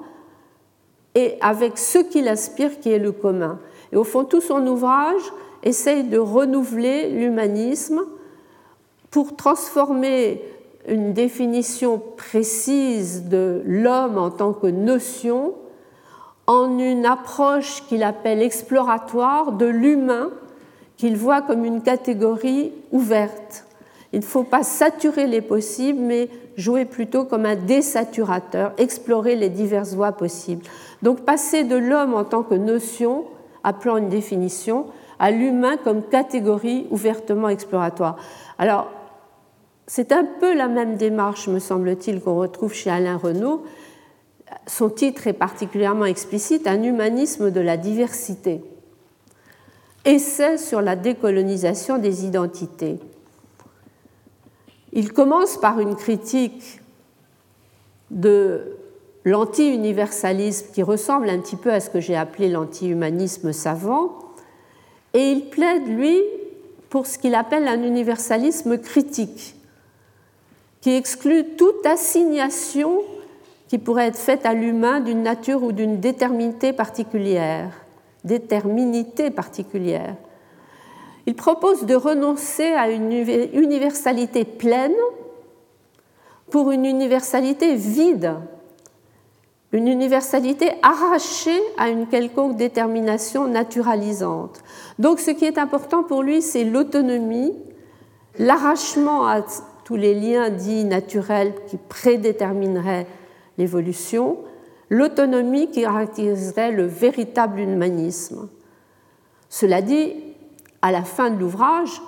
et 1.16 1.38
avec 1.40 1.78
ce 1.78 2.00
qu'il 2.00 2.28
aspire 2.28 2.80
qui 2.80 2.92
est 2.92 3.00
le 3.00 3.14
commun. 3.14 3.60
Et 3.94 3.96
au 3.96 4.04
fond, 4.04 4.26
tout 4.26 4.42
son 4.42 4.66
ouvrage 4.68 5.22
essaye 5.64 6.04
de 6.04 6.18
renouveler 6.18 7.10
l'humanisme 7.10 8.04
pour 9.10 9.36
transformer 9.38 10.44
une 10.88 11.14
définition 11.14 12.02
précise 12.18 13.30
de 13.30 13.62
l'homme 13.66 14.18
en 14.18 14.30
tant 14.30 14.54
que 14.54 14.68
notion 14.68 15.56
en 16.48 16.78
une 16.78 17.06
approche 17.06 17.82
qu'il 17.88 18.04
appelle 18.04 18.42
exploratoire 18.42 19.54
de 19.54 19.66
l'humain, 19.66 20.30
qu'il 20.98 21.18
voit 21.18 21.42
comme 21.42 21.66
une 21.66 21.82
catégorie 21.82 22.72
ouverte. 22.92 23.66
Il 24.14 24.20
ne 24.20 24.26
faut 24.26 24.44
pas 24.44 24.64
saturer 24.64 25.28
les 25.28 25.42
possibles, 25.42 26.00
mais 26.00 26.30
jouer 26.58 26.86
plutôt 26.86 27.26
comme 27.26 27.46
un 27.46 27.56
désaturateur, 27.56 28.72
explorer 28.78 29.36
les 29.36 29.50
diverses 29.50 29.94
voies 29.94 30.14
possibles. 30.14 30.64
Donc 31.02 31.22
passer 31.22 31.64
de 31.64 31.76
l'homme 31.76 32.14
en 32.14 32.24
tant 32.24 32.44
que 32.44 32.56
notion, 32.56 33.26
appelant 33.64 33.98
une 33.98 34.10
définition, 34.10 34.86
à 35.20 35.32
l'humain 35.32 35.78
comme 35.78 36.04
catégorie 36.04 36.88
ouvertement 36.92 37.50
exploratoire. 37.50 38.18
Alors, 38.58 38.90
c'est 39.88 40.12
un 40.12 40.26
peu 40.40 40.56
la 40.56 40.68
même 40.68 40.96
démarche, 40.96 41.48
me 41.48 41.60
semble-t-il, 41.60 42.22
qu'on 42.22 42.36
retrouve 42.36 42.74
chez 42.74 42.90
Alain 42.90 43.18
Renaud, 43.18 43.64
son 44.68 44.90
titre 44.90 45.28
est 45.28 45.34
particulièrement 45.34 46.06
explicite, 46.06 46.68
Un 46.68 46.84
humanisme 46.84 47.52
de 47.52 47.60
la 47.60 47.78
diversité. 47.78 48.62
Essai 50.06 50.58
sur 50.60 50.82
la 50.82 50.96
décolonisation 50.96 51.98
des 51.98 52.26
identités. 52.26 53.00
Il 54.94 55.12
commence 55.12 55.58
par 55.58 55.80
une 55.80 55.96
critique 55.96 56.80
de 58.12 58.78
l'anti-universalisme 59.26 60.68
qui 60.74 60.84
ressemble 60.84 61.30
un 61.30 61.40
petit 61.40 61.56
peu 61.56 61.74
à 61.74 61.80
ce 61.80 61.90
que 61.90 62.00
j'ai 62.00 62.16
appelé 62.16 62.50
l'anti-humanisme 62.50 63.52
savant, 63.52 64.20
et 65.14 65.32
il 65.32 65.50
plaide, 65.50 65.88
lui, 65.88 66.22
pour 66.90 67.08
ce 67.08 67.18
qu'il 67.18 67.34
appelle 67.34 67.68
un 67.68 67.82
universalisme 67.82 68.78
critique, 68.78 69.56
qui 70.82 70.92
exclut 70.92 71.56
toute 71.58 71.84
assignation 71.86 73.02
qui 73.68 73.80
pourrait 73.80 74.08
être 74.08 74.20
faite 74.20 74.46
à 74.46 74.54
l'humain 74.54 75.00
d'une 75.00 75.24
nature 75.24 75.64
ou 75.64 75.72
d'une 75.72 76.00
déterminité 76.00 76.74
particulière, 76.74 77.85
déterminité 78.26 79.30
particulière. 79.30 80.16
Il 81.28 81.36
propose 81.36 81.86
de 81.86 81.96
renoncer 81.96 82.74
à 82.74 82.90
une 82.90 83.12
universalité 83.12 84.44
pleine 84.46 84.94
pour 86.52 86.72
une 86.72 86.86
universalité 86.86 87.76
vide, 87.76 88.36
une 89.72 89.88
universalité 89.88 90.72
arrachée 90.84 91.60
à 91.78 91.90
une 91.90 92.08
quelconque 92.08 92.58
détermination 92.58 93.48
naturalisante. 93.48 94.64
Donc 95.00 95.20
ce 95.20 95.32
qui 95.32 95.46
est 95.46 95.58
important 95.58 96.04
pour 96.04 96.22
lui, 96.22 96.42
c'est 96.42 96.64
l'autonomie, 96.64 97.54
l'arrachement 98.38 99.28
à 99.28 99.42
tous 99.84 99.96
les 99.96 100.14
liens 100.14 100.50
dits 100.50 100.86
naturels 100.86 101.54
qui 101.68 101.78
prédétermineraient 101.78 103.08
l'évolution, 103.58 104.38
l'autonomie 104.96 105.70
qui 105.70 105.82
caractériserait 105.82 106.72
le 106.72 106.86
véritable 106.86 107.60
humanisme. 107.60 108.48
Cela 109.50 109.82
dit, 109.82 110.14
à 110.82 110.92
la 110.92 111.04
fin 111.04 111.30
de 111.30 111.40
l'ouvrage, 111.40 112.02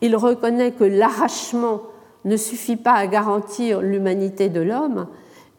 il 0.00 0.14
reconnaît 0.14 0.72
que 0.72 0.84
l'arrachement 0.84 1.82
ne 2.24 2.36
suffit 2.36 2.76
pas 2.76 2.92
à 2.92 3.06
garantir 3.06 3.80
l'humanité 3.80 4.48
de 4.48 4.60
l'homme 4.60 5.08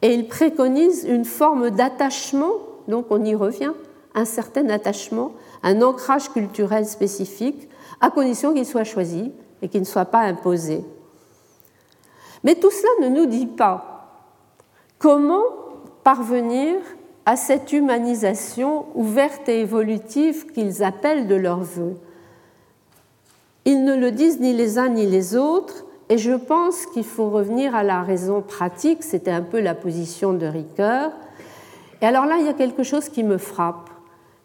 et 0.01 0.13
il 0.13 0.27
préconise 0.27 1.03
une 1.03 1.25
forme 1.25 1.69
d'attachement, 1.69 2.53
donc 2.87 3.07
on 3.09 3.23
y 3.25 3.35
revient, 3.35 3.73
un 4.15 4.25
certain 4.25 4.69
attachement, 4.69 5.33
un 5.63 5.81
ancrage 5.81 6.29
culturel 6.29 6.85
spécifique, 6.85 7.67
à 7.99 8.09
condition 8.09 8.53
qu'il 8.53 8.65
soit 8.65 8.85
choisi 8.85 9.31
et 9.61 9.67
qu'il 9.67 9.81
ne 9.81 9.85
soit 9.85 10.05
pas 10.05 10.21
imposé. 10.21 10.85
Mais 12.45 12.55
tout 12.55 12.71
cela 12.71 13.09
ne 13.09 13.15
nous 13.15 13.25
dit 13.25 13.47
pas 13.47 14.23
comment 14.97 15.43
parvenir 16.03 16.75
à 17.25 17.35
cette 17.35 17.73
humanisation 17.73 18.85
ouverte 18.95 19.47
et 19.49 19.61
évolutive 19.61 20.51
qu'ils 20.51 20.83
appellent 20.83 21.27
de 21.27 21.35
leur 21.35 21.59
vœu. 21.59 21.95
Ils 23.65 23.83
ne 23.83 23.95
le 23.95 24.11
disent 24.11 24.39
ni 24.39 24.53
les 24.53 24.77
uns 24.77 24.89
ni 24.89 25.05
les 25.05 25.35
autres, 25.35 25.85
et 26.09 26.17
je 26.17 26.31
pense 26.31 26.87
qu'il 26.87 27.03
faut 27.03 27.29
revenir 27.29 27.75
à 27.75 27.83
la 27.83 28.01
raison 28.01 28.41
pratique, 28.41 29.03
c'était 29.03 29.31
un 29.31 29.43
peu 29.43 29.59
la 29.59 29.75
position 29.75 30.33
de 30.33 30.47
Ricoeur. 30.47 31.11
Et 32.01 32.05
alors 32.05 32.25
là, 32.25 32.37
il 32.39 32.45
y 32.45 32.49
a 32.49 32.53
quelque 32.53 32.81
chose 32.81 33.09
qui 33.09 33.23
me 33.23 33.37
frappe 33.37 33.89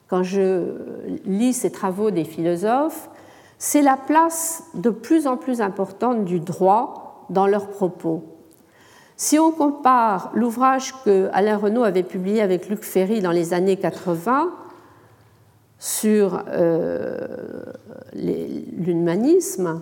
quand 0.09 0.23
je 0.23 0.75
lis 1.25 1.55
ces 1.55 1.73
travaux 1.73 2.11
des 2.11 2.25
philosophes, 2.25 3.09
c'est 3.59 3.83
la 3.83 3.97
place 3.97 4.65
de 4.75 4.91
plus 4.91 5.27
en 5.27 5.37
plus 5.37 5.61
importante 5.61 6.25
du 6.25 6.41
droit 6.41 7.27
dans 7.31 7.47
leurs 7.47 7.69
propos. 7.69 8.23
Si 9.27 9.39
on 9.39 9.53
compare 9.53 10.31
l'ouvrage 10.35 10.93
que 11.03 11.31
Alain 11.33 11.57
Renaud 11.57 11.83
avait 11.83 12.03
publié 12.03 12.43
avec 12.43 12.69
Luc 12.69 12.85
Ferry 12.85 13.23
dans 13.23 13.31
les 13.31 13.55
années 13.55 13.79
80 13.79 14.51
sur 15.79 16.45
euh, 16.51 17.27
l'humanisme, 18.13 19.81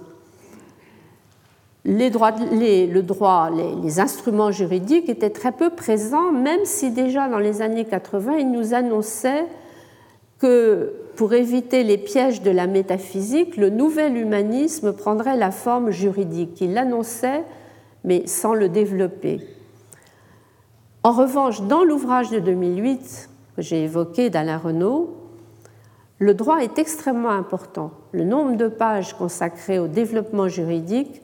les 1.84 2.09
le 2.09 3.03
droit, 3.03 3.51
les, 3.51 3.99
instruments 3.99 4.53
juridiques 4.53 5.09
étaient 5.09 5.30
très 5.30 5.51
peu 5.51 5.70
présents, 5.70 6.30
même 6.30 6.64
si 6.64 6.93
déjà 6.93 7.28
dans 7.28 7.40
les 7.40 7.62
années 7.62 7.84
80, 7.84 8.36
il 8.36 8.53
nous 8.53 8.74
annonçait 8.74 9.47
que 10.38 10.93
pour 11.16 11.32
éviter 11.32 11.82
les 11.82 11.99
pièges 11.99 12.43
de 12.43 12.53
la 12.53 12.68
métaphysique, 12.68 13.57
le 13.57 13.70
nouvel 13.70 14.16
humanisme 14.16 14.93
prendrait 14.93 15.36
la 15.36 15.51
forme 15.51 15.90
juridique. 15.90 16.61
Il 16.61 16.74
l'annonçait 16.74 17.43
mais 18.05 18.27
sans 18.27 18.55
le 18.55 18.69
développer. 18.69 19.41
En 21.03 21.13
revanche, 21.13 21.63
dans 21.63 21.85
l'ouvrage 21.85 22.31
de 22.31 22.39
2008 22.39 23.31
que 23.57 23.63
j'ai 23.63 23.85
évoqué 23.85 24.31
d'Alain 24.31 24.59
Renaud, 24.59 25.17
le 26.19 26.35
droit 26.35 26.59
est 26.59 26.79
extrêmement 26.79 27.31
important. 27.31 27.91
Le 28.13 28.23
nombre 28.23 28.57
de 28.57 28.69
pages 28.69 29.15
consacrées 29.15 29.81
au 29.81 29.89
développement 29.89 30.47
juridique 30.47 31.21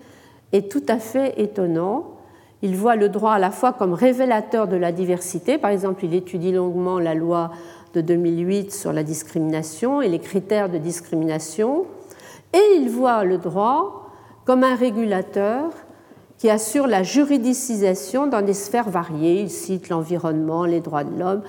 est 0.53 0.71
tout 0.71 0.83
à 0.89 0.99
fait 0.99 1.41
étonnant. 1.41 2.17
Il 2.63 2.75
voit 2.75 2.97
le 2.97 3.09
droit 3.09 3.35
à 3.35 3.39
la 3.39 3.53
fois 3.53 3.73
comme 3.73 3.95
révélateur 3.95 4.67
de 4.67 4.77
la 4.77 4.91
diversité, 4.91 5.59
par 5.59 5.71
exemple 5.71 6.05
il 6.05 6.15
étudie 6.15 6.51
longuement 6.51 6.99
la 6.99 7.15
loi 7.15 7.53
de 7.95 8.01
2008 8.01 8.73
sur 8.73 8.93
la 8.93 9.05
discrimination 9.05 10.03
et 10.03 10.09
les 10.09 10.19
critères 10.19 10.69
de 10.69 10.79
discrimination, 10.79 11.87
et 12.53 12.77
il 12.77 12.91
voit 12.91 13.23
le 13.23 13.39
droit 13.39 14.11
comme 14.45 14.65
un 14.65 14.75
régulateur 14.75 15.71
qui 16.39 16.49
assure 16.49 16.87
la 16.87 17.03
juridicisation 17.03 18.29
dans 18.29 18.43
des 18.43 18.55
sphères 18.55 18.89
variées. 18.89 19.43
Il 19.43 19.51
cite 19.51 19.89
l'environnement, 19.89 20.65
les 20.65 20.81
droits 20.81 21.05
de 21.05 21.19
l'homme. 21.19 21.43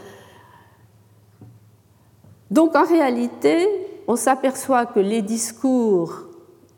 Donc 2.49 2.75
en 2.75 2.85
réalité, 2.85 3.67
on 4.07 4.15
s'aperçoit 4.15 4.87
que 4.87 4.99
les 4.99 5.21
discours 5.21 6.23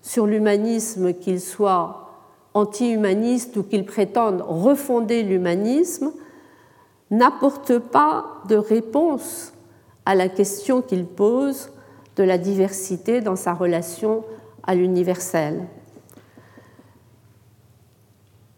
sur 0.02 0.28
l'humanisme, 0.28 1.14
qu'ils 1.14 1.40
soient 1.40 2.10
anti-humanistes 2.54 3.56
ou 3.56 3.64
qu'ils 3.64 3.86
prétendent 3.86 4.44
refonder 4.46 5.24
l'humanisme, 5.24 6.12
n'apportent 7.10 7.78
pas 7.78 8.26
de 8.50 8.56
réponse 8.56 9.54
à 10.06 10.16
la 10.16 10.28
question 10.28 10.82
qu'ils 10.82 11.06
posent 11.06 11.72
de 12.18 12.24
la 12.24 12.38
diversité 12.38 13.22
dans 13.22 13.38
sa 13.38 13.54
relation 13.54 14.26
à 14.64 14.76
l'universel. 14.76 15.68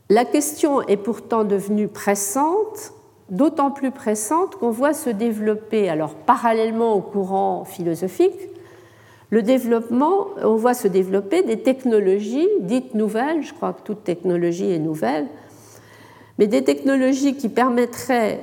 La 0.10 0.26
question 0.26 0.82
est 0.82 0.97
pourtant 0.97 1.43
devenue 1.43 1.88
pressante, 1.88 2.93
d'autant 3.30 3.72
plus 3.72 3.91
pressante 3.91 4.56
qu'on 4.58 4.70
voit 4.70 4.93
se 4.93 5.10
développer, 5.10 5.89
alors 5.89 6.16
parallèlement 6.16 6.93
au 6.93 7.01
courant 7.01 7.64
philosophique, 7.64 8.49
le 9.30 9.41
développement, 9.41 10.28
on 10.43 10.58
voit 10.58 10.76
se 10.76 10.88
développer 10.88 11.41
des 11.41 11.64
technologies 11.64 12.47
dites 12.60 12.93
nouvelles, 12.93 13.41
je 13.41 13.54
crois 13.54 13.74
que 13.74 13.82
toute 13.82 14.04
technologie 14.04 14.72
est 14.72 14.80
nouvelle, 14.80 15.26
mais 16.38 16.45
des 16.45 16.64
technologies 16.64 17.36
qui 17.36 17.49
permettraient 17.49 18.41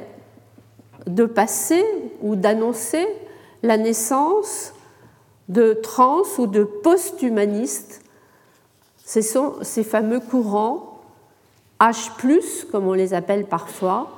de 1.06 1.26
passer 1.26 1.84
ou 2.22 2.34
d'annoncer 2.34 3.06
la 3.62 3.76
naissance 3.76 4.74
de 5.48 5.74
trans 5.74 6.22
ou 6.38 6.46
de 6.46 6.64
post-humanistes. 6.64 8.02
Ce 9.04 9.22
sont 9.22 9.54
ces 9.62 9.84
fameux 9.84 10.20
courants 10.20 10.89
H, 11.80 12.66
comme 12.70 12.86
on 12.86 12.92
les 12.92 13.14
appelle 13.14 13.46
parfois, 13.46 14.10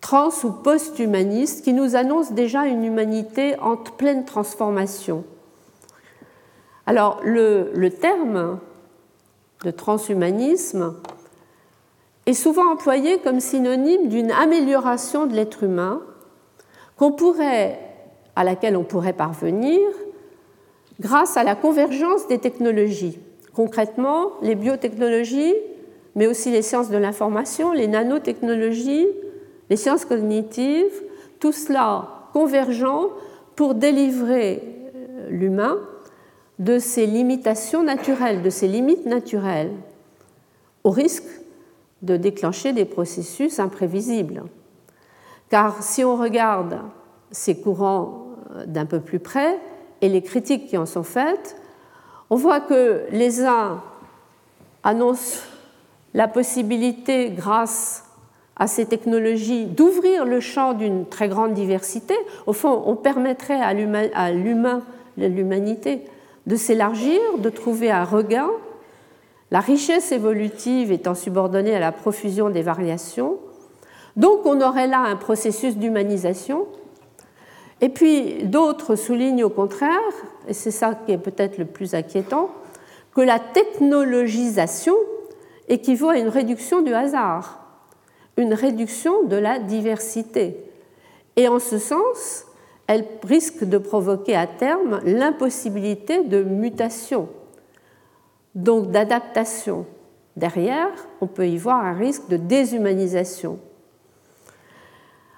trans 0.00 0.30
ou 0.44 0.50
post-humanistes, 0.50 1.62
qui 1.62 1.74
nous 1.74 1.94
annoncent 1.94 2.32
déjà 2.32 2.66
une 2.66 2.84
humanité 2.84 3.58
en 3.60 3.76
pleine 3.76 4.24
transformation. 4.24 5.24
Alors, 6.86 7.20
le, 7.22 7.88
terme 7.88 8.60
de 9.64 9.70
transhumanisme 9.70 10.94
est 12.24 12.34
souvent 12.34 12.72
employé 12.72 13.18
comme 13.18 13.40
synonyme 13.40 14.08
d'une 14.08 14.30
amélioration 14.30 15.26
de 15.26 15.34
l'être 15.34 15.64
humain 15.64 16.00
à 18.36 18.44
laquelle 18.44 18.76
on 18.76 18.84
pourrait 18.84 19.12
parvenir 19.12 19.80
grâce 21.00 21.36
à 21.36 21.44
la 21.44 21.54
convergence 21.54 22.26
des 22.28 22.38
technologies. 22.38 23.18
Concrètement, 23.52 24.30
les 24.40 24.54
biotechnologies 24.54 25.54
mais 26.16 26.26
aussi 26.26 26.50
les 26.50 26.62
sciences 26.62 26.90
de 26.90 26.96
l'information, 26.96 27.72
les 27.72 27.86
nanotechnologies, 27.86 29.06
les 29.68 29.76
sciences 29.76 30.06
cognitives, 30.06 31.02
tout 31.38 31.52
cela 31.52 32.28
convergent 32.32 33.10
pour 33.54 33.74
délivrer 33.74 34.62
euh, 34.94 35.28
l'humain 35.28 35.78
de 36.58 36.78
ses 36.78 37.06
limitations 37.06 37.82
naturelles, 37.82 38.42
de 38.42 38.50
ses 38.50 38.66
limites 38.66 39.04
naturelles, 39.04 39.72
au 40.84 40.90
risque 40.90 41.28
de 42.00 42.16
déclencher 42.16 42.72
des 42.72 42.86
processus 42.86 43.58
imprévisibles. 43.58 44.44
Car 45.50 45.82
si 45.82 46.02
on 46.02 46.16
regarde 46.16 46.78
ces 47.30 47.60
courants 47.60 48.28
euh, 48.54 48.64
d'un 48.64 48.86
peu 48.86 49.00
plus 49.00 49.18
près 49.18 49.58
et 50.00 50.08
les 50.08 50.22
critiques 50.22 50.66
qui 50.66 50.78
en 50.78 50.86
sont 50.86 51.02
faites, 51.02 51.56
on 52.30 52.36
voit 52.36 52.60
que 52.60 53.02
les 53.10 53.44
uns 53.44 53.82
annoncent 54.82 55.40
la 56.16 56.28
possibilité, 56.28 57.28
grâce 57.28 58.04
à 58.56 58.66
ces 58.66 58.86
technologies, 58.86 59.66
d'ouvrir 59.66 60.24
le 60.24 60.40
champ 60.40 60.72
d'une 60.72 61.04
très 61.04 61.28
grande 61.28 61.52
diversité. 61.52 62.14
Au 62.46 62.54
fond, 62.54 62.82
on 62.86 62.96
permettrait 62.96 63.60
à 63.60 63.74
l'humain, 63.74 64.80
l'humanité, 65.18 66.00
de 66.46 66.56
s'élargir, 66.56 67.20
de 67.36 67.50
trouver 67.50 67.90
un 67.90 68.04
regain, 68.04 68.48
la 69.50 69.60
richesse 69.60 70.10
évolutive 70.10 70.90
étant 70.90 71.14
subordonnée 71.14 71.76
à 71.76 71.80
la 71.80 71.92
profusion 71.92 72.48
des 72.48 72.62
variations. 72.62 73.36
Donc 74.16 74.46
on 74.46 74.62
aurait 74.62 74.86
là 74.86 75.00
un 75.00 75.16
processus 75.16 75.76
d'humanisation. 75.76 76.64
Et 77.82 77.90
puis 77.90 78.44
d'autres 78.44 78.96
soulignent 78.96 79.44
au 79.44 79.50
contraire, 79.50 80.00
et 80.48 80.54
c'est 80.54 80.70
ça 80.70 80.94
qui 80.94 81.12
est 81.12 81.18
peut-être 81.18 81.58
le 81.58 81.66
plus 81.66 81.94
inquiétant, 81.94 82.48
que 83.14 83.20
la 83.20 83.38
technologisation 83.38 84.94
équivaut 85.68 86.08
à 86.08 86.18
une 86.18 86.28
réduction 86.28 86.82
du 86.82 86.94
hasard, 86.94 87.60
une 88.36 88.54
réduction 88.54 89.24
de 89.24 89.36
la 89.36 89.58
diversité. 89.58 90.56
Et 91.36 91.48
en 91.48 91.58
ce 91.58 91.78
sens, 91.78 92.46
elle 92.86 93.04
risque 93.24 93.64
de 93.64 93.78
provoquer 93.78 94.36
à 94.36 94.46
terme 94.46 95.00
l'impossibilité 95.04 96.22
de 96.22 96.42
mutation, 96.42 97.28
donc 98.54 98.90
d'adaptation. 98.90 99.86
Derrière, 100.36 100.90
on 101.20 101.26
peut 101.26 101.48
y 101.48 101.56
voir 101.56 101.84
un 101.84 101.94
risque 101.94 102.28
de 102.28 102.36
déshumanisation. 102.36 103.58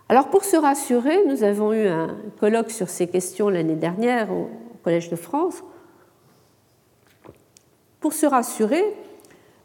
Alors 0.09 0.29
pour 0.29 0.45
se 0.45 0.57
rassurer, 0.57 1.24
nous 1.26 1.43
avons 1.43 1.72
eu 1.72 1.87
un 1.87 2.16
colloque 2.41 2.70
sur 2.70 2.89
ces 2.89 3.07
questions 3.07 3.49
l'année 3.49 3.76
dernière 3.76 4.33
au 4.33 4.49
Collège 4.83 5.11
de 5.11 5.16
France. 5.16 5.62
Pour 8.01 8.12
se 8.12 8.26
rassurer, 8.26 8.83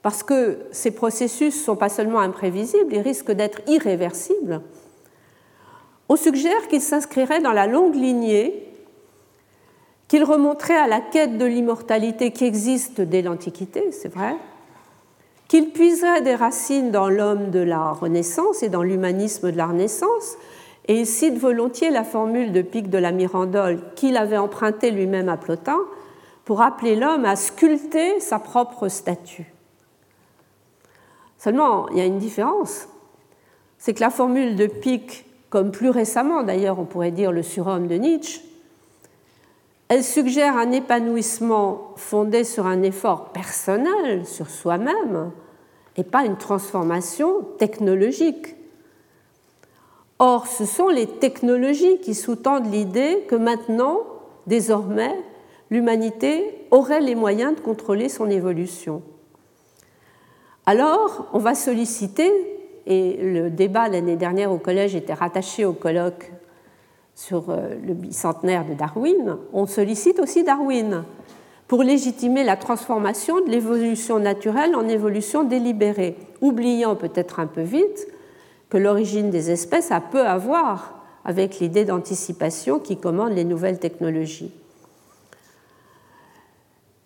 parce 0.03 0.21
que 0.21 0.59
ces 0.71 0.91
processus 0.91 1.55
ne 1.55 1.63
sont 1.63 1.75
pas 1.75 1.89
seulement 1.89 2.19
imprévisibles, 2.19 2.93
ils 2.93 3.01
risquent 3.01 3.31
d'être 3.31 3.61
irréversibles, 3.67 4.61
on 6.09 6.15
suggère 6.15 6.67
qu'ils 6.67 6.81
s'inscriraient 6.81 7.41
dans 7.41 7.53
la 7.53 7.65
longue 7.65 7.95
lignée, 7.95 8.69
qu'ils 10.07 10.23
remonteraient 10.25 10.77
à 10.77 10.87
la 10.87 10.99
quête 10.99 11.39
de 11.39 11.45
l'immortalité 11.45 12.31
qui 12.31 12.45
existe 12.45 13.01
dès 13.01 13.23
l'Antiquité, 13.23 13.91
c'est 13.91 14.13
vrai, 14.13 14.35
qu'ils 15.47 15.71
puiseraient 15.71 16.21
des 16.21 16.35
racines 16.35 16.91
dans 16.91 17.09
l'homme 17.09 17.49
de 17.49 17.59
la 17.59 17.91
Renaissance 17.91 18.61
et 18.61 18.69
dans 18.69 18.83
l'humanisme 18.83 19.51
de 19.51 19.57
la 19.57 19.67
Renaissance, 19.67 20.37
Et 20.87 20.99
il 20.99 21.05
cite 21.07 21.37
volontiers 21.37 21.91
la 21.91 22.03
formule 22.03 22.51
de 22.51 22.61
Pic 22.61 22.89
de 22.89 22.97
la 22.97 23.13
Mirandole 23.13 23.79
qu'il 23.95 24.17
avait 24.17 24.37
empruntée 24.37 24.91
lui-même 24.91 25.29
à 25.29 25.37
Plotin 25.37 25.79
pour 26.43 26.61
appeler 26.61 26.97
l'homme 26.97 27.23
à 27.23 27.37
sculpter 27.37 28.19
sa 28.19 28.37
propre 28.37 28.89
statue. 28.89 29.52
Seulement, 31.43 31.89
il 31.89 31.97
y 31.97 32.01
a 32.01 32.05
une 32.05 32.19
différence. 32.19 32.87
C'est 33.77 33.93
que 33.93 33.99
la 33.99 34.09
formule 34.09 34.55
de 34.55 34.65
Pic, 34.65 35.25
comme 35.49 35.71
plus 35.71 35.89
récemment 35.89 36.41
d'ailleurs 36.41 36.79
on 36.79 36.85
pourrait 36.85 37.11
dire 37.11 37.33
le 37.33 37.43
surhomme 37.43 37.87
de 37.87 37.95
Nietzsche, 37.95 38.39
elle 39.89 40.05
suggère 40.05 40.55
un 40.55 40.71
épanouissement 40.71 41.91
fondé 41.97 42.45
sur 42.45 42.65
un 42.65 42.81
effort 42.81 43.33
personnel, 43.33 44.25
sur 44.25 44.49
soi-même, 44.49 45.31
et 45.97 46.05
pas 46.05 46.23
une 46.23 46.37
transformation 46.37 47.41
technologique. 47.57 48.55
Or, 50.19 50.47
ce 50.47 50.63
sont 50.63 50.87
les 50.87 51.07
technologies 51.07 51.99
qui 51.99 52.15
sous-tendent 52.15 52.71
l'idée 52.71 53.25
que 53.27 53.35
maintenant, 53.35 53.99
désormais, 54.47 55.13
l'humanité 55.69 56.65
aurait 56.71 57.01
les 57.01 57.15
moyens 57.15 57.53
de 57.53 57.59
contrôler 57.59 58.07
son 58.07 58.29
évolution. 58.29 59.03
Alors, 60.65 61.27
on 61.33 61.39
va 61.39 61.55
solliciter, 61.55 62.31
et 62.85 63.17
le 63.17 63.49
débat 63.49 63.89
l'année 63.89 64.15
dernière 64.15 64.51
au 64.51 64.57
collège 64.57 64.95
était 64.95 65.13
rattaché 65.13 65.65
au 65.65 65.73
colloque 65.73 66.31
sur 67.15 67.49
euh, 67.49 67.75
le 67.85 67.93
bicentenaire 67.93 68.65
de 68.65 68.73
Darwin, 68.73 69.37
on 69.51 69.65
sollicite 69.65 70.19
aussi 70.19 70.43
Darwin 70.43 71.03
pour 71.67 71.83
légitimer 71.83 72.43
la 72.43 72.57
transformation 72.57 73.43
de 73.43 73.49
l'évolution 73.49 74.19
naturelle 74.19 74.75
en 74.75 74.87
évolution 74.87 75.43
délibérée, 75.43 76.15
oubliant 76.41 76.95
peut-être 76.95 77.39
un 77.39 77.47
peu 77.47 77.61
vite 77.61 78.07
que 78.69 78.77
l'origine 78.77 79.29
des 79.29 79.51
espèces 79.51 79.91
a 79.91 80.01
peu 80.01 80.25
à 80.25 80.37
voir 80.37 81.03
avec 81.25 81.59
l'idée 81.59 81.85
d'anticipation 81.85 82.79
qui 82.79 82.97
commande 82.97 83.33
les 83.33 83.43
nouvelles 83.43 83.79
technologies. 83.79 84.51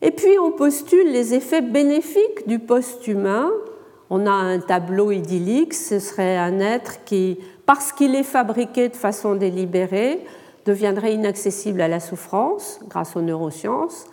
Et 0.02 0.12
puis 0.12 0.38
on 0.40 0.52
postule 0.52 1.12
les 1.12 1.34
effets 1.34 1.62
bénéfiques 1.62 2.48
du 2.48 2.60
post-humain. 2.60 3.50
On 4.10 4.26
a 4.26 4.32
un 4.32 4.60
tableau 4.60 5.12
idyllique, 5.12 5.74
ce 5.74 6.00
serait 6.00 6.38
un 6.38 6.60
être 6.60 7.04
qui, 7.04 7.40
parce 7.66 7.92
qu'il 7.92 8.16
est 8.16 8.24
fabriqué 8.24 8.90
de 8.90 8.96
façon 8.96 9.36
délibérée, 9.36 10.24
deviendrait 10.66 11.14
inaccessible 11.14 11.82
à 11.82 11.88
la 11.88 12.00
souffrance 12.00 12.80
grâce 12.88 13.16
aux 13.16 13.22
neurosciences, 13.22 14.06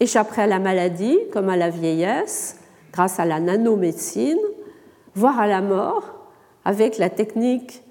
échapperait 0.00 0.42
à 0.42 0.46
la 0.46 0.58
maladie 0.58 1.18
comme 1.32 1.48
à 1.48 1.56
la 1.56 1.70
vieillesse 1.70 2.56
grâce 2.92 3.20
à 3.20 3.24
la 3.24 3.38
nanomédecine, 3.38 4.38
voire 5.14 5.38
à 5.38 5.46
la 5.46 5.60
mort 5.60 6.02
avec 6.64 6.98
la 6.98 7.08
technique 7.08 7.82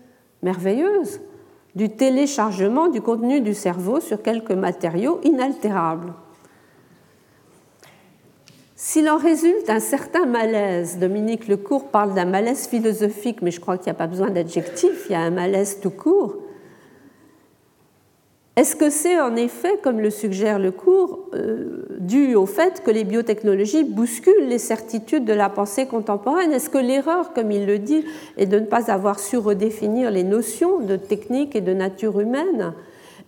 merveilleuse 0.44 1.22
du 1.76 1.90
téléchargement 1.90 2.90
du 2.90 3.02
contenu 3.02 3.42
du 3.42 3.54
cerveau 3.54 4.00
sur 4.00 4.22
quelques 4.22 4.52
matériaux 4.52 5.20
inaltérables. 5.24 6.14
S'il 8.82 9.10
en 9.10 9.18
résulte 9.18 9.70
un 9.70 9.82
certain 9.82 10.26
malaise, 10.26 11.00
Dominique 11.00 11.50
Lecourt 11.50 11.90
parle 11.90 12.14
d'un 12.14 12.24
malaise 12.24 12.66
philosophique, 12.66 13.42
mais 13.42 13.52
je 13.52 13.60
crois 13.60 13.78
qu'il 13.78 13.88
n'y 13.88 13.92
a 13.92 13.96
pas 13.96 14.08
besoin 14.08 14.30
d'adjectif, 14.30 15.08
il 15.10 15.12
y 15.12 15.16
a 15.16 15.20
un 15.20 15.32
malaise 15.32 15.82
tout 15.82 15.90
court. 15.90 16.38
Est-ce 18.56 18.78
que 18.78 18.90
c'est 18.90 19.20
en 19.20 19.36
effet, 19.36 19.78
comme 19.84 20.00
le 20.00 20.10
suggère 20.10 20.60
Lecourt, 20.60 21.20
euh, 21.34 21.88
dû 22.00 22.36
au 22.36 22.46
fait 22.46 22.82
que 22.82 22.90
les 22.90 23.04
biotechnologies 23.04 23.84
bousculent 23.84 24.48
les 24.48 24.60
certitudes 24.60 25.26
de 25.26 25.34
la 25.34 25.50
pensée 25.50 25.86
contemporaine? 25.86 26.54
Est-ce 26.54 26.70
que 26.70 26.78
l'erreur, 26.78 27.34
comme 27.34 27.52
il 27.52 27.66
le 27.66 27.80
dit, 27.80 28.06
est 28.38 28.46
de 28.46 28.60
ne 28.60 28.66
pas 28.66 28.90
avoir 28.90 29.20
su 29.20 29.36
redéfinir 29.36 30.10
les 30.10 30.24
notions 30.24 30.80
de 30.80 30.96
technique 30.96 31.54
et 31.54 31.62
de 31.62 31.74
nature 31.74 32.22
humaine? 32.22 32.74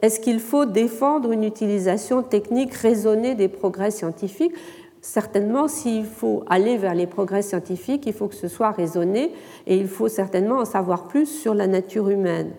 Est-ce 0.02 0.20
qu'il 0.20 0.40
faut 0.40 0.66
défendre 0.66 1.32
une 1.32 1.44
utilisation 1.44 2.24
technique 2.24 2.74
raisonnée 2.74 3.36
des 3.36 3.48
progrès 3.48 3.92
scientifiques? 3.92 4.56
Certainement, 5.02 5.68
s'il 5.68 6.06
faut 6.06 6.44
aller 6.48 6.78
vers 6.78 6.94
les 6.94 7.08
progrès 7.08 7.42
scientifiques, 7.42 8.06
il 8.06 8.14
faut 8.14 8.28
que 8.28 8.36
ce 8.36 8.48
soit 8.48 8.72
raisonné 8.72 9.34
et 9.66 9.76
il 9.76 9.88
faut 9.88 10.08
certainement 10.08 10.60
en 10.60 10.66
savoir 10.66 11.08
plus 11.08 11.26
sur 11.26 11.56
la 11.56 11.68
nature 11.68 12.10
humaine. 12.10 12.52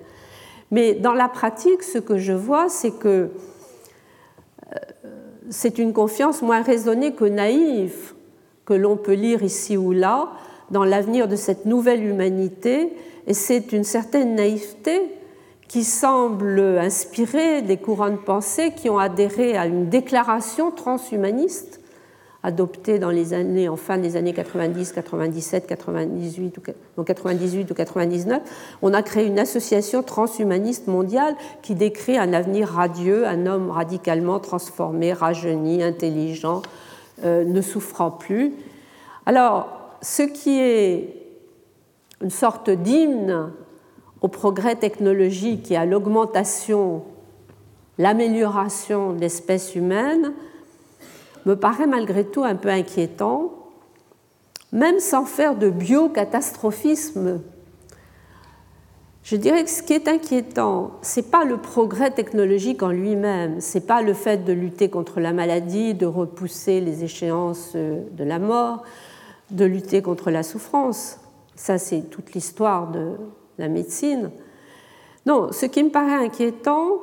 Mais 0.72 0.94
dans 0.94 1.12
la 1.12 1.28
pratique, 1.28 1.82
ce 1.82 1.98
que 1.98 2.18
je 2.18 2.32
vois, 2.32 2.68
c'est 2.68 2.90
que 2.90 3.30
euh, 4.72 4.78
c'est 5.50 5.78
une 5.78 5.92
confiance 5.92 6.42
moins 6.42 6.62
raisonnée 6.62 7.12
que 7.12 7.24
naïve 7.24 8.14
que 8.64 8.74
l'on 8.74 8.96
peut 8.96 9.14
lire 9.14 9.42
ici 9.42 9.76
ou 9.76 9.92
là 9.92 10.30
dans 10.70 10.84
l'avenir 10.84 11.28
de 11.28 11.36
cette 11.36 11.66
nouvelle 11.66 12.02
humanité, 12.02 12.94
et 13.26 13.34
c'est 13.34 13.72
une 13.72 13.84
certaine 13.84 14.34
naïveté 14.34 15.02
qui 15.68 15.84
semble 15.84 16.58
inspirer 16.78 17.60
des 17.62 17.76
courants 17.76 18.10
de 18.10 18.16
pensée 18.16 18.72
qui 18.74 18.88
ont 18.88 18.98
adhéré 18.98 19.56
à 19.56 19.66
une 19.66 19.90
déclaration 19.90 20.70
transhumaniste 20.70 21.81
adopté 22.42 22.98
dans 22.98 23.10
les 23.10 23.34
années, 23.34 23.68
en 23.68 23.76
fin 23.76 23.98
des 23.98 24.16
années 24.16 24.32
90, 24.32 24.92
97, 24.92 25.66
98 25.66 26.58
ou, 26.96 27.02
98 27.04 27.70
ou 27.70 27.74
99, 27.74 28.42
on 28.82 28.92
a 28.94 29.02
créé 29.02 29.26
une 29.26 29.38
association 29.38 30.02
transhumaniste 30.02 30.88
mondiale 30.88 31.36
qui 31.62 31.74
décrit 31.74 32.18
un 32.18 32.32
avenir 32.32 32.68
radieux, 32.68 33.26
un 33.26 33.46
homme 33.46 33.70
radicalement 33.70 34.40
transformé, 34.40 35.12
rajeuni, 35.12 35.82
intelligent, 35.82 36.62
euh, 37.24 37.44
ne 37.44 37.60
souffrant 37.60 38.10
plus. 38.10 38.52
Alors, 39.24 39.68
ce 40.02 40.22
qui 40.22 40.58
est 40.58 41.16
une 42.20 42.30
sorte 42.30 42.70
d'hymne 42.70 43.52
au 44.20 44.28
progrès 44.28 44.74
technologique 44.74 45.70
et 45.70 45.76
à 45.76 45.84
l'augmentation, 45.84 47.02
l'amélioration 47.98 49.12
de 49.12 49.20
l'espèce 49.20 49.74
humaine, 49.76 50.32
me 51.46 51.56
paraît 51.56 51.86
malgré 51.86 52.24
tout 52.24 52.44
un 52.44 52.54
peu 52.54 52.68
inquiétant, 52.68 53.52
même 54.72 55.00
sans 55.00 55.24
faire 55.24 55.56
de 55.56 55.68
biocatastrophisme. 55.70 57.40
Je 59.22 59.36
dirais 59.36 59.62
que 59.62 59.70
ce 59.70 59.82
qui 59.82 59.92
est 59.92 60.08
inquiétant, 60.08 60.92
ce 61.02 61.20
n'est 61.20 61.26
pas 61.26 61.44
le 61.44 61.56
progrès 61.58 62.10
technologique 62.10 62.82
en 62.82 62.90
lui-même, 62.90 63.60
ce 63.60 63.78
n'est 63.78 63.84
pas 63.84 64.02
le 64.02 64.14
fait 64.14 64.44
de 64.44 64.52
lutter 64.52 64.90
contre 64.90 65.20
la 65.20 65.32
maladie, 65.32 65.94
de 65.94 66.06
repousser 66.06 66.80
les 66.80 67.04
échéances 67.04 67.74
de 67.74 68.24
la 68.24 68.38
mort, 68.40 68.82
de 69.50 69.64
lutter 69.64 70.02
contre 70.02 70.30
la 70.30 70.42
souffrance. 70.42 71.20
Ça, 71.54 71.78
c'est 71.78 72.10
toute 72.10 72.32
l'histoire 72.32 72.90
de 72.90 73.12
la 73.58 73.68
médecine. 73.68 74.30
Non, 75.26 75.52
ce 75.52 75.66
qui 75.66 75.84
me 75.84 75.90
paraît 75.90 76.24
inquiétant, 76.24 76.98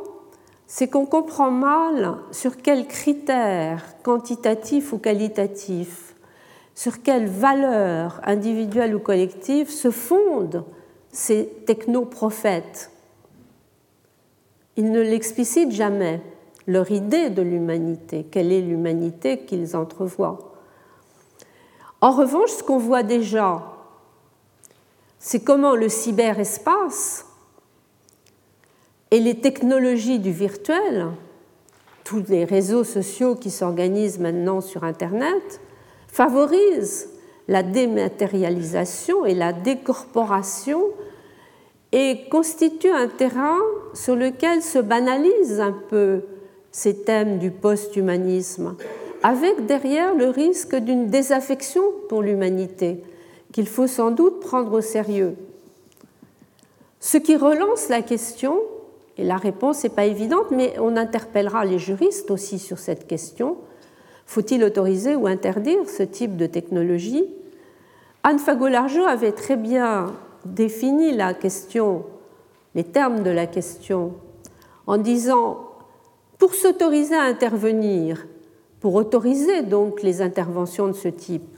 c'est 0.72 0.88
qu'on 0.88 1.08
comprend 1.08 1.50
mal 1.50 2.20
sur 2.30 2.56
quels 2.56 2.88
critères 2.88 3.84
quantitatifs 4.04 4.94
ou 4.94 5.00
qualitatifs, 5.00 6.14
sur 6.76 7.02
quelles 7.02 7.28
valeurs 7.28 8.22
individuelles 8.24 8.94
ou 8.94 9.00
collectives 9.00 9.72
se 9.72 9.90
fondent 9.90 10.64
ces 11.12 11.48
technoprophètes. 11.66 12.92
Ils 14.78 14.92
ne 14.92 15.02
l'explicitent 15.02 15.72
jamais, 15.72 16.22
leur 16.68 16.92
idée 16.92 17.32
de 17.32 17.42
l'humanité, 17.42 18.28
quelle 18.30 18.52
est 18.52 18.62
l'humanité 18.62 19.40
qu'ils 19.40 19.76
entrevoient. 19.76 20.54
En 22.00 22.12
revanche, 22.12 22.52
ce 22.52 22.62
qu'on 22.62 22.78
voit 22.78 23.02
déjà, 23.02 23.64
c'est 25.18 25.44
comment 25.44 25.74
le 25.74 25.90
cyberespace 25.90 27.26
et 29.12 29.20
les 29.20 29.40
technologies 29.40 30.20
du 30.20 30.32
virtuel, 30.32 31.08
tous 32.04 32.24
les 32.30 32.46
réseaux 32.46 32.84
sociaux 32.84 33.36
qui 33.36 33.50
s'organisent 33.50 34.20
maintenant 34.20 34.62
sur 34.62 34.84
Internet, 34.84 35.62
favorisent 36.08 37.10
la 37.48 37.64
dématérialisation 37.64 39.26
et 39.26 39.34
la 39.34 39.54
décorporation 39.54 40.84
et 41.92 42.26
constituent 42.30 42.92
un 42.92 43.08
terrain 43.08 43.58
sur 43.94 44.16
lequel 44.16 44.62
se 44.62 44.78
banalisent 44.80 45.60
un 45.60 45.76
peu 45.90 46.22
ces 46.72 47.04
thèmes 47.04 47.40
du 47.40 47.50
post-humanisme, 47.50 48.76
avec 49.24 49.66
derrière 49.66 50.14
le 50.14 50.30
risque 50.30 50.76
d'une 50.76 51.08
désaffection 51.08 51.82
pour 52.08 52.22
l'humanité, 52.22 53.04
qu'il 53.52 53.68
faut 53.68 53.88
sans 53.88 54.12
doute 54.12 54.40
prendre 54.40 54.74
au 54.74 54.82
sérieux. 54.82 55.36
Ce 57.00 57.18
qui 57.18 57.36
relance 57.36 57.90
la 57.90 58.04
question 58.04 58.60
et 59.20 59.26
la 59.26 59.36
réponse 59.36 59.84
n'est 59.84 59.90
pas 59.90 60.06
évidente, 60.06 60.50
mais 60.50 60.80
on 60.80 60.96
interpellera 60.96 61.66
les 61.66 61.78
juristes 61.78 62.32
aussi 62.32 62.58
sur 62.58 62.80
cette 62.80 63.06
question. 63.06 63.58
Faut-il 64.26 64.64
autoriser 64.64 65.14
ou 65.16 65.28
interdire 65.28 65.90
ce 65.90 66.04
type 66.04 66.38
de 66.38 66.46
technologie? 66.46 67.26
Anne 68.24 68.40
Fagot-Largeau 68.40 69.04
avait 69.04 69.34
très 69.34 69.58
bien 69.58 70.14
défini 70.46 71.12
la 71.12 71.34
question, 71.34 72.06
les 72.76 72.86
termes 72.86 73.22
de 73.24 73.30
la 73.30 73.46
question, 73.46 74.14
en 74.88 74.98
disant 74.98 75.66
pour 76.38 76.54
s'autoriser 76.56 77.16
à 77.16 77.24
intervenir, 77.24 78.26
pour 78.80 78.96
autoriser 78.96 79.64
donc 79.64 80.02
les 80.02 80.22
interventions 80.22 80.88
de 80.88 80.94
ce 80.94 81.10
type, 81.10 81.58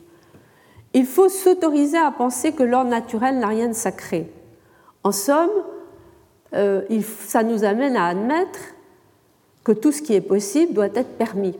il 0.95 1.05
faut 1.05 1.29
s'autoriser 1.29 1.99
à 1.99 2.09
penser 2.09 2.53
que 2.53 2.63
l'ordre 2.63 2.89
naturel 2.89 3.37
n'a 3.37 3.47
rien 3.47 3.67
de 3.67 3.73
sacré. 3.73 4.31
En 5.03 5.11
somme, 5.11 5.51
euh, 6.53 6.81
ça 7.01 7.43
nous 7.43 7.63
amène 7.63 7.95
à 7.95 8.07
admettre 8.07 8.59
que 9.63 9.71
tout 9.71 9.91
ce 9.91 10.01
qui 10.01 10.13
est 10.13 10.21
possible 10.21 10.73
doit 10.73 10.87
être 10.87 11.17
permis. 11.17 11.55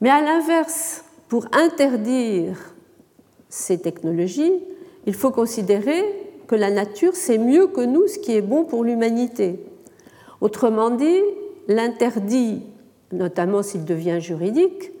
Mais 0.00 0.10
à 0.10 0.20
l'inverse, 0.20 1.04
pour 1.28 1.46
interdire 1.52 2.74
ces 3.48 3.78
technologies, 3.78 4.52
il 5.06 5.14
faut 5.14 5.30
considérer 5.30 6.04
que 6.46 6.54
la 6.54 6.70
nature 6.70 7.14
sait 7.14 7.38
mieux 7.38 7.66
que 7.66 7.80
nous 7.80 8.06
ce 8.06 8.18
qui 8.18 8.34
est 8.34 8.42
bon 8.42 8.64
pour 8.64 8.84
l'humanité. 8.84 9.60
Autrement 10.40 10.90
dit, 10.90 11.20
l'interdit, 11.66 12.62
notamment 13.12 13.62
s'il 13.62 13.84
devient 13.84 14.20
juridique, 14.20 14.92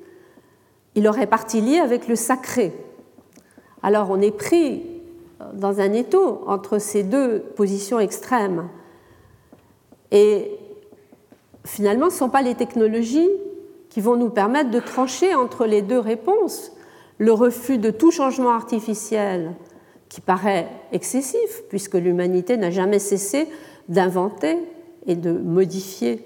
il 0.94 1.06
aurait 1.06 1.26
partie 1.26 1.60
liée 1.60 1.78
avec 1.78 2.08
le 2.08 2.16
sacré. 2.16 2.72
Alors 3.82 4.10
on 4.10 4.20
est 4.20 4.36
pris 4.36 4.82
dans 5.54 5.80
un 5.80 5.92
étau 5.92 6.42
entre 6.46 6.78
ces 6.78 7.02
deux 7.02 7.40
positions 7.56 8.00
extrêmes. 8.00 8.68
Et 10.10 10.50
finalement, 11.64 12.08
ce 12.08 12.14
ne 12.14 12.18
sont 12.18 12.28
pas 12.30 12.42
les 12.42 12.54
technologies 12.54 13.30
qui 13.88 14.00
vont 14.00 14.16
nous 14.16 14.30
permettre 14.30 14.70
de 14.70 14.80
trancher 14.80 15.34
entre 15.34 15.66
les 15.66 15.82
deux 15.82 15.98
réponses. 15.98 16.72
Le 17.18 17.32
refus 17.32 17.78
de 17.78 17.90
tout 17.90 18.10
changement 18.10 18.50
artificiel, 18.50 19.54
qui 20.08 20.20
paraît 20.20 20.68
excessif, 20.92 21.62
puisque 21.68 21.94
l'humanité 21.94 22.56
n'a 22.56 22.70
jamais 22.70 22.98
cessé 22.98 23.48
d'inventer 23.88 24.56
et 25.06 25.16
de 25.16 25.32
modifier 25.32 26.24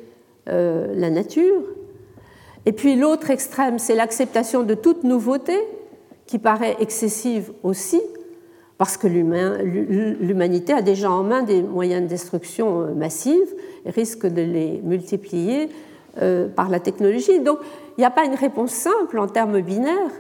euh, 0.49 0.93
la 0.95 1.11
nature. 1.11 1.63
Et 2.65 2.73
puis 2.73 2.97
l'autre 2.97 3.31
extrême, 3.31 3.79
c'est 3.79 3.95
l'acceptation 3.95 4.63
de 4.63 4.75
toute 4.75 5.05
nouveauté, 5.05 5.59
qui 6.27 6.39
paraît 6.39 6.77
excessive 6.81 7.53
aussi, 7.63 8.01
parce 8.83 8.97
que 8.97 9.07
l'humanité 9.07 10.73
a 10.73 10.83
déjà 10.83 11.09
en 11.09 11.23
main 11.23 11.45
des 11.45 11.63
moyens 11.63 12.03
de 12.03 12.09
destruction 12.09 12.83
euh, 12.83 12.95
massive 12.95 13.47
et 13.87 13.91
risque 13.91 14.27
de 14.27 14.43
les 14.43 14.81
multiplier 14.83 15.69
euh, 16.21 16.49
par 16.49 16.69
la 16.69 16.81
technologie. 16.81 17.39
Donc 17.39 17.61
il 17.97 18.01
n'y 18.01 18.05
a 18.05 18.11
pas 18.11 18.25
une 18.25 18.35
réponse 18.35 18.73
simple 18.73 19.21
en 19.21 19.29
termes 19.29 19.61
binaires. 19.61 20.11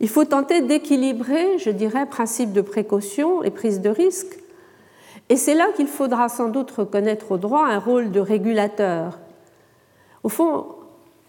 Il 0.00 0.10
faut 0.10 0.26
tenter 0.26 0.60
d'équilibrer, 0.60 1.56
je 1.56 1.70
dirais, 1.70 2.04
principe 2.04 2.52
de 2.52 2.60
précaution 2.60 3.42
et 3.42 3.50
prise 3.50 3.80
de 3.80 3.88
risque. 3.88 4.38
Et 5.30 5.36
c'est 5.36 5.54
là 5.54 5.68
qu'il 5.74 5.86
faudra 5.86 6.28
sans 6.28 6.50
doute 6.50 6.70
reconnaître 6.72 7.32
au 7.32 7.38
droit 7.38 7.64
un 7.66 7.78
rôle 7.78 8.10
de 8.10 8.20
régulateur. 8.20 9.18
Au 10.24 10.28
fond, 10.28 10.66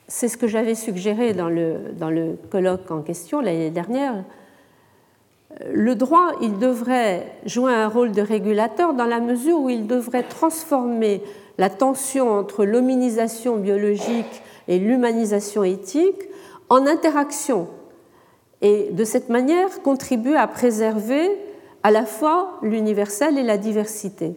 c'est 0.10 0.28
ce 0.28 0.36
que 0.36 0.48
j'avais 0.48 0.76
suggéré 0.76 1.32
dans 1.32 1.48
le, 1.48 1.94
dans 1.98 2.10
le 2.10 2.36
colloque 2.52 2.92
en 2.92 3.02
question 3.02 3.40
l'année 3.40 3.70
dernière. 3.70 4.26
Le 5.74 5.96
droit, 5.96 6.32
il 6.42 6.60
devrait 6.60 7.26
jouer 7.46 7.74
un 7.74 7.88
rôle 7.88 8.12
de 8.12 8.22
régulateur 8.22 8.94
dans 8.94 9.06
la 9.06 9.20
mesure 9.20 9.60
où 9.60 9.70
il 9.70 9.88
devrait 9.88 10.24
transformer 10.24 11.22
la 11.58 11.70
tension 11.70 12.32
entre 12.32 12.66
l'hominisation 12.66 13.58
biologique 13.58 14.42
et 14.68 14.80
l'humanisation 14.80 15.64
éthique 15.64 16.30
en 16.70 16.86
interaction 16.86 17.68
et 18.62 18.90
de 18.92 19.04
cette 19.04 19.30
manière 19.30 19.82
contribuer 19.82 20.36
à 20.36 20.48
préserver 20.48 21.30
à 21.84 21.92
la 21.92 22.06
fois 22.06 22.60
l'universel 22.62 23.38
et 23.38 23.44
la 23.44 23.58
diversité. 23.58 24.36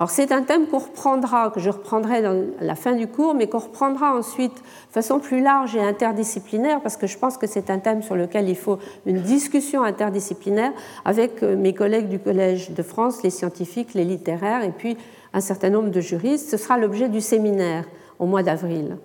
Alors 0.00 0.08
c'est 0.08 0.32
un 0.32 0.40
thème 0.40 0.66
qu'on 0.66 0.78
reprendra, 0.78 1.50
que 1.50 1.60
je 1.60 1.68
reprendrai 1.68 2.22
dans 2.22 2.46
la 2.62 2.74
fin 2.74 2.92
du 2.92 3.06
cours, 3.06 3.34
mais 3.34 3.48
qu'on 3.48 3.58
reprendra 3.58 4.16
ensuite 4.16 4.54
de 4.54 4.92
façon 4.92 5.20
plus 5.20 5.42
large 5.42 5.76
et 5.76 5.80
interdisciplinaire, 5.80 6.80
parce 6.80 6.96
que 6.96 7.06
je 7.06 7.18
pense 7.18 7.36
que 7.36 7.46
c'est 7.46 7.68
un 7.68 7.78
thème 7.78 8.02
sur 8.02 8.14
lequel 8.14 8.48
il 8.48 8.56
faut 8.56 8.78
une 9.04 9.20
discussion 9.20 9.82
interdisciplinaire 9.82 10.72
avec 11.04 11.42
euh, 11.42 11.54
mes 11.54 11.74
collègues 11.74 12.08
du 12.08 12.18
Collège 12.18 12.70
de 12.70 12.82
France, 12.82 13.22
les 13.22 13.28
scientifiques, 13.28 13.92
les 13.92 14.06
littéraires, 14.06 14.64
et 14.64 14.70
puis 14.70 14.96
un 15.34 15.42
certain 15.42 15.68
nombre 15.68 15.90
de 15.90 16.00
juristes. 16.00 16.48
Ce 16.48 16.56
sera 16.56 16.78
l'objet 16.78 17.10
du 17.10 17.20
séminaire 17.20 17.84
au 18.18 18.24
mois 18.24 18.42
d'avril. 18.42 18.96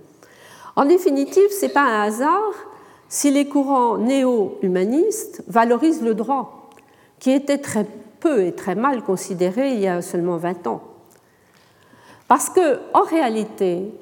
En 0.77 0.85
définitive, 0.85 1.51
ce 1.51 1.65
n'est 1.65 1.73
pas 1.73 1.83
un 1.83 2.03
hasard 2.03 2.53
si 3.09 3.31
les 3.31 3.49
courants 3.49 3.97
néo-humanistes 3.97 5.43
valorisent 5.49 6.01
le 6.01 6.13
droit, 6.13 6.69
qui 7.19 7.31
était 7.31 7.57
très 7.57 7.85
peu 8.25 8.43
et 8.43 8.53
très 8.53 8.73
mal 8.73 9.03
considéré 9.03 9.73
il 9.73 9.81
y 9.81 9.87
a 9.87 10.01
seulement 10.01 10.37
20 10.37 10.65
ans. 10.65 10.81
Parce 12.27 12.49
que, 12.49 12.79
en 12.95 13.03
réalité, 13.03 13.93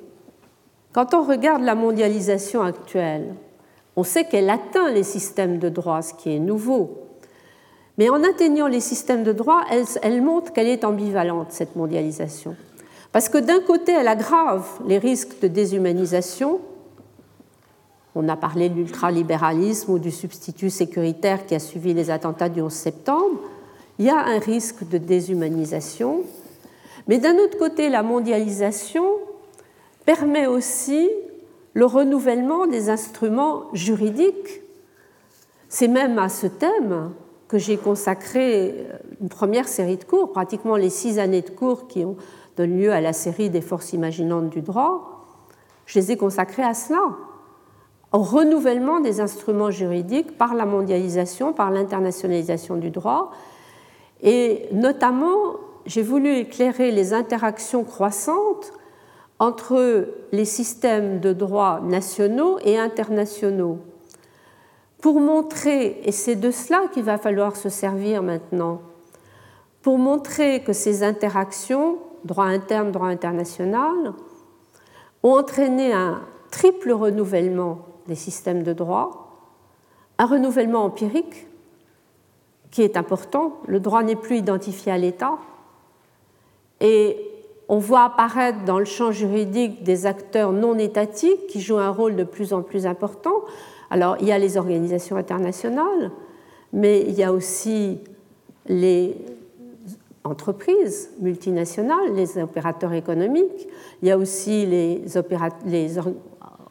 quand 0.93 1.13
on 1.13 1.23
regarde 1.23 1.61
la 1.61 1.75
mondialisation 1.75 2.61
actuelle, 2.61 3.35
on 3.97 4.03
sait 4.03 4.23
qu'elle 4.23 4.49
atteint 4.49 4.89
les 4.91 5.03
systèmes 5.03 5.59
de 5.59 5.67
droit, 5.67 6.01
ce 6.01 6.13
qui 6.13 6.33
est 6.33 6.39
nouveau. 6.39 6.99
Mais 7.97 8.09
en 8.09 8.23
atteignant 8.23 8.67
les 8.67 8.79
systèmes 8.79 9.23
de 9.23 9.33
droit, 9.33 9.61
elle, 9.69 9.83
elle 10.01 10.21
montre 10.21 10.53
qu'elle 10.53 10.69
est 10.69 10.85
ambivalente, 10.85 11.51
cette 11.51 11.75
mondialisation. 11.75 12.55
Parce 13.11 13.27
que 13.27 13.37
d'un 13.37 13.59
côté, 13.59 13.91
elle 13.91 14.07
aggrave 14.07 14.65
les 14.87 14.99
risques 14.99 15.41
de 15.41 15.49
déshumanisation. 15.49 16.61
On 18.15 18.29
a 18.29 18.37
parlé 18.37 18.69
de 18.69 18.75
l'ultralibéralisme 18.75 19.91
ou 19.91 19.99
du 19.99 20.11
substitut 20.11 20.69
sécuritaire 20.69 21.45
qui 21.45 21.55
a 21.55 21.59
suivi 21.59 21.93
les 21.93 22.09
attentats 22.09 22.49
du 22.49 22.61
11 22.61 22.71
septembre 22.71 23.37
il 24.03 24.07
y 24.07 24.09
a 24.09 24.19
un 24.19 24.39
risque 24.39 24.85
de 24.89 24.97
déshumanisation, 24.97 26.23
mais 27.07 27.19
d'un 27.19 27.37
autre 27.37 27.57
côté, 27.57 27.87
la 27.87 28.03
mondialisation 28.03 29.05
permet 30.05 30.45
aussi 30.45 31.09
le 31.73 31.85
renouvellement 31.85 32.67
des 32.67 32.89
instruments 32.89 33.63
juridiques. 33.71 34.61
C'est 35.69 35.87
même 35.87 36.19
à 36.19 36.27
ce 36.27 36.47
thème 36.47 37.11
que 37.47 37.57
j'ai 37.57 37.77
consacré 37.77 38.87
une 39.21 39.29
première 39.29 39.69
série 39.69 39.95
de 39.95 40.03
cours, 40.03 40.33
pratiquement 40.33 40.75
les 40.75 40.89
six 40.89 41.17
années 41.17 41.41
de 41.41 41.51
cours 41.51 41.87
qui 41.87 42.03
ont 42.03 42.17
donné 42.57 42.83
lieu 42.83 42.91
à 42.91 42.99
la 42.99 43.13
série 43.13 43.49
des 43.49 43.61
forces 43.61 43.93
imaginantes 43.93 44.49
du 44.49 44.61
droit. 44.61 45.25
Je 45.85 45.97
les 45.97 46.11
ai 46.11 46.17
consacrés 46.17 46.63
à 46.63 46.73
cela, 46.73 46.99
au 48.11 48.19
renouvellement 48.19 48.99
des 48.99 49.21
instruments 49.21 49.71
juridiques 49.71 50.37
par 50.37 50.55
la 50.55 50.65
mondialisation, 50.65 51.53
par 51.53 51.71
l'internationalisation 51.71 52.75
du 52.75 52.89
droit, 52.89 53.31
et 54.23 54.67
notamment, 54.71 55.57
j'ai 55.85 56.01
voulu 56.01 56.37
éclairer 56.37 56.91
les 56.91 57.13
interactions 57.13 57.83
croissantes 57.83 58.71
entre 59.37 60.07
les 60.31 60.45
systèmes 60.45 61.19
de 61.19 61.33
droit 61.33 61.81
nationaux 61.81 62.57
et 62.63 62.79
internationaux 62.79 63.79
pour 65.01 65.19
montrer, 65.19 65.99
et 66.05 66.13
c'est 66.13 66.37
de 66.37 66.49
cela 66.49 66.83
qu'il 66.93 67.03
va 67.03 67.17
falloir 67.17 67.57
se 67.57 67.67
servir 67.67 68.23
maintenant, 68.23 68.79
pour 69.81 69.97
montrer 69.97 70.63
que 70.63 70.71
ces 70.71 71.03
interactions, 71.03 71.97
droit 72.23 72.45
interne, 72.45 72.93
droit 72.93 73.09
international, 73.09 74.13
ont 75.21 75.37
entraîné 75.37 75.91
un 75.91 76.21
triple 76.51 76.93
renouvellement 76.93 77.79
des 78.07 78.15
systèmes 78.15 78.63
de 78.63 78.71
droit, 78.71 79.49
un 80.19 80.25
renouvellement 80.25 80.85
empirique, 80.85 81.47
qui 82.73 82.81
est 82.81 82.97
important. 82.97 83.59
Le 83.67 83.79
droit 83.79 84.01
n'est 84.01 84.15
plus 84.15 84.37
identifié 84.37 84.91
à 84.91 84.97
l'État. 84.97 85.37
Et 86.81 87.17
on 87.69 87.77
voit 87.77 88.05
apparaître 88.05 88.65
dans 88.65 88.79
le 88.79 88.85
champ 88.85 89.11
juridique 89.11 89.83
des 89.83 90.07
acteurs 90.07 90.51
non 90.51 90.79
étatiques 90.79 91.45
qui 91.47 91.61
jouent 91.61 91.77
un 91.77 91.91
rôle 91.91 92.15
de 92.15 92.23
plus 92.23 92.51
en 92.51 92.63
plus 92.63 92.87
important. 92.87 93.35
Alors, 93.91 94.17
il 94.19 94.27
y 94.27 94.31
a 94.31 94.39
les 94.39 94.57
organisations 94.57 95.17
internationales, 95.17 96.09
mais 96.73 97.01
il 97.01 97.13
y 97.13 97.21
a 97.21 97.31
aussi 97.31 97.99
les 98.65 99.17
entreprises 100.23 101.11
multinationales, 101.19 102.15
les 102.15 102.41
opérateurs 102.41 102.93
économiques, 102.93 103.67
il 104.01 104.07
y 104.07 104.11
a 104.11 104.17
aussi 104.17 104.65
les, 104.65 105.03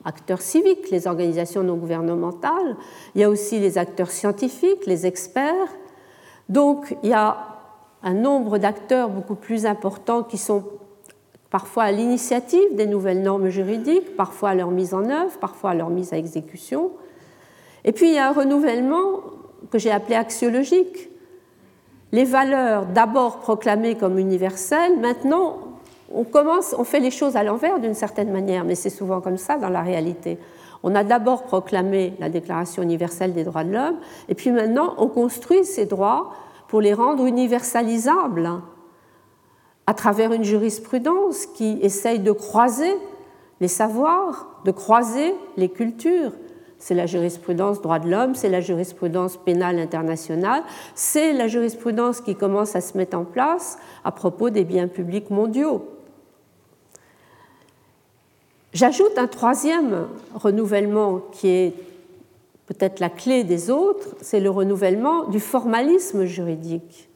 acteurs 0.04 0.40
civiques, 0.40 0.90
les 0.90 1.06
organisations 1.06 1.62
non 1.62 1.76
gouvernementales, 1.76 2.76
il 3.14 3.20
y 3.20 3.24
a 3.24 3.30
aussi 3.30 3.60
les 3.60 3.78
acteurs 3.78 4.10
scientifiques, 4.10 4.84
les 4.86 5.06
experts, 5.06 5.68
donc 6.48 6.96
il 7.02 7.10
y 7.10 7.14
a 7.14 7.36
un 8.02 8.14
nombre 8.14 8.58
d'acteurs 8.58 9.08
beaucoup 9.08 9.34
plus 9.34 9.66
importants 9.66 10.22
qui 10.22 10.38
sont 10.38 10.64
parfois 11.50 11.84
à 11.84 11.92
l'initiative 11.92 12.74
des 12.74 12.86
nouvelles 12.86 13.22
normes 13.22 13.48
juridiques, 13.48 14.16
parfois 14.16 14.50
à 14.50 14.54
leur 14.54 14.70
mise 14.70 14.94
en 14.94 15.08
œuvre, 15.08 15.38
parfois 15.38 15.70
à 15.70 15.74
leur 15.74 15.90
mise 15.90 16.12
à 16.12 16.16
exécution. 16.16 16.90
Et 17.84 17.92
puis 17.92 18.08
il 18.08 18.14
y 18.14 18.18
a 18.18 18.28
un 18.28 18.32
renouvellement 18.32 19.20
que 19.70 19.78
j'ai 19.78 19.90
appelé 19.90 20.16
axiologique. 20.16 21.10
Les 22.10 22.24
valeurs 22.24 22.86
d'abord 22.86 23.38
proclamées 23.38 23.96
comme 23.96 24.18
universelles, 24.18 24.98
maintenant 24.98 25.58
on 26.14 26.24
commence, 26.24 26.74
on 26.78 26.84
fait 26.84 27.00
les 27.00 27.10
choses 27.10 27.36
à 27.36 27.42
l'envers 27.42 27.78
d'une 27.80 27.94
certaine 27.94 28.30
manière, 28.30 28.64
mais 28.64 28.74
c'est 28.74 28.90
souvent 28.90 29.20
comme 29.20 29.38
ça 29.38 29.56
dans 29.56 29.70
la 29.70 29.82
réalité. 29.82 30.38
On 30.82 30.94
a 30.94 31.04
d'abord 31.04 31.44
proclamé 31.44 32.14
la 32.18 32.28
Déclaration 32.28 32.82
universelle 32.82 33.32
des 33.32 33.44
droits 33.44 33.64
de 33.64 33.72
l'homme, 33.72 33.96
et 34.28 34.34
puis 34.34 34.50
maintenant 34.50 34.94
on 34.98 35.08
construit 35.08 35.64
ces 35.64 35.86
droits 35.86 36.32
pour 36.68 36.80
les 36.80 36.94
rendre 36.94 37.26
universalisables 37.26 38.50
à 39.86 39.94
travers 39.94 40.32
une 40.32 40.44
jurisprudence 40.44 41.46
qui 41.46 41.78
essaye 41.82 42.20
de 42.20 42.32
croiser 42.32 42.94
les 43.60 43.68
savoirs, 43.68 44.60
de 44.64 44.70
croiser 44.70 45.34
les 45.56 45.68
cultures. 45.68 46.32
c'est 46.78 46.94
la 46.94 47.06
jurisprudence 47.06 47.80
droit 47.80 48.00
de 48.00 48.10
l'homme, 48.10 48.34
c'est 48.34 48.48
la 48.48 48.60
jurisprudence 48.60 49.36
pénale 49.36 49.78
internationale, 49.78 50.64
c'est 50.96 51.32
la 51.32 51.46
jurisprudence 51.46 52.20
qui 52.20 52.34
commence 52.34 52.74
à 52.74 52.80
se 52.80 52.98
mettre 52.98 53.16
en 53.16 53.24
place 53.24 53.78
à 54.02 54.10
propos 54.10 54.50
des 54.50 54.64
biens 54.64 54.88
publics 54.88 55.30
mondiaux. 55.30 55.91
J'ajoute 58.72 59.16
un 59.18 59.26
troisième 59.26 60.06
renouvellement 60.34 61.20
qui 61.32 61.48
est 61.48 61.74
peut-être 62.66 63.00
la 63.00 63.10
clé 63.10 63.44
des 63.44 63.70
autres, 63.70 64.16
c'est 64.20 64.40
le 64.40 64.50
renouvellement 64.50 65.24
du 65.24 65.40
formalisme 65.40 66.24
juridique. 66.24 67.08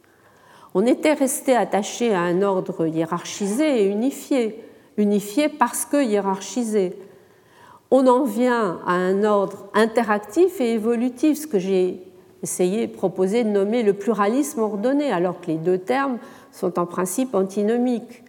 On 0.75 0.85
était 0.85 1.15
resté 1.15 1.57
attaché 1.57 2.13
à 2.13 2.21
un 2.21 2.43
ordre 2.43 2.87
hiérarchisé 2.87 3.83
et 3.83 3.87
unifié, 3.87 4.63
unifié 4.99 5.49
parce 5.49 5.87
que 5.87 6.05
hiérarchisé 6.05 6.99
on 7.91 8.07
en 8.07 8.25
vient 8.25 8.81
à 8.87 8.93
un 8.93 9.23
ordre 9.25 9.69
interactif 9.75 10.61
et 10.61 10.73
évolutif, 10.73 11.39
ce 11.39 11.47
que 11.47 11.59
j'ai 11.59 12.03
essayé, 12.43 12.89
proposé 12.89 13.45
de 13.45 13.49
nommer 13.49 13.83
le 13.83 13.93
pluralisme 13.93 14.61
ordonné, 14.61 15.13
alors 15.13 15.41
que 15.41 15.47
les 15.47 15.57
deux 15.57 15.79
termes 15.79 16.19
sont 16.53 16.79
en 16.79 16.87
principe 16.87 17.35
antinomiques. 17.35 18.25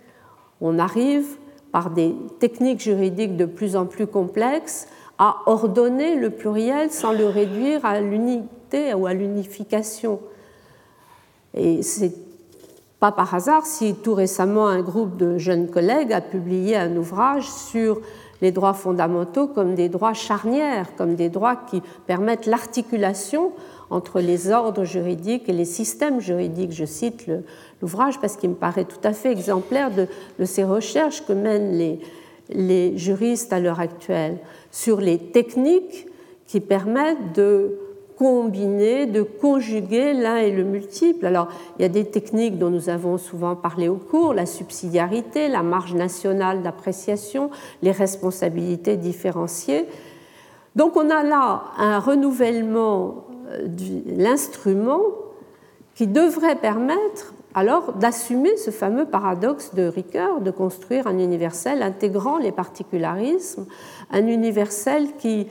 On 0.61 0.80
arrive, 0.80 1.25
par 1.72 1.89
des 1.89 2.15
techniques 2.39 2.82
juridiques 2.82 3.38
de 3.38 3.45
plus 3.45 3.76
en 3.76 3.86
plus 3.86 4.07
complexes, 4.07 4.88
à 5.20 5.38
ordonner 5.45 6.15
le 6.15 6.30
pluriel 6.30 6.91
sans 6.91 7.11
le 7.11 7.26
réduire 7.26 7.86
à 7.86 7.99
l'unité 7.99 8.93
ou 8.93 9.07
à 9.07 9.13
l'unification. 9.13 10.20
Et 11.53 11.82
c'est 11.82 12.13
pas 12.99 13.11
par 13.11 13.34
hasard 13.34 13.65
si 13.65 13.95
tout 13.95 14.13
récemment 14.13 14.68
un 14.68 14.82
groupe 14.82 15.18
de 15.18 15.38
jeunes 15.38 15.70
collègues 15.70 16.13
a 16.13 16.22
publié 16.22 16.76
un 16.76 16.95
ouvrage 16.95 17.49
sur 17.49 18.01
les 18.41 18.51
droits 18.51 18.74
fondamentaux 18.74 19.47
comme 19.47 19.76
des 19.76 19.89
droits 19.89 20.13
charnières, 20.13 20.95
comme 20.95 21.15
des 21.15 21.30
droits 21.30 21.55
qui 21.55 21.82
permettent 22.05 22.45
l'articulation 22.45 23.51
entre 23.89 24.19
les 24.19 24.51
ordres 24.51 24.83
juridiques 24.83 25.47
et 25.47 25.53
les 25.53 25.65
systèmes 25.65 26.19
juridiques. 26.19 26.71
Je 26.71 26.85
cite 26.85 27.29
l'ouvrage 27.81 28.19
parce 28.19 28.35
qu'il 28.38 28.49
me 28.49 28.55
paraît 28.55 28.85
tout 28.85 28.99
à 29.03 29.13
fait 29.13 29.31
exemplaire 29.31 29.91
de, 29.91 30.45
ces 30.45 30.63
recherches 30.63 31.25
que 31.25 31.33
mènent 31.33 31.77
les, 32.49 32.97
juristes 32.97 33.53
à 33.53 33.59
l'heure 33.59 33.79
actuelle 33.79 34.38
sur 34.71 35.01
les 35.01 35.17
techniques 35.17 36.07
qui 36.45 36.59
permettent 36.59 37.33
de 37.35 37.77
combiner, 38.17 39.05
de 39.05 39.21
conjuguer 39.21 40.13
l'un 40.13 40.38
et 40.38 40.51
le 40.51 40.63
multiple. 40.63 41.25
Alors, 41.25 41.49
il 41.77 41.83
y 41.83 41.85
a 41.85 41.89
des 41.89 42.05
techniques 42.05 42.57
dont 42.57 42.71
nous 42.71 42.89
avons 42.89 43.17
souvent 43.17 43.55
parlé 43.55 43.89
au 43.89 43.97
cours, 43.97 44.33
la 44.33 44.47
subsidiarité, 44.47 45.49
la 45.49 45.61
marge 45.61 45.93
nationale 45.93 46.63
d'appréciation, 46.63 47.51
les 47.83 47.91
responsabilités 47.91 48.97
différenciées. 48.97 49.85
Donc, 50.75 50.95
on 50.95 51.09
a 51.11 51.21
là 51.21 51.63
un 51.77 51.99
renouvellement 51.99 53.27
l'instrument 54.06 55.02
qui 55.95 56.08
devrait 56.08 56.56
permettre 56.56 57.34
alors 57.56 57.93
d'assumer 57.93 58.56
ce 58.58 58.70
fameux 58.70 59.06
paradoxe 59.06 59.74
de 59.74 59.88
Ricoeur, 59.88 60.41
de 60.41 60.52
construire 60.52 61.08
un 61.08 61.18
universel 61.18 61.82
intégrant 61.82 62.38
les 62.38 62.52
particularismes, 62.52 63.66
un 64.12 64.28
universel 64.28 65.08
qui 65.18 65.48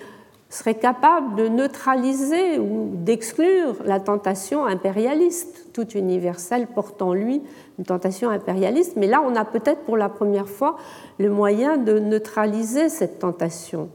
serait 0.49 0.77
capable 0.77 1.35
de 1.35 1.49
neutraliser 1.49 2.59
ou 2.59 2.91
d'exclure 2.95 3.75
la 3.85 3.99
tentation 3.99 4.65
impérialiste, 4.65 5.73
tout 5.73 5.89
universel 5.97 6.69
porte 6.69 7.03
en 7.03 7.13
lui 7.13 7.43
une 7.79 7.85
tentation 7.85 8.31
impérialiste, 8.31 8.95
mais 8.97 9.09
là 9.09 9.23
on 9.27 9.35
a 9.35 9.45
peut-être 9.45 9.81
pour 9.81 9.97
la 9.97 10.09
première 10.09 10.49
fois 10.49 10.77
le 11.19 11.31
moyen 11.31 11.77
de 11.77 11.99
neutraliser 11.99 12.89
cette 12.89 13.19
tentation. 13.19 13.89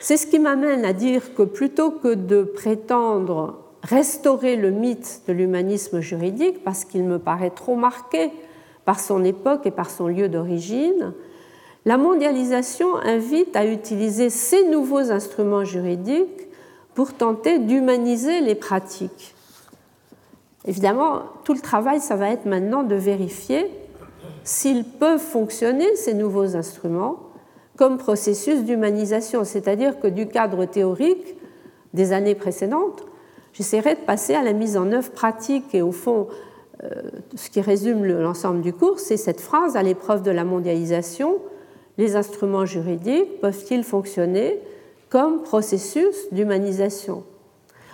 C'est 0.00 0.16
ce 0.16 0.26
qui 0.26 0.38
m'amène 0.38 0.86
à 0.86 0.94
dire 0.94 1.34
que 1.34 1.42
plutôt 1.42 1.90
que 1.90 2.14
de 2.14 2.42
prétendre 2.42 3.58
restaurer 3.82 4.56
le 4.56 4.70
mythe 4.70 5.22
de 5.28 5.32
l'humanisme 5.32 6.00
juridique, 6.00 6.64
parce 6.64 6.84
qu'il 6.84 7.04
me 7.04 7.18
paraît 7.18 7.50
trop 7.50 7.76
marqué 7.76 8.32
par 8.86 8.98
son 8.98 9.22
époque 9.24 9.66
et 9.66 9.70
par 9.70 9.90
son 9.90 10.08
lieu 10.08 10.28
d'origine, 10.28 11.12
la 11.84 11.98
mondialisation 11.98 12.96
invite 12.96 13.54
à 13.56 13.66
utiliser 13.66 14.30
ces 14.30 14.68
nouveaux 14.68 15.10
instruments 15.10 15.64
juridiques 15.64 16.48
pour 16.94 17.12
tenter 17.12 17.58
d'humaniser 17.58 18.40
les 18.40 18.54
pratiques. 18.54 19.34
Évidemment, 20.66 21.22
tout 21.44 21.54
le 21.54 21.60
travail, 21.60 22.00
ça 22.00 22.16
va 22.16 22.30
être 22.30 22.46
maintenant 22.46 22.82
de 22.82 22.94
vérifier 22.94 23.70
s'ils 24.44 24.84
peuvent 24.84 25.20
fonctionner, 25.20 25.94
ces 25.96 26.14
nouveaux 26.14 26.56
instruments, 26.56 27.29
comme 27.80 27.96
processus 27.96 28.62
d'humanisation, 28.62 29.42
c'est-à-dire 29.44 29.98
que 30.00 30.06
du 30.06 30.28
cadre 30.28 30.66
théorique 30.66 31.34
des 31.94 32.12
années 32.12 32.34
précédentes, 32.34 33.06
j'essaierai 33.54 33.94
de 33.94 34.00
passer 34.00 34.34
à 34.34 34.42
la 34.42 34.52
mise 34.52 34.76
en 34.76 34.92
œuvre 34.92 35.10
pratique 35.12 35.74
et 35.74 35.80
au 35.80 35.90
fond, 35.90 36.28
euh, 36.84 36.90
ce 37.36 37.48
qui 37.48 37.62
résume 37.62 38.04
l'ensemble 38.04 38.60
du 38.60 38.74
cours, 38.74 39.00
c'est 39.00 39.16
cette 39.16 39.40
phrase 39.40 39.76
à 39.76 39.82
l'épreuve 39.82 40.22
de 40.22 40.30
la 40.30 40.44
mondialisation, 40.44 41.38
les 41.96 42.16
instruments 42.16 42.66
juridiques 42.66 43.40
peuvent-ils 43.40 43.82
fonctionner 43.82 44.60
comme 45.08 45.40
processus 45.40 46.30
d'humanisation? 46.32 47.24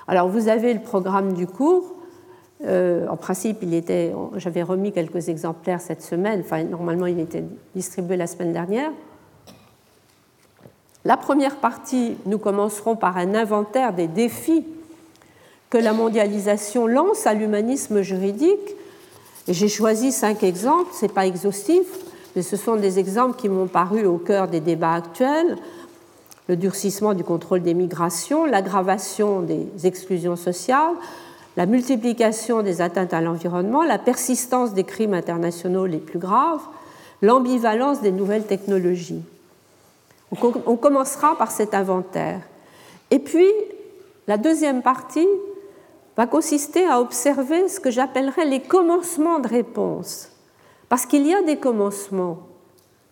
Alors 0.08 0.28
vous 0.28 0.48
avez 0.48 0.74
le 0.74 0.80
programme 0.80 1.32
du 1.32 1.46
cours. 1.46 1.94
Euh, 2.64 3.06
en 3.06 3.16
principe, 3.16 3.58
il 3.62 3.72
était, 3.72 4.12
j'avais 4.34 4.64
remis 4.64 4.90
quelques 4.90 5.28
exemplaires 5.28 5.80
cette 5.80 6.02
semaine. 6.02 6.40
Enfin, 6.40 6.64
normalement, 6.64 7.06
il 7.06 7.20
était 7.20 7.44
distribué 7.76 8.16
la 8.16 8.26
semaine 8.26 8.52
dernière. 8.52 8.90
La 11.06 11.16
première 11.16 11.58
partie, 11.58 12.16
nous 12.26 12.38
commencerons 12.38 12.96
par 12.96 13.16
un 13.16 13.36
inventaire 13.36 13.92
des 13.92 14.08
défis 14.08 14.66
que 15.70 15.78
la 15.78 15.92
mondialisation 15.92 16.88
lance 16.88 17.28
à 17.28 17.34
l'humanisme 17.34 18.02
juridique. 18.02 18.74
J'ai 19.46 19.68
choisi 19.68 20.10
cinq 20.10 20.42
exemples, 20.42 20.90
ce 20.92 21.04
n'est 21.04 21.12
pas 21.12 21.26
exhaustif, 21.26 21.86
mais 22.34 22.42
ce 22.42 22.56
sont 22.56 22.74
des 22.74 22.98
exemples 22.98 23.36
qui 23.36 23.48
m'ont 23.48 23.68
paru 23.68 24.04
au 24.04 24.18
cœur 24.18 24.48
des 24.48 24.58
débats 24.58 24.94
actuels 24.94 25.56
le 26.48 26.56
durcissement 26.56 27.14
du 27.14 27.22
contrôle 27.22 27.62
des 27.62 27.74
migrations, 27.74 28.44
l'aggravation 28.44 29.42
des 29.42 29.68
exclusions 29.84 30.34
sociales, 30.34 30.94
la 31.56 31.66
multiplication 31.66 32.62
des 32.62 32.80
atteintes 32.80 33.14
à 33.14 33.20
l'environnement, 33.20 33.84
la 33.84 33.98
persistance 33.98 34.74
des 34.74 34.82
crimes 34.84 35.14
internationaux 35.14 35.86
les 35.86 35.98
plus 35.98 36.18
graves, 36.18 36.62
l'ambivalence 37.22 38.00
des 38.00 38.10
nouvelles 38.10 38.46
technologies. 38.46 39.22
On 40.32 40.76
commencera 40.76 41.36
par 41.36 41.50
cet 41.50 41.74
inventaire. 41.74 42.40
Et 43.10 43.18
puis, 43.18 43.48
la 44.26 44.38
deuxième 44.38 44.82
partie 44.82 45.28
va 46.16 46.26
consister 46.26 46.84
à 46.86 47.00
observer 47.00 47.68
ce 47.68 47.78
que 47.78 47.90
j'appellerais 47.90 48.44
les 48.44 48.60
commencements 48.60 49.38
de 49.38 49.48
réponse. 49.48 50.30
Parce 50.88 51.06
qu'il 51.06 51.26
y 51.26 51.34
a 51.34 51.42
des 51.42 51.56
commencements, 51.56 52.38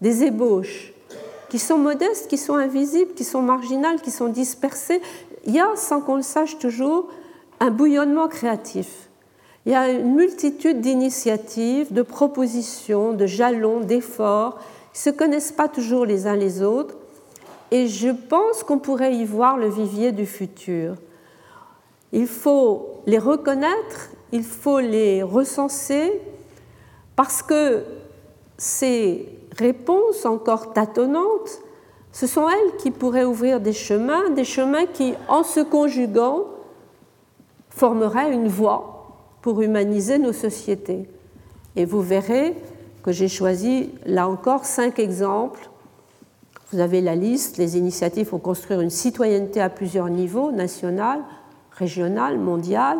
des 0.01 0.25
ébauches, 0.25 0.93
qui 1.49 1.59
sont 1.59 1.79
modestes, 1.79 2.29
qui 2.29 2.39
sont 2.39 2.57
invisibles, 2.57 3.15
qui 3.15 3.25
sont 3.25 3.43
marginales, 3.43 4.01
qui 4.01 4.11
sont 4.11 4.29
dispersées. 4.29 5.01
Il 5.47 5.55
y 5.55 5.61
a, 5.61 5.69
sans 5.77 6.01
qu'on 6.01 6.17
le 6.17 6.23
sache 6.23 6.59
toujours, 6.59 7.09
un 7.61 7.71
bouillonnement 7.71 8.27
créatif. 8.27 9.09
Il 9.67 9.73
y 9.73 9.75
a 9.75 9.89
une 9.89 10.15
multitude 10.15 10.81
d'initiatives, 10.81 11.93
de 11.93 12.03
propositions, 12.03 13.13
de 13.13 13.27
jalons, 13.27 13.81
d'efforts 13.81 14.59
qui 14.93 15.09
ne 15.09 15.13
se 15.13 15.17
connaissent 15.17 15.53
pas 15.53 15.69
toujours 15.69 16.07
les 16.07 16.27
uns 16.27 16.37
les 16.37 16.63
autres. 16.63 16.97
Et 17.75 17.89
je 17.89 18.11
pense 18.11 18.63
qu'on 18.63 18.79
pourrait 18.79 19.17
y 19.17 19.25
voir 19.25 19.57
le 19.57 19.69
vivier 19.69 20.13
du 20.13 20.27
futur. 20.27 20.95
Il 22.13 22.29
faut 22.29 23.03
les 23.05 23.19
reconnaître, 23.19 24.11
il 24.31 24.45
faut 24.45 24.79
les 24.79 25.25
recenser, 25.25 26.13
parce 27.17 27.43
que 27.43 27.83
ces 28.57 29.29
réponses 29.59 30.25
encore 30.25 30.73
tâtonnantes, 30.73 31.63
ce 32.13 32.29
sont 32.29 32.49
elles 32.49 32.77
qui 32.77 32.93
pourraient 32.93 33.25
ouvrir 33.25 33.59
des 33.59 33.73
chemins, 33.73 34.31
des 34.31 34.45
chemins 34.45 34.87
qui, 34.87 35.15
en 35.27 35.43
se 35.43 35.59
conjuguant, 35.59 36.45
formeraient 37.71 38.33
une 38.33 38.47
voie 38.47 39.17
pour 39.43 39.63
humaniser 39.63 40.19
nos 40.19 40.33
sociétés. 40.33 41.09
Et 41.75 41.85
vous 41.85 42.03
verrez 42.03 42.55
que 43.03 43.11
j'ai 43.11 43.27
choisi 43.27 43.91
là 44.07 44.29
encore 44.29 44.65
cinq 44.65 45.01
exemples. 45.01 45.69
Vous 46.75 46.81
avez 46.81 47.01
la 47.01 47.15
liste, 47.15 47.57
les 47.57 47.79
initiatives 47.79 48.27
pour 48.27 48.43
construire 48.43 48.81
une 48.81 48.91
citoyenneté 48.91 49.61
à 49.61 49.71
plusieurs 49.71 50.09
niveaux, 50.09 50.51
national, 50.51 51.21
régional, 51.71 52.37
mondial, 52.37 52.99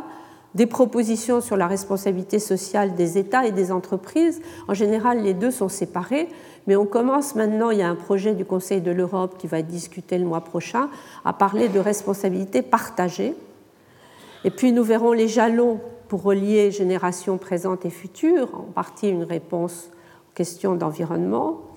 des 0.55 0.67
propositions 0.67 1.41
sur 1.41 1.57
la 1.57 1.67
responsabilité 1.67 2.39
sociale 2.39 2.95
des 2.95 3.19
États 3.19 3.45
et 3.45 3.51
des 3.51 3.73
entreprises. 3.73 4.41
En 4.69 4.75
général, 4.75 5.25
les 5.25 5.35
deux 5.35 5.51
sont 5.51 5.69
séparés, 5.69 6.29
mais 6.69 6.77
on 6.77 6.87
commence 6.87 7.35
maintenant, 7.35 7.71
il 7.71 7.79
y 7.79 7.83
a 7.83 7.89
un 7.89 7.97
projet 7.97 8.33
du 8.35 8.45
Conseil 8.45 8.81
de 8.81 8.93
l'Europe 8.93 9.39
qui 9.39 9.49
va 9.49 9.61
discuté 9.61 10.19
le 10.19 10.25
mois 10.25 10.43
prochain, 10.43 10.89
à 11.25 11.33
parler 11.33 11.69
de 11.69 11.81
responsabilité 11.81 12.63
partagée. 12.63 13.35
Et 14.45 14.51
puis 14.51 14.71
nous 14.71 14.85
verrons 14.85 15.11
les 15.11 15.27
jalons 15.27 15.81
pour 16.07 16.23
relier 16.23 16.71
générations 16.71 17.39
présentes 17.39 17.85
et 17.85 17.91
futures, 17.91 18.55
en 18.55 18.71
partie 18.73 19.09
une 19.09 19.25
réponse 19.25 19.91
aux 20.31 20.37
questions 20.37 20.77
d'environnement. 20.77 21.74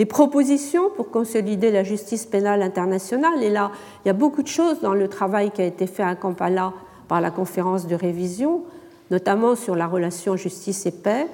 Les 0.00 0.06
propositions 0.06 0.88
pour 0.96 1.10
consolider 1.10 1.70
la 1.70 1.84
justice 1.84 2.24
pénale 2.24 2.62
internationale. 2.62 3.42
Et 3.42 3.50
là, 3.50 3.70
il 4.02 4.08
y 4.08 4.10
a 4.10 4.14
beaucoup 4.14 4.42
de 4.42 4.48
choses 4.48 4.80
dans 4.80 4.94
le 4.94 5.08
travail 5.08 5.50
qui 5.50 5.60
a 5.60 5.66
été 5.66 5.86
fait 5.86 6.02
à 6.02 6.14
Kampala 6.14 6.72
par 7.06 7.20
la 7.20 7.30
conférence 7.30 7.86
de 7.86 7.94
révision, 7.94 8.62
notamment 9.10 9.56
sur 9.56 9.76
la 9.76 9.86
relation 9.86 10.36
justice 10.36 10.86
et 10.86 10.90
paix. 10.90 11.26